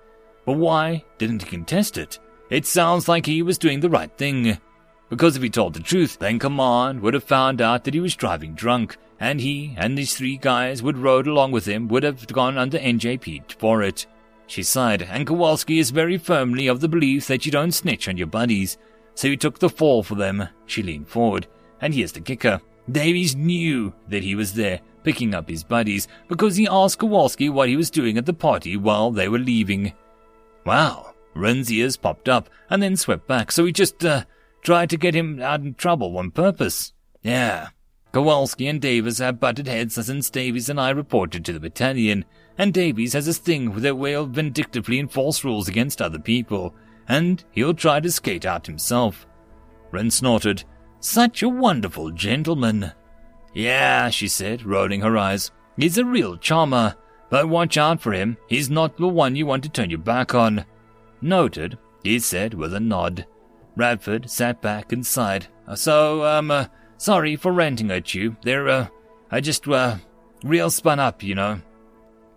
But 0.45 0.55
why 0.55 1.05
didn't 1.19 1.43
he 1.43 1.51
contest 1.51 1.99
it? 1.99 2.19
It 2.51 2.67
sounds 2.67 3.09
like 3.09 3.27
he 3.27 3.43
was 3.43 3.59
doing 3.59 3.81
the 3.81 3.91
right 3.91 4.11
thing. 4.17 4.59
Because 5.09 5.37
if 5.37 5.43
he 5.43 5.51
told 5.51 5.75
the 5.75 5.81
truth, 5.81 6.19
then 6.19 6.39
Command 6.39 7.01
would 7.01 7.15
have 7.15 7.25
found 7.25 7.61
out 7.61 7.85
that 7.85 7.95
he 7.95 8.01
was 8.01 8.17
driving 8.17 8.55
drunk, 8.55 8.97
and 9.21 9.41
he 9.41 9.75
and 9.77 9.97
these 9.97 10.15
three 10.15 10.37
guys 10.37 10.81
who 10.81 10.93
rode 10.93 11.27
along 11.27 11.53
with 11.53 11.67
him 11.67 11.89
would 11.89 12.03
have 12.03 12.27
gone 12.29 12.57
under 12.57 12.79
NJP 12.79 13.53
for 13.59 13.83
it. 13.83 14.07
She 14.53 14.63
sighed, 14.63 15.01
and 15.01 15.27
Kowalski 15.27 15.79
is 15.79 15.91
very 15.91 16.19
firmly 16.19 16.67
of 16.67 16.81
the 16.81 16.89
belief 16.89 17.27
that 17.29 17.47
you 17.47 17.51
don't 17.51 17.73
snitch 17.73 18.07
on 18.07 18.19
your 18.19 18.27
buddies, 18.27 18.77
so 19.15 19.29
he 19.29 19.35
took 19.35 19.59
the 19.59 19.71
fall 19.71 20.03
for 20.03 20.15
them. 20.15 20.47
She 20.67 20.83
leaned 20.83 21.09
forward, 21.09 21.47
and 21.81 21.95
here's 21.95 22.13
the 22.13 22.21
kicker. 22.21 22.61
Davies 22.91 23.35
knew 23.35 23.95
that 24.09 24.23
he 24.23 24.35
was 24.35 24.53
there, 24.53 24.83
picking 25.05 25.33
up 25.33 25.49
his 25.49 25.65
buddies, 25.65 26.07
because 26.29 26.55
he 26.55 26.69
asked 26.71 26.99
Kowalski 26.99 27.49
what 27.49 27.71
he 27.71 27.77
was 27.77 27.91
doing 27.91 28.19
at 28.19 28.27
the 28.27 28.35
party 28.35 28.77
while 28.77 29.11
they 29.11 29.27
were 29.27 29.39
leaving. 29.39 29.95
Wow, 30.67 31.15
Rin's 31.33 31.73
ears 31.73 31.97
popped 31.97 32.29
up 32.29 32.51
and 32.69 32.83
then 32.83 32.97
swept 32.99 33.27
back, 33.27 33.53
so 33.53 33.65
he 33.65 33.73
just, 33.73 34.05
uh, 34.05 34.25
tried 34.61 34.91
to 34.91 34.99
get 34.99 35.15
him 35.15 35.41
out 35.41 35.65
of 35.65 35.79
trouble 35.79 36.19
on 36.19 36.31
purpose. 36.31 36.93
Yeah. 37.23 37.69
Kowalski 38.13 38.69
and 38.69 38.81
Davies 38.81 39.19
have 39.19 39.41
butted 39.41 39.67
heads 39.67 39.95
since 39.95 40.29
Davies 40.29 40.69
and 40.69 40.79
I 40.79 40.91
reported 40.91 41.45
to 41.47 41.53
the 41.53 41.61
battalion, 41.61 42.27
and 42.59 42.73
Davies 42.73 43.15
has 43.15 43.27
a 43.27 43.33
thing 43.33 43.75
with 43.75 43.87
a 43.87 43.95
way 43.95 44.15
of 44.15 44.31
vindictively 44.31 44.99
enforce 44.99 45.43
rules 45.45 45.67
against 45.67 46.03
other 46.03 46.19
people, 46.19 46.75
and 47.09 47.43
he'll 47.53 47.73
try 47.73 48.01
to 48.01 48.11
skate 48.11 48.45
out 48.45 48.67
himself. 48.67 49.27
Rin 49.91 50.11
snorted. 50.11 50.65
Such 51.01 51.43
a 51.43 51.49
wonderful 51.49 52.11
gentleman. 52.11 52.93
Yeah, 53.55 54.11
she 54.11 54.29
said, 54.29 54.65
rolling 54.65 55.01
her 55.01 55.17
eyes. 55.17 55.51
He's 55.77 55.99
a 55.99 56.05
real 56.05 56.37
charmer, 56.37 56.95
but 57.31 57.49
watch 57.49 57.79
out 57.79 58.01
for 58.01 58.13
him. 58.13 58.37
He's 58.47 58.69
not 58.69 58.99
the 58.99 59.09
one 59.09 59.37
you 59.37 59.47
want 59.47 59.63
to 59.65 59.71
turn 59.71 59.91
your 59.91 59.99
back 59.99 60.35
on. 60.35 60.67
Noted, 61.23 61.79
he 62.03 62.19
said 62.19 62.53
with 62.53 62.75
a 62.75 62.81
nod. 62.81 63.27
Bradford 63.75 64.29
sat 64.29 64.61
back 64.61 64.93
and 64.93 65.05
sighed. 65.05 65.47
So, 65.75 66.25
um, 66.27 66.51
uh, 66.51 66.67
sorry 67.03 67.35
for 67.35 67.53
ranting 67.53 67.91
at 67.91 68.15
you. 68.15 68.37
They're, 68.43 68.69
uh, 68.69 68.87
I 69.31 69.41
just, 69.41 69.67
uh, 69.67 69.97
real 70.45 70.71
spun 70.71 71.01
up, 71.01 71.23
you 71.23 71.35
know. 71.35 71.61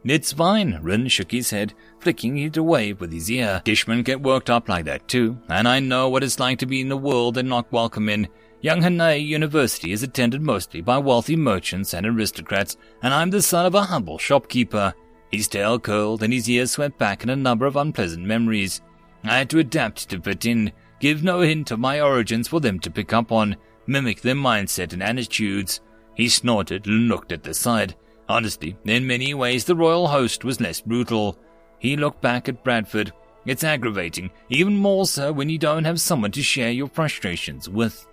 It's 0.03 0.34
fine, 0.34 0.80
Rin 0.82 1.07
shook 1.07 1.32
his 1.32 1.51
head, 1.51 1.74
flicking 1.99 2.38
it 2.38 2.57
away 2.57 2.93
with 2.93 3.11
his 3.11 3.30
ear. 3.30 3.61
Kishmen 3.66 4.03
get 4.03 4.22
worked 4.22 4.49
up 4.49 4.70
like 4.70 4.86
that 4.86 5.07
too, 5.07 5.38
and 5.49 5.68
I 5.68 5.80
know 5.80 6.09
what 6.09 6.24
it's 6.24 6.39
like 6.39 6.59
to 6.59 6.66
be 6.66 6.82
in 6.82 6.91
a 6.91 6.97
world 6.97 7.36
they're 7.36 7.43
not 7.43 7.72
welcome 7.72 8.09
in. 8.09 8.28
Young 8.61 8.82
Hanai 8.82 9.26
University 9.26 9.91
is 9.91 10.03
attended 10.03 10.41
mostly 10.41 10.82
by 10.82 10.97
wealthy 10.97 11.36
merchants 11.36 11.93
and 11.93 12.05
aristocrats, 12.05 12.78
and 13.01 13.13
I'm 13.13 13.30
the 13.30 13.41
son 13.41 13.66
of 13.66 13.76
a 13.76 13.84
humble 13.84 14.18
shopkeeper. 14.18 14.93
His 15.32 15.47
tail 15.47 15.80
curled 15.80 16.24
and 16.24 16.34
his 16.34 16.49
ears 16.49 16.72
swept 16.72 16.97
back 16.97 17.24
in 17.24 17.30
a 17.30 17.36
number 17.36 17.66
of 17.66 17.76
unpleasant 17.76 18.26
memories. 18.26 18.82
I 19.24 19.38
had 19.38 19.49
to 19.51 19.59
adapt 19.59 20.09
to 20.09 20.22
fit 20.22 20.45
in, 20.45 20.72
give 20.99 21.24
no 21.24 21.41
hint 21.41 21.72
of 21.72 21.80
my 21.80 21.99
origins 21.99 22.47
for 22.47 22.59
them 22.59 22.80
to 22.80 22.91
pick 22.91 23.11
up 23.11 23.32
on, 23.32 23.57
mimic 23.88 24.21
their 24.21 24.36
mindset 24.36 24.93
and 24.93 25.03
attitudes. 25.03 25.81
He 26.13 26.29
snorted 26.29 26.88
and 26.88 27.07
looked 27.07 27.31
at 27.31 27.43
the 27.43 27.53
side. 27.53 27.95
Honestly, 28.27 28.75
in 28.86 29.05
many 29.05 29.33
ways 29.33 29.65
the 29.65 29.75
royal 29.75 30.07
host 30.07 30.43
was 30.43 30.61
less 30.61 30.81
brutal. 30.81 31.38
He 31.79 31.95
looked 31.95 32.21
back 32.21 32.49
at 32.49 32.63
Bradford. 32.63 33.11
It's 33.45 33.63
aggravating, 33.63 34.31
even 34.49 34.75
more 34.75 35.05
so 35.05 35.31
when 35.31 35.49
you 35.49 35.59
don't 35.59 35.86
have 35.86 36.01
someone 36.01 36.31
to 36.31 36.41
share 36.41 36.71
your 36.71 36.88
frustrations 36.88 37.69
with. 37.69 38.07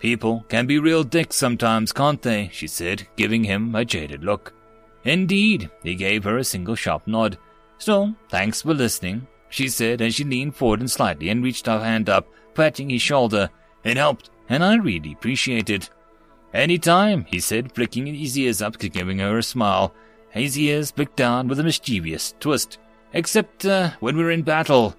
People 0.00 0.44
can 0.48 0.66
be 0.66 0.78
real 0.78 1.04
dicks 1.04 1.36
sometimes, 1.36 1.92
can't 1.92 2.22
they? 2.22 2.48
she 2.52 2.66
said, 2.66 3.06
giving 3.16 3.44
him 3.44 3.74
a 3.74 3.84
jaded 3.84 4.24
look. 4.24 4.54
Indeed, 5.04 5.70
he 5.82 5.94
gave 5.94 6.24
her 6.24 6.38
a 6.38 6.44
single 6.44 6.74
sharp 6.74 7.06
nod. 7.06 7.38
So, 7.78 8.14
thanks 8.28 8.62
for 8.62 8.74
listening, 8.74 9.26
she 9.50 9.68
said 9.68 10.02
as 10.02 10.14
she 10.14 10.24
leaned 10.24 10.56
forward 10.56 10.80
and 10.80 10.90
slightly 10.90 11.28
and 11.28 11.44
reached 11.44 11.66
her 11.66 11.78
hand 11.78 12.08
up, 12.08 12.26
patting 12.54 12.90
his 12.90 13.02
shoulder. 13.02 13.50
It 13.84 13.96
helped, 13.96 14.30
and 14.50 14.62
I 14.62 14.74
really 14.74 15.12
appreciate 15.12 15.70
it. 15.70 15.88
Any 16.52 16.78
time, 16.78 17.24
he 17.24 17.38
said, 17.40 17.72
flicking 17.72 18.06
his 18.06 18.36
ears 18.36 18.60
up, 18.60 18.76
giving 18.78 19.20
her 19.20 19.38
a 19.38 19.42
smile. 19.42 19.94
His 20.30 20.58
ears 20.58 20.90
flicked 20.90 21.16
down 21.16 21.48
with 21.48 21.60
a 21.60 21.64
mischievous 21.64 22.34
twist. 22.40 22.78
Except 23.12 23.64
uh, 23.64 23.92
when 24.00 24.16
we're 24.16 24.32
in 24.32 24.42
battle. 24.42 24.96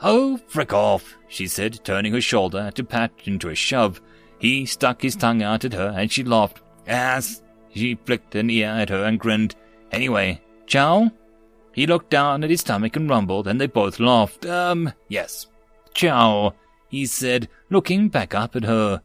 Oh, 0.00 0.38
frick 0.48 0.72
off, 0.72 1.16
she 1.28 1.46
said, 1.46 1.84
turning 1.84 2.12
her 2.14 2.20
shoulder 2.20 2.70
to 2.74 2.84
pat 2.84 3.12
into 3.24 3.50
a 3.50 3.54
shove. 3.54 4.00
He 4.38 4.64
stuck 4.64 5.02
his 5.02 5.16
tongue 5.16 5.42
out 5.42 5.64
at 5.64 5.72
her, 5.74 5.94
and 5.96 6.10
she 6.10 6.24
laughed. 6.24 6.62
Ass! 6.86 7.42
She 7.74 7.96
flicked 8.06 8.34
an 8.34 8.48
ear 8.48 8.68
at 8.68 8.88
her 8.88 9.04
and 9.04 9.20
grinned. 9.20 9.54
Anyway, 9.92 10.40
chow? 10.66 11.10
He 11.72 11.86
looked 11.86 12.10
down 12.10 12.42
at 12.42 12.50
his 12.50 12.60
stomach 12.60 12.96
and 12.96 13.10
rumbled, 13.10 13.46
and 13.46 13.60
they 13.60 13.66
both 13.66 14.00
laughed. 14.00 14.46
Um, 14.46 14.92
yes. 15.08 15.46
Chow, 15.94 16.54
he 16.88 17.06
said, 17.06 17.48
looking 17.70 18.08
back 18.08 18.34
up 18.34 18.56
at 18.56 18.64
her. 18.64 19.02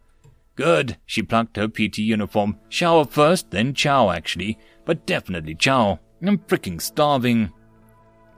Good. 0.56 0.98
She 1.06 1.24
plucked 1.24 1.58
her 1.58 1.68
PT 1.68 2.00
uniform. 2.00 2.60
Shower 2.70 3.06
first, 3.06 3.52
then 3.52 3.74
chow, 3.74 4.12
actually. 4.12 4.58
But 4.86 5.06
definitely 5.06 5.56
chow. 5.56 6.00
I'm 6.22 6.38
freaking 6.40 6.82
starving. 6.82 7.52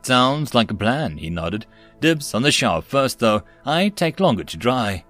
Sounds 0.02 0.54
like 0.54 0.72
a 0.72 0.76
plan, 0.76 1.18
he 1.18 1.30
nodded. 1.30 1.66
Dibs 2.00 2.34
on 2.34 2.42
the 2.42 2.52
shower 2.52 2.82
first, 2.82 3.20
though. 3.20 3.44
I 3.66 3.90
take 3.90 4.20
longer 4.20 4.44
to 4.44 4.58
dry. 4.58 5.04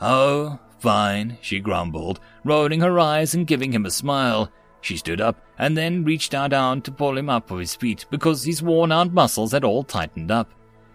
Oh, 0.00 0.58
Fine, 0.82 1.38
she 1.40 1.60
grumbled, 1.60 2.18
rolling 2.42 2.80
her 2.80 2.98
eyes 2.98 3.34
and 3.34 3.46
giving 3.46 3.72
him 3.72 3.86
a 3.86 3.90
smile. 3.90 4.50
She 4.80 4.96
stood 4.96 5.20
up 5.20 5.40
and 5.56 5.76
then 5.76 6.02
reached 6.02 6.34
out 6.34 6.50
down 6.50 6.82
to 6.82 6.90
pull 6.90 7.16
him 7.16 7.30
up 7.30 7.46
for 7.46 7.60
his 7.60 7.76
feet 7.76 8.04
because 8.10 8.42
his 8.42 8.64
worn 8.64 8.90
out 8.90 9.12
muscles 9.12 9.52
had 9.52 9.62
all 9.62 9.84
tightened 9.84 10.32
up. 10.32 10.50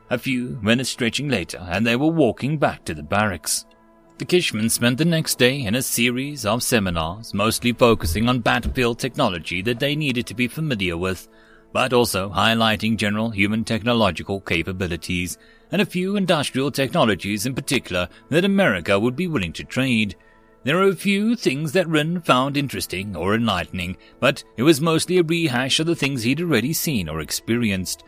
A 0.10 0.18
few 0.18 0.58
minutes 0.62 0.90
stretching 0.90 1.28
later, 1.28 1.58
and 1.70 1.86
they 1.86 1.96
were 1.96 2.08
walking 2.08 2.58
back 2.58 2.86
to 2.86 2.94
the 2.94 3.04
barracks. 3.04 3.66
The 4.20 4.26
Kishmen 4.26 4.72
spent 4.72 4.98
the 4.98 5.06
next 5.06 5.38
day 5.38 5.62
in 5.62 5.76
a 5.76 5.82
series 5.82 6.46
of 6.46 6.64
seminars, 6.64 7.34
mostly 7.34 7.74
focusing 7.74 8.30
on 8.30 8.40
battlefield 8.40 9.00
technology 9.00 9.62
that 9.64 9.80
they 9.80 9.96
needed 9.96 10.26
to 10.28 10.34
be 10.34 10.48
familiar 10.48 10.98
with, 10.98 11.28
but 11.74 11.94
also 11.94 12.30
highlighting 12.30 12.96
general 12.96 13.30
human 13.30 13.64
technological 13.64 14.40
capabilities 14.40 15.38
and 15.72 15.82
a 15.82 15.86
few 15.86 16.16
industrial 16.16 16.72
technologies 16.72 17.46
in 17.46 17.54
particular 17.54 18.08
that 18.30 18.46
America 18.46 18.98
would 18.98 19.16
be 19.16 19.28
willing 19.28 19.54
to 19.54 19.64
trade. 19.64 20.16
There 20.64 20.80
are 20.80 20.90
a 20.90 20.96
few 20.96 21.36
things 21.36 21.74
that 21.74 21.88
Rin 21.88 22.22
found 22.22 22.58
interesting 22.58 23.16
or 23.16 23.36
enlightening, 23.36 23.98
but 24.20 24.44
it 24.56 24.64
was 24.64 24.82
mostly 24.82 25.18
a 25.18 25.24
rehash 25.24 25.80
of 25.80 25.86
the 25.86 25.96
things 25.96 26.24
he'd 26.24 26.42
already 26.42 26.74
seen 26.74 27.10
or 27.10 27.20
experienced. 27.20 28.04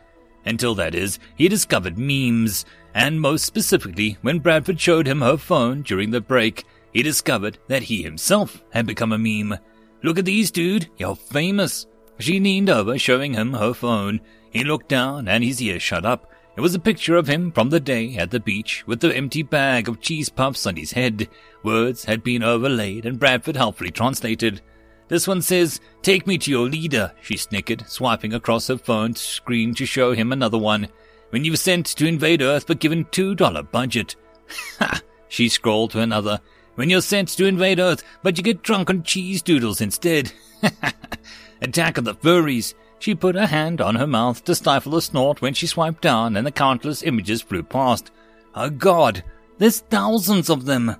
Until 0.45 0.75
that 0.75 0.95
is, 0.95 1.19
he 1.35 1.47
discovered 1.47 1.97
memes, 1.97 2.65
and 2.93 3.19
most 3.19 3.45
specifically, 3.45 4.17
when 4.21 4.39
Bradford 4.39 4.79
showed 4.79 5.07
him 5.07 5.21
her 5.21 5.37
phone 5.37 5.81
during 5.81 6.11
the 6.11 6.21
break, 6.21 6.65
he 6.93 7.03
discovered 7.03 7.57
that 7.67 7.83
he 7.83 8.01
himself 8.01 8.63
had 8.71 8.87
become 8.87 9.11
a 9.11 9.17
meme. 9.17 9.57
Look 10.01 10.17
at 10.17 10.25
these, 10.25 10.49
dude, 10.49 10.89
you're 10.97 11.15
famous. 11.15 11.85
She 12.19 12.39
leaned 12.39 12.69
over, 12.69 12.97
showing 12.97 13.33
him 13.33 13.53
her 13.53 13.73
phone. 13.73 14.21
He 14.51 14.63
looked 14.63 14.89
down, 14.89 15.27
and 15.27 15.43
his 15.43 15.61
ears 15.61 15.83
shut 15.83 16.05
up. 16.05 16.31
It 16.59 16.61
was 16.61 16.75
a 16.75 16.79
picture 16.79 17.15
of 17.15 17.27
him 17.27 17.53
from 17.53 17.69
the 17.69 17.79
day 17.79 18.17
at 18.17 18.31
the 18.31 18.39
beach 18.41 18.83
with 18.85 18.99
the 18.99 19.15
empty 19.15 19.43
bag 19.43 19.87
of 19.87 20.01
cheese 20.01 20.27
puffs 20.27 20.65
on 20.65 20.75
his 20.75 20.91
head. 20.91 21.29
Words 21.63 22.03
had 22.03 22.21
been 22.21 22.43
overlaid 22.43 23.05
and 23.05 23.17
Bradford 23.17 23.55
helpfully 23.55 23.91
translated. 23.91 24.61
This 25.09 25.27
one 25.27 25.41
says, 25.41 25.81
Take 26.03 26.27
me 26.27 26.37
to 26.37 26.51
your 26.51 26.69
leader, 26.69 27.11
she 27.21 27.35
snickered, 27.35 27.83
swiping 27.89 28.33
across 28.33 28.67
her 28.67 28.77
phone 28.77 29.15
screen 29.15 29.73
to 29.75 29.85
show 29.85 30.13
him 30.13 30.31
another 30.31 30.57
one. 30.57 30.87
When 31.31 31.43
you 31.43 31.51
were 31.51 31.57
sent 31.57 31.87
to 31.87 32.07
invade 32.07 32.41
Earth 32.41 32.67
but 32.67 32.79
given 32.79 33.05
$2 33.05 33.71
budget. 33.71 34.15
Ha! 34.79 35.01
She 35.27 35.49
scrolled 35.49 35.91
to 35.91 35.99
another. 35.99 36.39
When 36.75 36.89
you're 36.89 37.01
sent 37.01 37.29
to 37.29 37.45
invade 37.45 37.79
Earth 37.79 38.03
but 38.23 38.37
you 38.37 38.43
get 38.43 38.63
drunk 38.63 38.89
on 38.89 39.03
cheese 39.03 39.41
doodles 39.41 39.81
instead. 39.81 40.31
Attack 41.61 41.97
of 41.97 42.05
the 42.05 42.15
furries. 42.15 42.73
She 42.99 43.15
put 43.15 43.35
her 43.35 43.47
hand 43.47 43.81
on 43.81 43.95
her 43.95 44.07
mouth 44.07 44.43
to 44.45 44.55
stifle 44.55 44.95
a 44.95 45.01
snort 45.01 45.41
when 45.41 45.53
she 45.53 45.67
swiped 45.67 46.01
down 46.01 46.35
and 46.35 46.45
the 46.45 46.51
countless 46.51 47.03
images 47.03 47.41
flew 47.41 47.63
past. 47.63 48.11
Oh 48.55 48.69
God, 48.69 49.23
there's 49.57 49.79
thousands 49.79 50.49
of 50.49 50.65
them! 50.65 50.95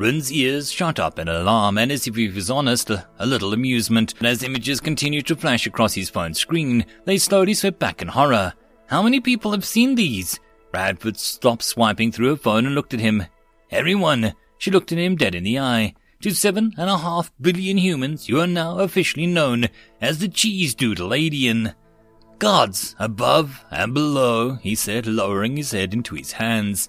Rin's 0.00 0.32
ears 0.32 0.72
shot 0.72 0.98
up 0.98 1.18
in 1.18 1.28
alarm 1.28 1.76
and 1.76 1.92
as 1.92 2.06
if 2.06 2.16
he 2.16 2.30
was 2.30 2.48
honest, 2.48 2.88
a, 2.88 3.06
little 3.18 3.52
amusement. 3.52 4.14
And 4.16 4.28
as 4.28 4.42
images 4.42 4.80
continued 4.80 5.26
to 5.26 5.36
flash 5.36 5.66
across 5.66 5.92
his 5.92 6.08
phone 6.08 6.32
screen, 6.32 6.86
they 7.04 7.18
slowly 7.18 7.52
swept 7.52 7.78
back 7.78 8.00
in 8.00 8.08
horror. 8.08 8.54
How 8.86 9.02
many 9.02 9.20
people 9.20 9.50
have 9.50 9.62
seen 9.62 9.96
these? 9.96 10.40
Bradford 10.72 11.18
stopped 11.18 11.62
swiping 11.62 12.12
through 12.12 12.30
her 12.30 12.36
phone 12.36 12.64
and 12.64 12.74
looked 12.74 12.94
at 12.94 13.00
him. 13.00 13.24
Everyone. 13.70 14.32
She 14.56 14.70
looked 14.70 14.90
at 14.90 14.96
him 14.96 15.16
dead 15.16 15.34
in 15.34 15.44
the 15.44 15.58
eye. 15.58 15.92
To 16.22 16.30
seven 16.30 16.72
and 16.78 16.88
a 16.88 16.96
half 16.96 17.30
billion 17.38 17.76
humans, 17.76 18.26
you 18.26 18.40
are 18.40 18.46
now 18.46 18.78
officially 18.78 19.26
known 19.26 19.68
as 20.00 20.18
the 20.18 20.28
Cheese 20.28 20.74
Doodle 20.74 21.12
Alien. 21.12 21.74
Gods 22.38 22.96
above 22.98 23.66
and 23.70 23.92
below, 23.92 24.54
he 24.54 24.74
said, 24.74 25.06
lowering 25.06 25.58
his 25.58 25.72
head 25.72 25.92
into 25.92 26.14
his 26.14 26.32
hands. 26.32 26.88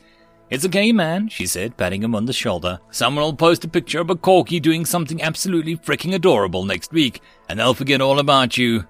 It's 0.51 0.65
okay, 0.65 0.91
man, 0.91 1.29
she 1.29 1.45
said, 1.45 1.77
patting 1.77 2.03
him 2.03 2.13
on 2.13 2.25
the 2.25 2.33
shoulder. 2.33 2.77
Someone 2.91 3.23
will 3.23 3.33
post 3.33 3.63
a 3.63 3.69
picture 3.69 4.01
of 4.01 4.09
a 4.09 4.15
corgi 4.15 4.61
doing 4.61 4.85
something 4.85 5.21
absolutely 5.21 5.77
freaking 5.77 6.13
adorable 6.13 6.65
next 6.65 6.91
week, 6.91 7.21
and 7.47 7.57
they'll 7.57 7.73
forget 7.73 8.01
all 8.01 8.19
about 8.19 8.57
you. 8.57 8.85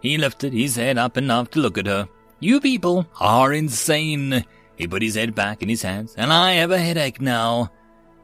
He 0.00 0.16
lifted 0.16 0.52
his 0.52 0.76
head 0.76 0.98
up 0.98 1.16
enough 1.16 1.50
to 1.50 1.58
look 1.58 1.76
at 1.76 1.86
her. 1.86 2.08
You 2.38 2.60
people 2.60 3.08
are 3.18 3.52
insane. 3.52 4.44
He 4.76 4.86
put 4.86 5.02
his 5.02 5.16
head 5.16 5.34
back 5.34 5.60
in 5.60 5.68
his 5.68 5.82
hands, 5.82 6.14
and 6.16 6.32
I 6.32 6.52
have 6.52 6.70
a 6.70 6.78
headache 6.78 7.20
now. 7.20 7.72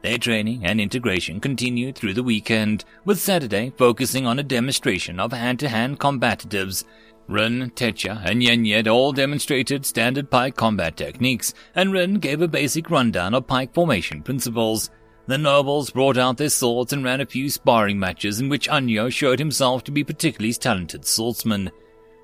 Their 0.01 0.17
training 0.17 0.65
and 0.65 0.79
integration 0.79 1.41
continued 1.41 1.97
through 1.97 2.13
the 2.13 2.23
weekend, 2.23 2.85
with 3.03 3.19
Saturday 3.19 3.73
focusing 3.77 4.25
on 4.25 4.39
a 4.39 4.43
demonstration 4.43 5.19
of 5.19 5.33
hand-to-hand 5.33 5.99
combatives 5.99 6.85
Rin, 7.29 7.71
Tetya, 7.75 8.21
and 8.25 8.41
Yinyet 8.41 8.87
all 8.87 9.11
demonstrated 9.11 9.85
standard 9.85 10.31
pike 10.31 10.55
combat 10.55 10.97
techniques, 10.97 11.53
and 11.75 11.93
Rin 11.93 12.15
gave 12.15 12.41
a 12.41 12.47
basic 12.47 12.89
rundown 12.89 13.35
of 13.35 13.45
pike 13.45 13.71
formation 13.73 14.23
principles. 14.23 14.89
The 15.27 15.37
nobles 15.37 15.91
brought 15.91 16.17
out 16.17 16.37
their 16.37 16.49
swords 16.49 16.91
and 16.91 17.03
ran 17.03 17.21
a 17.21 17.27
few 17.27 17.51
sparring 17.51 17.99
matches 17.99 18.39
in 18.39 18.49
which 18.49 18.67
Anyo 18.67 19.11
showed 19.11 19.37
himself 19.37 19.83
to 19.83 19.91
be 19.91 20.03
particularly 20.03 20.53
talented 20.53 21.05
swordsman. 21.05 21.69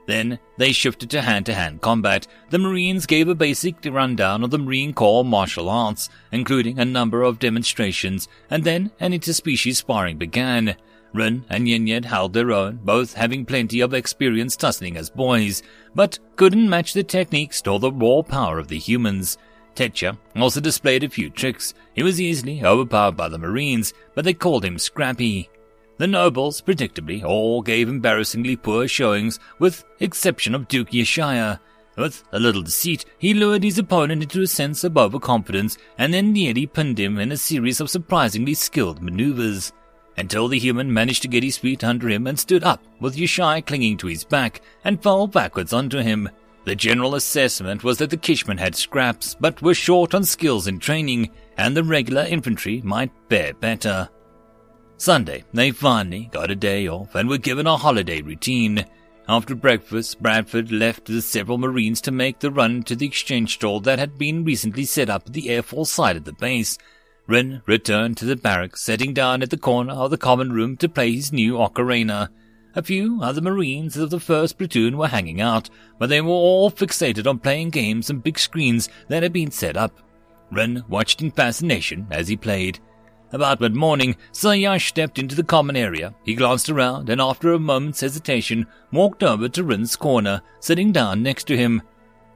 Then 0.08 0.40
they 0.58 0.72
shifted 0.72 1.12
to 1.12 1.22
hand-to-hand 1.22 1.82
combat. 1.82 2.26
The 2.50 2.58
Marines 2.58 3.06
gave 3.06 3.28
a 3.28 3.36
basic 3.36 3.76
rundown 3.86 4.44
of 4.44 4.50
the 4.50 4.58
Marine 4.58 4.94
Corps 4.94 5.24
martial 5.24 5.70
arts, 5.70 6.10
including 6.32 6.80
a 6.80 6.86
number 6.86 7.22
of 7.22 7.38
demonstrations, 7.38 8.28
and 8.50 8.64
then 8.64 8.92
an 9.00 9.14
interspecies 9.14 9.76
sparring 9.76 10.18
began. 10.18 10.76
Rin 11.16 11.46
and 11.50 11.68
Yinyet 11.68 12.06
held 12.06 12.34
their 12.34 12.52
own, 12.52 12.80
both 12.84 13.14
having 13.14 13.46
plenty 13.46 13.80
of 13.80 13.94
experience 13.94 14.56
tussling 14.56 14.98
as 14.98 15.10
boys, 15.10 15.64
but 15.94 16.20
couldn't 16.36 16.70
match 16.70 16.94
the 16.94 17.04
techniques 17.04 17.64
nor 17.66 17.80
the 17.80 17.92
raw 17.92 18.22
power 18.22 18.60
of 18.60 18.68
the 18.68 18.78
humans. 18.78 19.38
Tetya 19.76 20.18
also 20.36 20.62
displayed 20.62 21.04
a 21.04 21.10
few 21.10 21.30
tricks. 21.30 21.74
He 21.94 22.04
was 22.04 22.22
easily 22.22 22.64
overpowered 22.64 23.18
by 23.18 23.30
the 23.30 23.38
Marines, 23.38 23.94
but 24.14 24.26
they 24.26 24.34
called 24.34 24.64
him 24.64 24.78
Scrappy. 24.78 25.50
The 25.98 26.08
nobles, 26.08 26.62
predictably, 26.62 27.24
all 27.24 27.62
gave 27.62 27.88
embarrassingly 27.88 28.58
poor 28.58 28.88
showings, 28.88 29.40
with 29.60 29.86
exception 30.00 30.54
of 30.54 30.68
Duke 30.68 30.92
Yeshaya. 30.92 31.60
With 31.98 32.24
a 32.34 32.40
little 32.40 32.62
deceit, 32.62 33.06
he 33.18 33.34
lured 33.34 33.64
his 33.64 33.80
opponent 33.80 34.24
into 34.24 34.42
a 34.42 34.48
sense 34.48 34.84
of 34.84 34.98
overconfidence 34.98 35.78
and 35.98 36.14
then 36.14 36.34
nearly 36.34 36.68
pinned 36.68 37.00
him 37.00 37.18
in 37.18 37.32
a 37.32 37.38
series 37.38 37.80
of 37.80 37.90
surprisingly 37.90 38.54
skilled 38.54 39.02
maneuvers 39.02 39.72
until 40.18 40.48
the 40.48 40.60
human 40.60 40.94
managed 40.94 41.22
to 41.22 41.28
get 41.28 41.44
his 41.44 41.58
feet 41.58 41.84
under 41.84 42.10
him 42.10 42.28
and 42.28 42.40
stood 42.40 42.64
up, 42.64 42.84
with 43.00 43.16
Yushai 43.16 43.66
clinging 43.66 43.98
to 43.98 44.08
his 44.08 44.24
back, 44.24 44.62
and 44.84 45.02
fell 45.02 45.28
backwards 45.28 45.74
onto 45.74 46.00
him. 46.00 46.30
The 46.66 46.76
general 46.76 47.16
assessment 47.16 47.84
was 47.84 48.00
that 48.00 48.10
the 48.10 48.18
Kishman 48.18 48.58
had 48.58 48.76
scraps, 48.76 49.36
but 49.40 49.62
were 49.62 49.76
short 49.76 50.16
on 50.16 50.24
skills 50.24 50.68
and 50.68 50.82
training, 50.82 51.30
and 51.58 51.78
the 51.78 51.84
regular 51.84 52.24
infantry 52.24 52.82
might 52.84 53.12
bear 53.30 53.54
better. 53.54 54.10
Sunday, 54.98 55.44
they 55.54 55.72
finally 55.72 56.30
got 56.32 56.50
a 56.50 56.56
day 56.56 56.88
off 56.88 57.14
and 57.16 57.30
were 57.30 57.38
given 57.38 57.68
a 57.68 57.78
holiday 57.78 58.22
routine. 58.22 58.86
After 59.28 59.54
breakfast, 59.54 60.22
Bradford 60.22 60.72
left 60.72 61.06
the 61.06 61.22
several 61.22 61.58
Marines 61.58 62.00
to 62.02 62.12
make 62.12 62.40
the 62.40 62.52
run 62.52 62.84
to 62.84 62.96
the 62.96 63.06
exchange 63.06 63.56
store 63.56 63.82
that 63.82 64.00
had 64.00 64.18
been 64.18 64.46
recently 64.46 64.86
set 64.86 65.10
up 65.10 65.24
at 65.28 65.34
the 65.34 65.50
Air 65.50 65.64
Force 65.64 65.92
side 65.92 66.16
of 66.16 66.24
the 66.24 66.34
base, 66.34 66.78
Rin 67.28 67.62
returned 67.66 68.18
to 68.18 68.26
the 68.26 68.36
barracks, 68.36 68.82
sitting 68.82 69.14
down 69.14 69.42
at 69.42 69.50
the 69.50 69.58
corner 69.58 69.94
of 69.94 70.12
the 70.12 70.18
common 70.18 70.52
room 70.52 70.78
to 70.78 70.90
play 70.90 71.12
his 71.14 71.34
new 71.34 71.54
ocarina. 71.54 72.30
A 72.76 72.84
few 72.84 73.20
other 73.22 73.42
Marines 73.42 73.98
of 73.98 74.10
the 74.10 74.20
first 74.20 74.58
platoon 74.58 74.98
were 74.98 75.08
hanging 75.08 75.42
out, 75.42 75.70
but 75.98 76.10
they 76.10 76.22
were 76.22 76.30
all 76.30 76.70
fixated 76.70 77.26
on 77.26 77.40
playing 77.40 77.72
games 77.72 78.10
on 78.10 78.20
big 78.20 78.38
screens 78.38 78.90
that 79.08 79.24
had 79.24 79.34
been 79.34 79.50
set 79.50 79.76
up. 79.76 80.02
Rin 80.52 80.84
watched 80.88 81.22
in 81.22 81.32
fascination 81.32 82.06
as 82.12 82.28
he 82.28 82.36
played. 82.36 82.80
About 83.32 83.60
mid-morning, 83.60 84.16
Sayash 84.32 84.88
stepped 84.88 85.18
into 85.18 85.36
the 85.36 85.44
common 85.44 85.76
area. 85.76 86.14
He 86.24 86.36
glanced 86.36 86.70
around 86.70 87.10
and 87.10 87.20
after 87.20 87.54
a 87.54 87.60
moment's 87.60 88.02
hesitation, 88.02 88.68
walked 88.92 89.24
over 89.24 89.50
to 89.50 89.64
Rin's 89.64 89.96
corner, 89.96 90.42
sitting 90.60 90.92
down 90.92 91.24
next 91.24 91.46
to 91.46 91.58
him. 91.58 91.82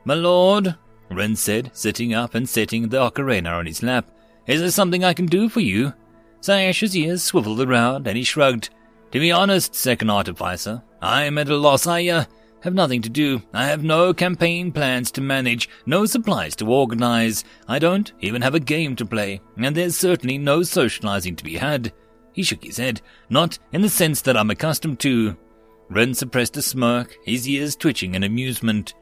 My 0.04 0.16
lord, 0.16 0.76
Rin 1.12 1.36
said, 1.36 1.70
sitting 1.74 2.14
up 2.14 2.34
and 2.34 2.50
setting 2.50 2.90
the 2.90 2.98
ocarina 2.98 3.52
on 3.60 3.68
his 3.68 3.84
lap. 3.84 4.10
Is 4.50 4.62
there 4.62 4.72
something 4.72 5.04
I 5.04 5.14
can 5.14 5.28
do 5.28 5.48
for 5.48 5.60
you? 5.60 5.94
Sayash's 6.42 6.98
ears 6.98 7.22
swiveled 7.22 7.62
around, 7.62 8.08
and 8.08 8.18
he 8.18 8.24
shrugged. 8.24 8.72
To 9.12 9.20
be 9.20 9.32
honest, 9.32 9.76
second 9.76 10.10
artificer, 10.10 10.82
I 11.04 11.26
am 11.26 11.38
at 11.38 11.50
a 11.50 11.56
loss. 11.56 11.86
I, 11.86 12.08
uh, 12.08 12.26
have 12.62 12.74
nothing 12.74 13.04
to 13.04 13.10
do. 13.10 13.44
I 13.54 13.68
have 13.68 13.84
no 13.84 14.12
campaign 14.12 14.72
plans 14.72 15.12
to 15.12 15.22
manage, 15.22 15.70
no 15.86 16.08
supplies 16.08 16.56
to 16.58 16.66
organize. 16.66 17.44
I 17.68 17.78
don't 17.78 18.12
even 18.22 18.42
have 18.42 18.56
a 18.56 18.60
game 18.60 18.96
to 18.96 19.06
play, 19.06 19.40
and 19.56 19.76
there's 19.76 19.96
certainly 19.96 20.40
no 20.40 20.64
socializing 20.64 21.36
to 21.36 21.44
be 21.44 21.58
had. 21.58 21.94
He 22.34 22.42
shook 22.42 22.64
his 22.64 22.78
head, 22.78 23.02
not 23.30 23.60
in 23.72 23.84
the 23.84 23.90
sense 23.90 24.22
that 24.24 24.36
I'm 24.36 24.50
accustomed 24.50 25.00
to. 25.02 25.38
Rin 25.90 26.16
suppressed 26.16 26.58
a 26.58 26.64
smirk, 26.64 27.16
his 27.24 27.48
ears 27.48 27.76
twitching 27.76 28.16
in 28.16 28.24
amusement. 28.24 28.96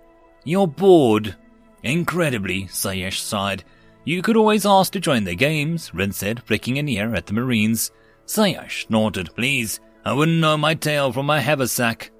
You're 0.43 0.67
bored. 0.67 1.37
Incredibly, 1.83 2.65
Sayesh 2.65 3.19
sighed. 3.19 3.63
You 4.07 4.21
could 4.21 4.37
always 4.37 4.65
ask 4.65 4.93
to 4.93 5.01
join 5.01 5.25
their 5.25 5.35
games, 5.35 5.93
Rin 5.93 6.13
said, 6.13 6.41
flicking 6.43 6.77
an 6.77 6.87
ear 6.87 7.13
at 7.13 7.25
the 7.25 7.33
Marines. 7.33 7.91
Sayash 8.25 8.87
snorted. 8.87 9.35
Please, 9.35 9.81
I 10.05 10.13
wouldn't 10.13 10.39
know 10.39 10.55
my 10.55 10.75
tail 10.75 11.11
from 11.11 11.25
my 11.25 11.41
haversack. 11.41 12.11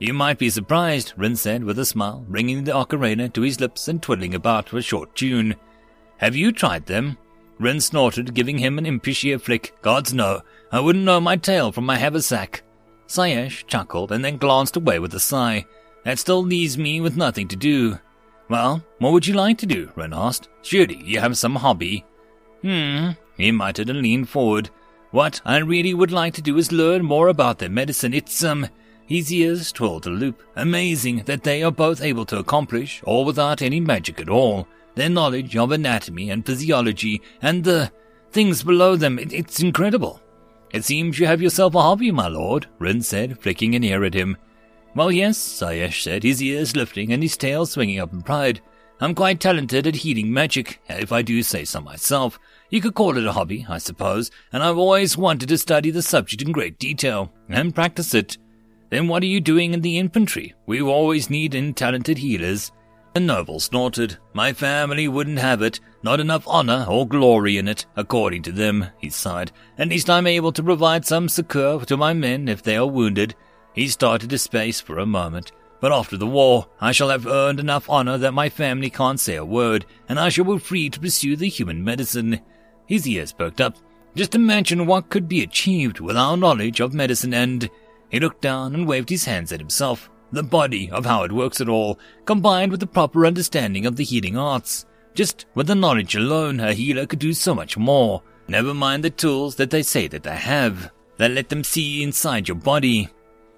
You 0.00 0.12
might 0.12 0.38
be 0.38 0.50
surprised, 0.50 1.14
Rin 1.16 1.36
said 1.36 1.62
with 1.62 1.78
a 1.78 1.84
smile, 1.84 2.24
bringing 2.28 2.64
the 2.64 2.72
ocarina 2.72 3.32
to 3.32 3.42
his 3.42 3.60
lips 3.60 3.86
and 3.86 4.02
twiddling 4.02 4.34
about 4.34 4.68
for 4.68 4.78
a 4.78 4.82
short 4.82 5.14
tune. 5.14 5.54
Have 6.16 6.34
you 6.34 6.50
tried 6.50 6.86
them? 6.86 7.16
Rin 7.60 7.80
snorted, 7.80 8.34
giving 8.34 8.58
him 8.58 8.76
an 8.76 8.84
impish 8.84 9.24
ear 9.24 9.38
flick. 9.38 9.72
Gods 9.82 10.12
no, 10.12 10.40
I 10.72 10.80
wouldn't 10.80 11.04
know 11.04 11.20
my 11.20 11.36
tail 11.36 11.70
from 11.70 11.86
my 11.86 11.96
haversack. 11.96 12.64
Sayesh 13.06 13.64
chuckled 13.68 14.10
and 14.10 14.24
then 14.24 14.38
glanced 14.38 14.74
away 14.74 14.98
with 14.98 15.14
a 15.14 15.20
sigh. 15.20 15.64
That 16.02 16.18
still 16.18 16.42
leaves 16.42 16.76
me 16.76 17.00
with 17.00 17.16
nothing 17.16 17.46
to 17.46 17.56
do. 17.56 18.00
Well, 18.48 18.84
what 18.98 19.12
would 19.12 19.26
you 19.26 19.34
like 19.34 19.58
to 19.58 19.66
do? 19.66 19.90
Rin 19.96 20.12
asked. 20.14 20.48
Surely 20.62 21.02
you 21.04 21.20
have 21.20 21.36
some 21.36 21.56
hobby. 21.56 22.04
Hmm, 22.62 23.10
he 23.36 23.50
muttered 23.50 23.90
and 23.90 24.02
leaned 24.02 24.28
forward. 24.28 24.70
What 25.10 25.40
I 25.44 25.58
really 25.58 25.94
would 25.94 26.12
like 26.12 26.34
to 26.34 26.42
do 26.42 26.56
is 26.56 26.72
learn 26.72 27.04
more 27.04 27.28
about 27.28 27.58
their 27.58 27.68
medicine. 27.68 28.14
It's, 28.14 28.44
um, 28.44 28.68
his 29.06 29.32
ears 29.32 29.72
twirled 29.72 30.06
a 30.06 30.10
loop. 30.10 30.42
Amazing 30.56 31.24
that 31.26 31.44
they 31.44 31.62
are 31.62 31.70
both 31.70 32.02
able 32.02 32.26
to 32.26 32.38
accomplish, 32.38 33.02
all 33.04 33.24
without 33.24 33.62
any 33.62 33.80
magic 33.80 34.20
at 34.20 34.28
all, 34.28 34.66
their 34.94 35.08
knowledge 35.08 35.56
of 35.56 35.72
anatomy 35.72 36.30
and 36.30 36.44
physiology 36.44 37.22
and 37.40 37.64
the 37.64 37.90
things 38.32 38.62
below 38.62 38.96
them. 38.96 39.18
It, 39.18 39.32
it's 39.32 39.60
incredible. 39.60 40.20
It 40.72 40.84
seems 40.84 41.18
you 41.18 41.26
have 41.26 41.40
yourself 41.40 41.74
a 41.74 41.82
hobby, 41.82 42.10
my 42.10 42.28
lord, 42.28 42.66
Rin 42.78 43.00
said, 43.00 43.40
flicking 43.40 43.74
an 43.74 43.84
ear 43.84 44.04
at 44.04 44.14
him. 44.14 44.36
Well, 44.96 45.12
yes, 45.12 45.36
Sayesh 45.36 46.02
said, 46.02 46.22
his 46.22 46.42
ears 46.42 46.74
lifting 46.74 47.12
and 47.12 47.22
his 47.22 47.36
tail 47.36 47.66
swinging 47.66 48.00
up 48.00 48.14
in 48.14 48.22
pride. 48.22 48.62
I'm 48.98 49.14
quite 49.14 49.40
talented 49.40 49.86
at 49.86 49.96
healing 49.96 50.32
magic, 50.32 50.80
if 50.88 51.12
I 51.12 51.20
do 51.20 51.42
say 51.42 51.66
so 51.66 51.82
myself. 51.82 52.38
You 52.70 52.80
could 52.80 52.94
call 52.94 53.18
it 53.18 53.26
a 53.26 53.32
hobby, 53.32 53.66
I 53.68 53.76
suppose, 53.76 54.30
and 54.54 54.62
I've 54.62 54.78
always 54.78 55.18
wanted 55.18 55.50
to 55.50 55.58
study 55.58 55.90
the 55.90 56.00
subject 56.00 56.40
in 56.40 56.50
great 56.50 56.78
detail 56.78 57.30
and 57.50 57.74
practice 57.74 58.14
it. 58.14 58.38
Then 58.88 59.06
what 59.06 59.22
are 59.22 59.26
you 59.26 59.38
doing 59.38 59.74
in 59.74 59.82
the 59.82 59.98
infantry? 59.98 60.54
We 60.64 60.80
always 60.80 61.28
need 61.28 61.54
in 61.54 61.74
talented 61.74 62.16
healers. 62.16 62.72
The 63.12 63.20
noble 63.20 63.60
snorted. 63.60 64.16
My 64.32 64.54
family 64.54 65.08
wouldn't 65.08 65.40
have 65.40 65.60
it. 65.60 65.78
Not 66.02 66.20
enough 66.20 66.48
honor 66.48 66.86
or 66.88 67.06
glory 67.06 67.58
in 67.58 67.68
it, 67.68 67.84
according 67.96 68.44
to 68.44 68.52
them, 68.52 68.86
he 68.96 69.10
sighed. 69.10 69.52
At 69.76 69.88
least 69.88 70.08
I'm 70.08 70.26
able 70.26 70.52
to 70.52 70.62
provide 70.62 71.04
some 71.04 71.28
succor 71.28 71.84
to 71.84 71.96
my 71.98 72.14
men 72.14 72.48
if 72.48 72.62
they 72.62 72.78
are 72.78 72.86
wounded. 72.86 73.34
He 73.76 73.88
started 73.88 74.30
to 74.30 74.38
space 74.38 74.80
for 74.80 74.98
a 74.98 75.06
moment. 75.06 75.52
But 75.80 75.92
after 75.92 76.16
the 76.16 76.26
war, 76.26 76.66
I 76.80 76.92
shall 76.92 77.10
have 77.10 77.26
earned 77.26 77.60
enough 77.60 77.88
honor 77.90 78.16
that 78.16 78.32
my 78.32 78.48
family 78.48 78.88
can't 78.88 79.20
say 79.20 79.36
a 79.36 79.44
word, 79.44 79.84
and 80.08 80.18
I 80.18 80.30
shall 80.30 80.46
be 80.46 80.58
free 80.58 80.88
to 80.88 80.98
pursue 80.98 81.36
the 81.36 81.48
human 81.48 81.84
medicine. 81.84 82.40
His 82.86 83.06
ears 83.06 83.32
perked 83.32 83.60
up. 83.60 83.76
Just 84.14 84.34
imagine 84.34 84.86
what 84.86 85.10
could 85.10 85.28
be 85.28 85.42
achieved 85.42 86.00
with 86.00 86.16
our 86.16 86.36
knowledge 86.36 86.80
of 86.80 86.94
medicine 86.94 87.34
and... 87.34 87.68
He 88.08 88.18
looked 88.18 88.40
down 88.40 88.74
and 88.74 88.88
waved 88.88 89.10
his 89.10 89.26
hands 89.26 89.52
at 89.52 89.60
himself. 89.60 90.08
The 90.32 90.42
body 90.42 90.90
of 90.90 91.04
how 91.04 91.24
it 91.24 91.32
works 91.32 91.60
at 91.60 91.68
all, 91.68 91.98
combined 92.24 92.70
with 92.70 92.80
the 92.80 92.86
proper 92.86 93.26
understanding 93.26 93.84
of 93.84 93.96
the 93.96 94.04
healing 94.04 94.38
arts. 94.38 94.86
Just 95.14 95.44
with 95.54 95.66
the 95.66 95.74
knowledge 95.74 96.16
alone, 96.16 96.60
a 96.60 96.72
healer 96.72 97.04
could 97.04 97.18
do 97.18 97.34
so 97.34 97.54
much 97.54 97.76
more. 97.76 98.22
Never 98.48 98.72
mind 98.72 99.04
the 99.04 99.10
tools 99.10 99.56
that 99.56 99.70
they 99.70 99.82
say 99.82 100.08
that 100.08 100.22
they 100.22 100.36
have, 100.36 100.90
that 101.18 101.32
let 101.32 101.50
them 101.50 101.62
see 101.62 102.02
inside 102.02 102.48
your 102.48 102.56
body. 102.56 103.10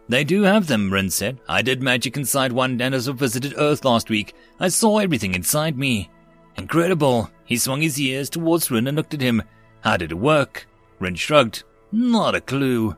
They 0.09 0.25
do 0.25 0.43
have 0.43 0.67
them, 0.67 0.91
Rin 0.91 1.11
said. 1.11 1.39
I 1.49 1.61
did 1.61 1.83
magic 1.83 2.17
inside 2.17 2.53
one 2.53 2.79
dinosaur 2.79 3.15
visited 3.15 3.55
Earth 3.59 3.85
last 3.85 4.09
week. 4.09 4.35
I 4.59 4.69
saw 4.69 4.99
everything 4.99 5.35
inside 5.35 5.77
me. 5.77 6.11
Incredible. 6.57 7.31
He 7.45 7.57
swung 7.59 7.83
his 7.83 8.01
ears 8.01 8.31
towards 8.31 8.71
Rin 8.71 8.87
and 8.87 8.97
looked 8.97 9.15
at 9.15 9.21
him. 9.21 9.43
How 9.83 9.97
did 9.97 10.11
it 10.11 10.17
work? 10.17 10.67
Rin 10.99 11.15
shrugged. 11.15 11.63
Not 11.93 12.35
a 12.35 12.41
clue. 12.41 12.97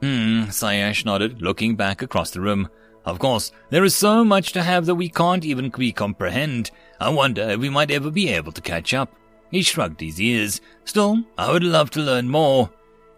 Hmm, 0.00 0.44
Sayash 0.44 1.04
nodded, 1.04 1.42
looking 1.42 1.76
back 1.76 2.02
across 2.02 2.30
the 2.30 2.40
room. 2.40 2.68
Of 3.04 3.18
course, 3.18 3.52
there 3.70 3.84
is 3.84 3.94
so 3.94 4.24
much 4.24 4.52
to 4.52 4.62
have 4.62 4.86
that 4.86 4.94
we 4.94 5.08
can't 5.08 5.44
even 5.44 5.70
comprehend. 5.70 6.70
I 7.00 7.08
wonder 7.08 7.50
if 7.50 7.60
we 7.60 7.70
might 7.70 7.90
ever 7.90 8.10
be 8.10 8.28
able 8.28 8.52
to 8.52 8.60
catch 8.60 8.92
up. 8.92 9.14
He 9.50 9.62
shrugged 9.62 10.00
his 10.00 10.20
ears. 10.20 10.60
Still, 10.84 11.24
I 11.36 11.50
would 11.50 11.64
love 11.64 11.90
to 11.90 12.00
learn 12.00 12.28
more. 12.28 12.70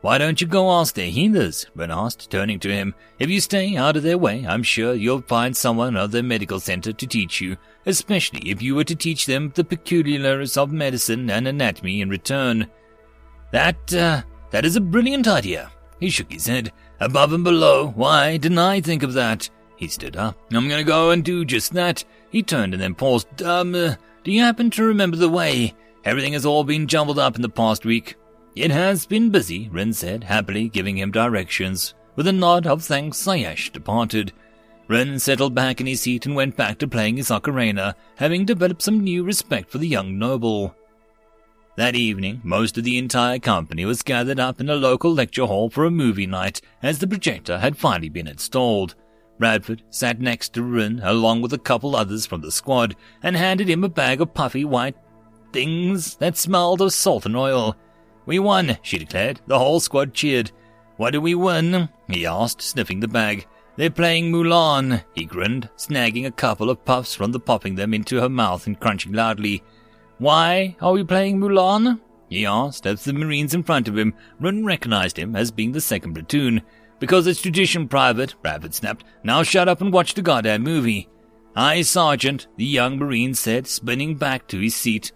Why 0.03 0.19
don't 0.19 0.41
you 0.41 0.49
go 0.49 0.73
ask 0.73 0.97
their 0.97 1.07
healers? 1.07 1.67
Rin 1.77 1.93
asked, 1.93 2.29
turning 2.29 2.59
to 2.61 2.73
him. 2.73 2.93
If 3.21 3.31
you 3.31 3.41
stay 3.41 3.77
out 3.77 3.97
of 3.97 4.03
their 4.03 4.19
way, 4.19 4.45
I'm 4.47 4.65
sure 4.65 4.95
you'll 4.95 5.23
find 5.23 5.57
someone 5.57 5.97
of 5.97 6.11
their 6.11 6.25
medical 6.25 6.59
center 6.59 6.93
to 6.93 7.07
teach 7.07 7.41
you, 7.41 7.57
especially 7.87 8.51
if 8.51 8.61
you 8.61 8.75
were 8.75 8.83
to 8.83 8.97
teach 8.97 9.27
them 9.27 9.53
the 9.55 9.63
peculiars 9.63 10.57
of 10.57 10.73
medicine 10.73 11.31
and 11.31 11.47
anatomy 11.47 12.01
in 12.01 12.11
return. 12.11 12.67
That, 13.53 13.95
uh, 13.95 14.23
that 14.51 14.65
is 14.65 14.75
a 14.75 14.81
brilliant 14.81 15.29
idea. 15.29 15.71
He 16.01 16.11
shook 16.11 16.33
his 16.33 16.49
head. 16.49 16.73
Above 16.99 17.33
and 17.33 17.45
below, 17.45 17.93
why 17.95 18.39
didn't 18.39 18.59
I 18.59 18.81
think 18.81 19.05
of 19.05 19.13
that? 19.13 19.49
He 19.77 19.87
stood 19.87 20.17
up. 20.17 20.37
I'm 20.53 20.69
gonna 20.69 20.83
go 20.83 21.11
and 21.11 21.25
do 21.25 21.45
just 21.45 21.75
that. 21.75 22.05
He 22.31 22.43
turned 22.43 22.75
and 22.75 22.83
then 22.83 22.97
paused. 22.97 23.41
Um, 23.41 23.73
uh, 23.77 23.95
do 24.25 24.33
you 24.33 24.41
happen 24.41 24.69
to 24.71 24.83
remember 24.83 25.17
the 25.17 25.29
way? 25.29 25.75
Everything 26.05 26.33
has 26.33 26.45
all 26.45 26.65
been 26.65 26.89
jumbled 26.89 27.21
up 27.21 27.37
in 27.37 27.43
the 27.43 27.49
past 27.49 27.85
week. 27.85 28.17
It 28.55 28.71
has 28.71 29.07
been 29.07 29.31
busy, 29.31 29.71
Rin 29.71 29.95
said, 29.95 30.25
happily 30.25 30.69
giving 30.69 30.99
him 30.99 31.11
directions. 31.11 31.95
With 32.17 32.27
a 32.27 32.33
nod 32.33 32.67
of 32.67 32.85
thanks, 32.85 33.17
Sayesh 33.17 33.73
departed. 33.73 34.33
Rin 34.89 35.19
settled 35.19 35.55
back 35.55 35.81
in 35.81 35.87
his 35.87 36.03
seat 36.03 36.27
and 36.27 36.37
went 36.37 36.57
back 36.57 36.79
to 36.79 36.89
playing 36.89 37.17
his 37.17 37.31
ocarina, 37.31 37.95
having 38.17 38.45
developed 38.45 38.83
some 38.83 39.01
new 39.01 39.25
respect 39.25 39.71
for 39.71 39.79
the 39.79 39.89
young 39.89 40.19
noble. 40.19 40.77
That 41.77 41.97
evening, 41.97 42.43
most 42.45 42.77
of 42.77 42.85
the 42.85 42.99
entire 42.99 43.39
company 43.39 43.87
was 43.87 44.03
gathered 44.03 44.39
up 44.39 44.61
in 44.61 44.69
a 44.69 44.75
local 44.75 45.15
lecture 45.15 45.47
hall 45.47 45.71
for 45.71 45.87
a 45.87 45.91
movie 45.91 46.27
night, 46.27 46.61
as 46.83 46.99
the 46.99 47.07
projector 47.07 47.59
had 47.59 47.79
finally 47.79 48.11
been 48.11 48.27
installed. 48.27 48.95
Bradford 49.39 49.83
sat 49.89 50.21
next 50.21 50.53
to 50.53 50.63
Rin, 50.63 51.01
along 51.03 51.41
with 51.41 51.55
a 51.55 51.59
couple 51.59 51.97
others 51.97 52.27
from 52.27 52.43
the 52.43 52.53
squad, 52.53 52.97
and 53.23 53.35
handed 53.35 53.71
him 53.71 53.83
a 53.83 53.89
bag 53.89 54.21
of 54.21 54.35
puffy 54.35 54.67
white 54.67 54.97
things 55.53 56.17
that 56.17 56.37
smelled 56.37 56.83
of 56.83 56.93
salt 56.93 57.25
and 57.27 57.37
oil. 57.37 57.77
We 58.27 58.39
won, 58.39 58.79
she 58.83 58.99
declared. 58.99 59.41
The 59.47 59.59
whole 59.59 59.81
squad 59.81 60.15
cheered. 60.15 60.51
What 60.97 61.11
did 61.11 61.19
we 61.19 61.35
win? 61.35 61.89
he 62.09 62.27
asked, 62.27 62.63
sniffing 62.63 63.01
the 63.01 63.09
bag. 63.09 63.47
They're 63.77 63.91
playing 63.91 64.31
Mulan, 64.31 65.03
he 65.15 65.25
grinned, 65.25 65.71
snagging 65.77 66.27
a 66.27 66.31
couple 66.31 66.69
of 66.69 66.85
puffs 66.85 67.15
from 67.15 67.33
the 67.33 67.41
popping 67.41 67.75
them 67.75 67.95
into 67.95 68.21
her 68.21 68.29
mouth 68.29 68.67
and 68.67 68.79
crunching 68.79 69.13
loudly. 69.13 69.63
Why 70.19 70.77
are 70.81 70.93
we 70.93 71.05
playing 71.05 71.41
Mulan? 71.41 72.01
he 72.29 72.47
asked 72.47 72.87
as 72.87 73.05
the 73.05 73.13
Marines 73.13 73.55
in 73.55 73.63
front 73.63 73.89
of 73.89 73.99
him 73.99 74.15
Run 74.41 74.65
recognized 74.65 75.19
him 75.19 75.35
as 75.35 75.51
being 75.51 75.73
the 75.73 75.81
second 75.81 76.15
platoon. 76.15 76.63
Because 76.99 77.27
it's 77.27 77.43
tradition, 77.43 77.89
Private, 77.89 78.35
Bradford 78.43 78.75
snapped. 78.75 79.05
Now 79.25 79.43
shut 79.43 79.69
up 79.69 79.81
and 79.81 79.93
watch 79.93 80.15
the 80.15 80.23
goddamn 80.23 80.63
movie. 80.63 81.09
Aye, 81.57 81.83
Sergeant, 81.83 82.47
the 82.57 82.65
young 82.65 82.99
Marine 82.99 83.35
said, 83.35 83.67
spinning 83.67 84.15
back 84.15 84.47
to 84.49 84.59
his 84.61 84.77
seat. 84.77 85.13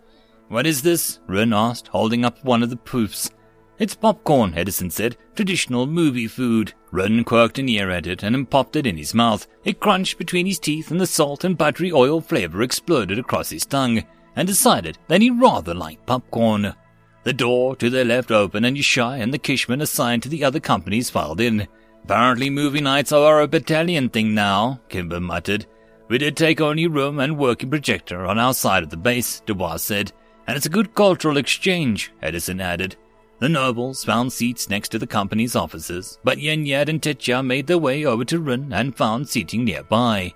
What 0.49 0.67
is 0.67 0.83
this? 0.83 1.19
Rin 1.27 1.53
asked, 1.53 1.89
holding 1.89 2.25
up 2.25 2.45
one 2.45 2.63
of 2.63 2.71
the 2.71 2.77
poofs. 2.77 3.31
It's 3.79 3.95
popcorn, 3.95 4.55
Edison 4.57 4.91
said. 4.91 5.17
Traditional 5.35 5.87
movie 5.87 6.29
food. 6.29 6.73
Rin 6.93 7.25
quirked 7.25 7.59
an 7.59 7.69
ear 7.69 7.91
at 7.91 8.07
it 8.07 8.23
and 8.23 8.49
popped 8.49 8.77
it 8.77 8.87
in 8.87 8.97
his 8.97 9.13
mouth. 9.13 9.47
It 9.65 9.81
crunched 9.81 10.19
between 10.19 10.47
his 10.47 10.59
teeth 10.59 10.91
and 10.91 11.01
the 11.01 11.07
salt 11.07 11.45
and 11.45 11.59
buttery 11.59 11.93
oil 11.93 12.21
flavor 12.21 12.63
exploded 12.63 13.19
across 13.19 13.51
his 13.51 13.67
tongue, 13.67 14.03
and 14.37 14.47
decided 14.47 14.99
that 15.09 15.21
he 15.21 15.31
rather 15.31 15.75
liked 15.75 16.07
popcorn. 16.07 16.75
The 17.25 17.33
door 17.33 17.75
to 17.77 17.91
their 17.91 18.05
left 18.05 18.31
opened 18.31 18.65
and 18.65 18.77
Yeshai 18.77 19.21
and 19.21 19.35
the 19.35 19.39
Kishman 19.39 19.83
assigned 19.83 20.23
to 20.23 20.29
the 20.29 20.45
other 20.45 20.61
companies 20.61 21.11
filed 21.11 21.41
in. 21.41 21.67
Apparently 22.05 22.51
movie 22.51 22.81
nights 22.81 23.11
are 23.11 23.41
a 23.41 23.49
battalion 23.49 24.09
thing 24.11 24.33
now, 24.33 24.81
Kimber 24.89 25.21
muttered. 25.21 25.67
We 26.09 26.19
did 26.19 26.37
take 26.37 26.61
only 26.61 26.87
room 26.87 27.19
and 27.19 27.37
working 27.37 27.69
projector 27.69 28.25
on 28.27 28.39
our 28.39 28.55
side 28.55 28.85
of 28.85 28.91
the 28.91 28.97
base, 28.97 29.41
Dubois 29.45 29.79
said. 29.79 30.13
And 30.47 30.57
it's 30.57 30.67
a 30.67 30.71
good 30.71 30.95
cultural 30.95 31.37
exchange, 31.37 32.13
Edison 32.23 32.61
added. 32.61 32.97
The 33.39 33.49
nobles 33.49 34.05
found 34.05 34.33
seats 34.33 34.71
next 34.71 34.89
to 34.91 34.99
the 34.99 35.07
company's 35.07 35.57
offices, 35.57 36.19
but 36.25 36.39
Yinyet 36.39 36.89
and 36.89 37.03
Tetya 37.03 37.45
made 37.45 37.67
their 37.67 37.79
way 37.79 38.05
over 38.05 38.25
to 38.25 38.39
Rin 38.41 38.73
and 38.73 38.97
found 38.97 39.29
seating 39.29 39.65
nearby. 39.65 40.33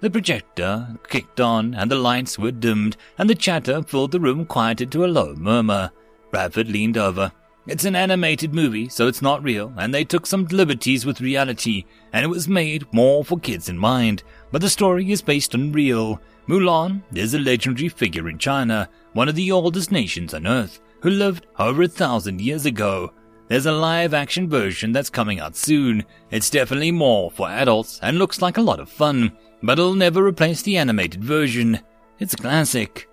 The 0.00 0.10
projector 0.10 0.88
kicked 1.08 1.40
on, 1.40 1.74
and 1.74 1.88
the 1.88 1.96
lights 1.96 2.36
were 2.36 2.50
dimmed, 2.50 2.96
and 3.18 3.30
the 3.30 3.36
chatter 3.36 3.82
filled 3.84 4.10
the 4.10 4.18
room 4.18 4.44
quieted 4.44 4.90
to 4.92 5.04
a 5.04 5.06
low 5.06 5.36
murmur. 5.36 5.92
Bradford 6.32 6.68
leaned 6.68 6.96
over. 6.96 7.30
It's 7.68 7.84
an 7.84 7.94
animated 7.94 8.52
movie, 8.52 8.88
so 8.88 9.06
it's 9.06 9.22
not 9.22 9.44
real, 9.44 9.72
and 9.76 9.94
they 9.94 10.02
took 10.02 10.26
some 10.26 10.46
liberties 10.46 11.06
with 11.06 11.20
reality, 11.20 11.84
and 12.12 12.24
it 12.24 12.28
was 12.28 12.48
made 12.48 12.92
more 12.92 13.24
for 13.24 13.38
kids 13.38 13.68
in 13.68 13.78
mind. 13.78 14.24
But 14.50 14.62
the 14.62 14.68
story 14.68 15.12
is 15.12 15.22
based 15.22 15.54
on 15.54 15.70
real. 15.70 16.20
Mulan 16.48 17.02
is 17.14 17.34
a 17.34 17.38
legendary 17.38 17.88
figure 17.88 18.28
in 18.28 18.36
China, 18.36 18.88
one 19.12 19.28
of 19.28 19.36
the 19.36 19.52
oldest 19.52 19.92
nations 19.92 20.34
on 20.34 20.46
Earth, 20.46 20.80
who 21.00 21.10
lived 21.10 21.46
over 21.58 21.82
a 21.82 21.88
thousand 21.88 22.40
years 22.40 22.66
ago. 22.66 23.12
There's 23.46 23.66
a 23.66 23.72
live 23.72 24.12
action 24.12 24.48
version 24.48 24.90
that's 24.90 25.10
coming 25.10 25.38
out 25.38 25.54
soon. 25.54 26.04
It's 26.30 26.50
definitely 26.50 26.90
more 26.90 27.30
for 27.30 27.48
adults 27.48 28.00
and 28.02 28.18
looks 28.18 28.42
like 28.42 28.56
a 28.56 28.62
lot 28.62 28.80
of 28.80 28.88
fun, 28.88 29.32
but 29.62 29.78
it'll 29.78 29.94
never 29.94 30.24
replace 30.24 30.62
the 30.62 30.78
animated 30.78 31.22
version. 31.22 31.78
It's 32.18 32.34
a 32.34 32.38
classic. 32.38 33.08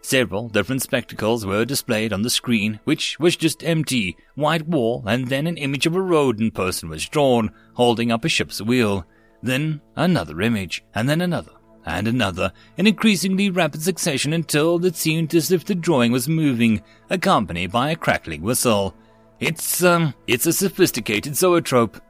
Several 0.00 0.48
different 0.48 0.82
spectacles 0.82 1.44
were 1.44 1.64
displayed 1.64 2.12
on 2.12 2.22
the 2.22 2.30
screen, 2.30 2.78
which 2.84 3.18
was 3.18 3.36
just 3.36 3.64
empty, 3.64 4.16
white 4.36 4.68
wall, 4.68 5.02
and 5.04 5.26
then 5.26 5.48
an 5.48 5.56
image 5.56 5.86
of 5.86 5.96
a 5.96 6.00
rodent 6.00 6.54
person 6.54 6.88
was 6.88 7.08
drawn, 7.08 7.50
holding 7.74 8.12
up 8.12 8.24
a 8.24 8.28
ship's 8.28 8.62
wheel. 8.62 9.04
Then 9.42 9.80
another 9.96 10.40
image, 10.40 10.84
and 10.94 11.08
then 11.08 11.20
another 11.20 11.52
and 11.88 12.06
another 12.06 12.52
in 12.76 12.86
increasingly 12.86 13.50
rapid 13.50 13.82
succession 13.82 14.32
until 14.32 14.84
it 14.84 14.96
seemed 14.96 15.34
as 15.34 15.50
if 15.50 15.64
the 15.64 15.74
drawing 15.74 16.12
was 16.12 16.28
moving, 16.28 16.82
accompanied 17.10 17.72
by 17.72 17.90
a 17.90 17.96
crackling 17.96 18.42
whistle. 18.42 18.94
It's, 19.40 19.82
um, 19.82 20.14
it's 20.26 20.46
a 20.46 20.52
sophisticated 20.52 21.36
zoetrope. 21.36 22.00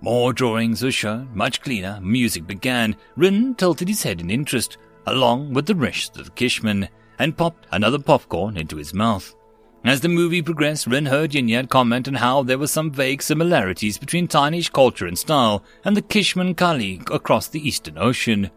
More 0.00 0.32
drawings 0.32 0.82
were 0.82 0.90
shown, 0.90 1.28
much 1.34 1.60
cleaner, 1.60 2.00
music 2.00 2.46
began. 2.46 2.96
Rin 3.16 3.54
tilted 3.54 3.88
his 3.88 4.02
head 4.02 4.20
in 4.20 4.30
interest, 4.30 4.78
along 5.06 5.52
with 5.52 5.66
the 5.66 5.74
rest 5.74 6.16
of 6.16 6.24
the 6.24 6.30
Kishman, 6.30 6.88
and 7.18 7.36
popped 7.36 7.66
another 7.70 7.98
popcorn 7.98 8.56
into 8.56 8.76
his 8.76 8.94
mouth. 8.94 9.34
As 9.82 10.02
the 10.02 10.08
movie 10.08 10.42
progressed, 10.42 10.86
Rin 10.86 11.06
heard 11.06 11.30
Yinyet 11.30 11.70
comment 11.70 12.06
on 12.06 12.14
how 12.14 12.42
there 12.42 12.58
were 12.58 12.66
some 12.66 12.90
vague 12.90 13.22
similarities 13.22 13.96
between 13.96 14.28
Tinish 14.28 14.70
culture 14.70 15.06
and 15.06 15.18
style 15.18 15.64
and 15.84 15.96
the 15.96 16.02
Kishman 16.02 16.54
Kali 16.54 17.00
across 17.10 17.48
the 17.48 17.66
Eastern 17.66 17.96
Ocean. 17.96 18.50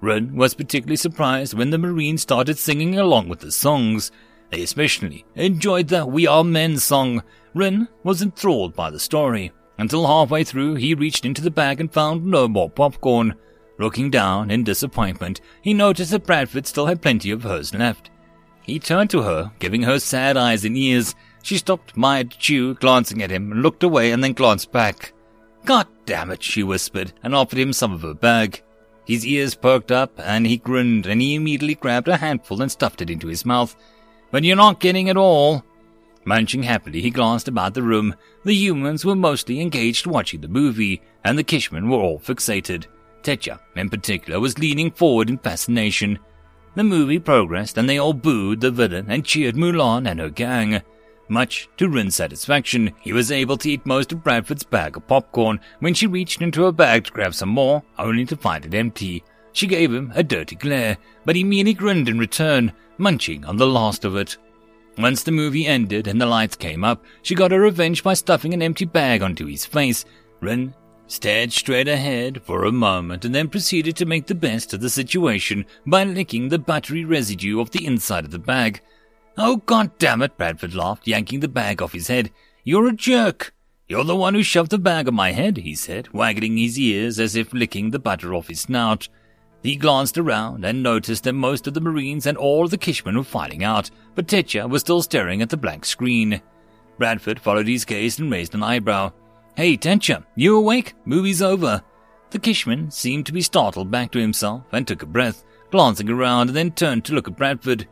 Rin 0.00 0.36
was 0.36 0.54
particularly 0.54 0.96
surprised 0.96 1.54
when 1.54 1.70
the 1.70 1.78
Marines 1.78 2.22
started 2.22 2.58
singing 2.58 2.98
along 2.98 3.28
with 3.28 3.40
the 3.40 3.50
songs. 3.50 4.12
They 4.50 4.62
especially 4.62 5.24
enjoyed 5.34 5.88
the 5.88 6.06
We 6.06 6.26
Are 6.26 6.44
Men 6.44 6.78
song. 6.78 7.22
Rin 7.54 7.88
was 8.04 8.22
enthralled 8.22 8.74
by 8.74 8.90
the 8.90 9.00
story. 9.00 9.52
Until 9.76 10.06
halfway 10.06 10.44
through, 10.44 10.76
he 10.76 10.94
reached 10.94 11.24
into 11.24 11.42
the 11.42 11.50
bag 11.50 11.80
and 11.80 11.92
found 11.92 12.24
no 12.24 12.48
more 12.48 12.70
popcorn. 12.70 13.34
Looking 13.78 14.10
down 14.10 14.50
in 14.50 14.64
disappointment, 14.64 15.40
he 15.62 15.72
noticed 15.74 16.10
that 16.10 16.26
Bradford 16.26 16.66
still 16.66 16.86
had 16.86 17.02
plenty 17.02 17.30
of 17.30 17.44
hers 17.44 17.74
left. 17.74 18.10
He 18.62 18.78
turned 18.78 19.10
to 19.10 19.22
her, 19.22 19.52
giving 19.60 19.82
her 19.82 19.98
sad 19.98 20.36
eyes 20.36 20.64
and 20.64 20.76
ears. 20.76 21.14
She 21.42 21.58
stopped 21.58 21.96
mid-chew, 21.96 22.74
glancing 22.74 23.22
at 23.22 23.30
him, 23.30 23.62
looked 23.62 23.82
away 23.82 24.10
and 24.10 24.22
then 24.22 24.32
glanced 24.32 24.72
back. 24.72 25.12
God 25.64 25.86
damn 26.06 26.30
it, 26.30 26.42
she 26.42 26.62
whispered, 26.62 27.12
and 27.22 27.34
offered 27.34 27.58
him 27.58 27.72
some 27.72 27.92
of 27.92 28.02
her 28.02 28.14
bag. 28.14 28.62
His 29.08 29.26
ears 29.26 29.54
perked 29.54 29.90
up, 29.90 30.12
and 30.18 30.46
he 30.46 30.58
grinned, 30.58 31.06
and 31.06 31.22
he 31.22 31.34
immediately 31.34 31.74
grabbed 31.74 32.08
a 32.08 32.18
handful 32.18 32.60
and 32.60 32.70
stuffed 32.70 33.00
it 33.00 33.08
into 33.08 33.26
his 33.26 33.46
mouth. 33.46 33.74
But 34.30 34.44
you're 34.44 34.54
not 34.54 34.80
getting 34.80 35.06
it 35.06 35.16
all. 35.16 35.64
Munching 36.26 36.62
happily, 36.62 37.00
he 37.00 37.08
glanced 37.08 37.48
about 37.48 37.72
the 37.72 37.82
room. 37.82 38.14
The 38.44 38.52
humans 38.52 39.06
were 39.06 39.16
mostly 39.16 39.62
engaged 39.62 40.06
watching 40.06 40.42
the 40.42 40.48
movie, 40.48 41.00
and 41.24 41.38
the 41.38 41.42
Kishmen 41.42 41.88
were 41.88 41.96
all 41.96 42.18
fixated. 42.18 42.84
Tetya, 43.22 43.58
in 43.76 43.88
particular, 43.88 44.38
was 44.40 44.58
leaning 44.58 44.90
forward 44.90 45.30
in 45.30 45.38
fascination. 45.38 46.18
The 46.74 46.84
movie 46.84 47.18
progressed, 47.18 47.78
and 47.78 47.88
they 47.88 47.96
all 47.96 48.12
booed 48.12 48.60
the 48.60 48.70
villain 48.70 49.06
and 49.08 49.24
cheered 49.24 49.56
Mulan 49.56 50.06
and 50.06 50.20
her 50.20 50.28
gang. 50.28 50.82
Much 51.28 51.68
to 51.76 51.88
Rin's 51.88 52.16
satisfaction, 52.16 52.92
he 53.00 53.12
was 53.12 53.30
able 53.30 53.58
to 53.58 53.70
eat 53.70 53.84
most 53.84 54.12
of 54.12 54.24
Bradford's 54.24 54.64
bag 54.64 54.96
of 54.96 55.06
popcorn 55.06 55.60
when 55.80 55.92
she 55.92 56.06
reached 56.06 56.40
into 56.40 56.62
her 56.62 56.72
bag 56.72 57.04
to 57.04 57.12
grab 57.12 57.34
some 57.34 57.50
more, 57.50 57.82
only 57.98 58.24
to 58.24 58.36
find 58.36 58.64
it 58.64 58.74
empty. 58.74 59.22
She 59.52 59.66
gave 59.66 59.92
him 59.92 60.10
a 60.14 60.22
dirty 60.22 60.56
glare, 60.56 60.96
but 61.24 61.36
he 61.36 61.44
merely 61.44 61.74
grinned 61.74 62.08
in 62.08 62.18
return, 62.18 62.72
munching 62.96 63.44
on 63.44 63.56
the 63.56 63.66
last 63.66 64.04
of 64.04 64.16
it. 64.16 64.38
Once 64.96 65.22
the 65.22 65.30
movie 65.30 65.66
ended 65.66 66.06
and 66.06 66.20
the 66.20 66.26
lights 66.26 66.56
came 66.56 66.82
up, 66.82 67.04
she 67.22 67.34
got 67.34 67.50
her 67.50 67.60
revenge 67.60 68.02
by 68.02 68.14
stuffing 68.14 68.54
an 68.54 68.62
empty 68.62 68.84
bag 68.84 69.22
onto 69.22 69.46
his 69.46 69.66
face. 69.66 70.04
Rin 70.40 70.74
stared 71.08 71.52
straight 71.52 71.88
ahead 71.88 72.42
for 72.42 72.64
a 72.64 72.72
moment 72.72 73.24
and 73.24 73.34
then 73.34 73.48
proceeded 73.48 73.96
to 73.96 74.06
make 74.06 74.26
the 74.26 74.34
best 74.34 74.74
of 74.74 74.80
the 74.80 74.90
situation 74.90 75.64
by 75.86 76.04
licking 76.04 76.48
the 76.48 76.58
buttery 76.58 77.04
residue 77.04 77.60
off 77.60 77.70
the 77.70 77.86
inside 77.86 78.24
of 78.24 78.30
the 78.30 78.38
bag. 78.38 78.80
Oh, 79.40 79.58
god 79.58 79.96
damn 79.98 80.20
it, 80.22 80.36
Bradford 80.36 80.74
laughed, 80.74 81.06
yanking 81.06 81.38
the 81.38 81.46
bag 81.46 81.80
off 81.80 81.92
his 81.92 82.08
head. 82.08 82.32
You're 82.64 82.88
a 82.88 82.92
jerk. 82.92 83.54
You're 83.88 84.02
the 84.02 84.16
one 84.16 84.34
who 84.34 84.42
shoved 84.42 84.72
the 84.72 84.78
bag 84.78 85.06
on 85.06 85.14
my 85.14 85.30
head, 85.30 85.58
he 85.58 85.76
said, 85.76 86.12
wagging 86.12 86.58
his 86.58 86.76
ears 86.76 87.20
as 87.20 87.36
if 87.36 87.54
licking 87.54 87.92
the 87.92 88.00
butter 88.00 88.34
off 88.34 88.48
his 88.48 88.62
snout. 88.62 89.08
He 89.62 89.76
glanced 89.76 90.18
around 90.18 90.64
and 90.64 90.82
noticed 90.82 91.22
that 91.22 91.34
most 91.34 91.68
of 91.68 91.74
the 91.74 91.80
Marines 91.80 92.26
and 92.26 92.36
all 92.36 92.66
the 92.66 92.76
Kishmen 92.76 93.16
were 93.16 93.22
filing 93.22 93.62
out, 93.62 93.90
but 94.16 94.26
Tetya 94.26 94.68
was 94.68 94.80
still 94.80 95.02
staring 95.02 95.40
at 95.40 95.50
the 95.50 95.56
blank 95.56 95.84
screen. 95.84 96.42
Bradford 96.98 97.38
followed 97.38 97.68
his 97.68 97.84
gaze 97.84 98.18
and 98.18 98.32
raised 98.32 98.54
an 98.54 98.64
eyebrow. 98.64 99.12
Hey, 99.56 99.76
Tetya, 99.76 100.24
you 100.34 100.56
awake? 100.56 100.94
Movie's 101.04 101.42
over. 101.42 101.80
The 102.30 102.40
Kishman 102.40 102.92
seemed 102.92 103.26
to 103.26 103.32
be 103.32 103.40
startled 103.40 103.90
back 103.90 104.10
to 104.12 104.18
himself 104.18 104.64
and 104.72 104.86
took 104.86 105.02
a 105.02 105.06
breath, 105.06 105.44
glancing 105.70 106.10
around 106.10 106.48
and 106.48 106.56
then 106.56 106.72
turned 106.72 107.04
to 107.04 107.14
look 107.14 107.28
at 107.28 107.36
Bradford. 107.36 107.86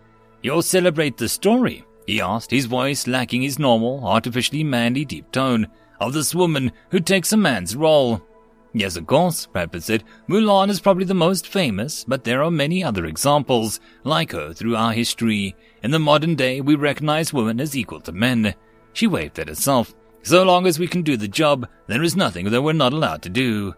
You'll 0.47 0.62
celebrate 0.62 1.16
the 1.16 1.28
story? 1.28 1.84
he 2.07 2.20
asked, 2.20 2.53
his 2.53 2.66
voice 2.66 3.09
lacking 3.09 3.42
his 3.42 3.59
normal, 3.59 4.07
artificially 4.07 4.62
manly 4.62 5.05
deep 5.05 5.32
tone, 5.32 5.66
of 5.99 6.12
this 6.12 6.36
woman 6.36 6.70
who 6.90 7.01
takes 7.01 7.32
a 7.32 7.36
man's 7.36 7.74
role. 7.74 8.22
Yes, 8.72 8.94
of 8.94 9.09
course, 9.09 9.47
Bradford 9.47 9.82
said. 9.82 10.05
Mulan 10.28 10.70
is 10.70 10.78
probably 10.78 11.05
the 11.05 11.14
most 11.14 11.49
famous, 11.49 12.05
but 12.05 12.22
there 12.22 12.44
are 12.44 12.51
many 12.53 12.84
other 12.84 13.07
examples 13.07 13.80
like 14.05 14.30
her 14.30 14.53
through 14.53 14.76
our 14.76 14.92
history. 14.92 15.57
In 15.82 15.90
the 15.90 15.99
modern 15.99 16.36
day, 16.36 16.61
we 16.61 16.76
recognize 16.76 17.32
women 17.32 17.61
as 17.61 17.76
equal 17.76 18.01
to 18.03 18.12
men. 18.12 18.55
She 18.92 19.09
waved 19.09 19.40
at 19.40 19.49
herself. 19.49 19.97
So 20.22 20.44
long 20.44 20.68
as 20.68 20.78
we 20.78 20.86
can 20.86 21.03
do 21.03 21.16
the 21.16 21.26
job, 21.26 21.68
there 21.88 22.05
is 22.05 22.14
nothing 22.14 22.51
that 22.51 22.62
we're 22.62 22.72
not 22.72 22.92
allowed 22.92 23.22
to 23.22 23.28
do. 23.28 23.74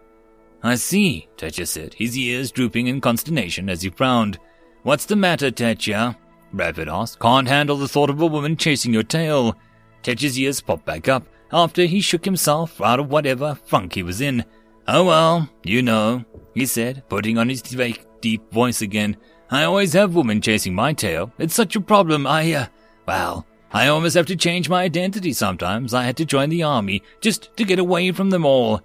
I 0.61 0.75
see, 0.75 1.29
Tetya 1.35 1.67
said, 1.67 1.95
his 1.95 2.15
ears 2.15 2.51
drooping 2.51 2.85
in 2.85 3.01
consternation 3.01 3.71
as 3.71 3.81
he 3.81 3.89
frowned. 3.89 4.37
What's 4.83 5.07
the 5.07 5.15
matter, 5.15 5.49
Tetya? 5.49 6.15
Bradford 6.53 6.89
asked. 6.89 7.19
Can't 7.19 7.47
handle 7.47 7.77
the 7.77 7.87
thought 7.87 8.09
of 8.09 8.21
a 8.21 8.25
woman 8.25 8.57
chasing 8.57 8.93
your 8.93 9.03
tail. 9.03 9.55
Tetya's 10.03 10.37
ears 10.37 10.61
popped 10.61 10.85
back 10.85 11.07
up 11.07 11.27
after 11.51 11.85
he 11.85 12.01
shook 12.01 12.25
himself 12.25 12.81
out 12.81 12.99
of 12.99 13.09
whatever 13.09 13.55
funk 13.65 13.93
he 13.93 14.03
was 14.03 14.21
in. 14.21 14.45
Oh 14.87 15.05
well, 15.05 15.49
you 15.63 15.81
know, 15.81 16.23
he 16.53 16.65
said, 16.65 17.03
putting 17.09 17.37
on 17.37 17.49
his 17.49 17.61
fake, 17.61 18.05
deep 18.21 18.51
voice 18.51 18.81
again. 18.81 19.17
I 19.51 19.63
always 19.63 19.93
have 19.93 20.15
women 20.15 20.41
chasing 20.41 20.75
my 20.75 20.93
tail. 20.93 21.31
It's 21.37 21.55
such 21.55 21.75
a 21.75 21.81
problem. 21.81 22.27
I, 22.27 22.53
uh, 22.53 22.65
well, 23.07 23.45
I 23.71 23.87
almost 23.87 24.15
have 24.15 24.25
to 24.27 24.35
change 24.35 24.69
my 24.69 24.83
identity 24.83 25.33
sometimes. 25.33 25.93
I 25.93 26.03
had 26.03 26.17
to 26.17 26.25
join 26.25 26.49
the 26.49 26.63
army 26.63 27.03
just 27.21 27.55
to 27.57 27.63
get 27.63 27.79
away 27.79 28.11
from 28.11 28.29
them 28.29 28.45
all. 28.45 28.81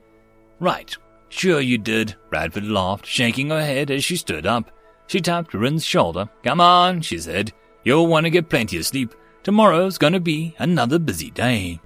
Right. 0.61 0.95
Sure 1.29 1.61
you 1.61 1.79
did, 1.79 2.15
Bradford 2.31 2.65
laughed, 2.65 3.07
shaking 3.07 3.51
her 3.51 3.65
head 3.65 3.91
as 3.91 4.05
she 4.05 4.17
stood 4.17 4.47
up. 4.47 4.71
She 5.07 5.20
tapped 5.20 5.55
Rin's 5.55 5.84
shoulder. 5.84 6.28
Come 6.42 6.61
on, 6.61 7.00
she 7.00 7.18
said. 7.18 7.52
You'll 7.84 8.07
want 8.07 8.24
to 8.24 8.30
get 8.30 8.48
plenty 8.48 8.78
of 8.78 8.86
sleep. 8.86 9.14
Tomorrow's 9.42 9.98
going 9.98 10.14
to 10.14 10.20
be 10.20 10.55
another 10.59 10.98
busy 10.98 11.30
day. 11.30 11.80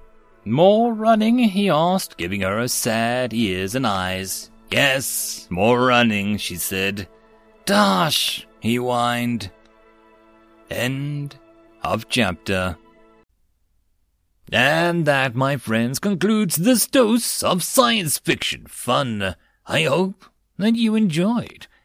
More 0.45 0.93
running? 0.93 1.39
he 1.39 1.69
asked, 1.69 2.17
giving 2.17 2.41
her 2.41 2.59
a 2.59 2.69
sad 2.69 3.33
ears 3.33 3.75
and 3.75 3.85
eyes. 3.85 4.49
Yes, 4.71 5.47
more 5.49 5.85
running, 5.85 6.37
she 6.37 6.55
said. 6.55 7.07
Dash, 7.65 8.47
he 8.61 8.77
whined. 8.77 9.51
End 10.69 11.35
of 11.83 12.07
chapter. 12.07 12.77
And 14.51 15.05
that, 15.05 15.35
my 15.35 15.57
friends, 15.57 15.99
concludes 15.99 16.55
this 16.55 16.87
dose 16.87 17.43
of 17.43 17.61
science 17.63 18.17
fiction 18.17 18.65
fun. 18.67 19.35
I 19.67 19.83
hope 19.83 20.25
that 20.57 20.75
you 20.75 20.95
enjoyed. 20.95 21.67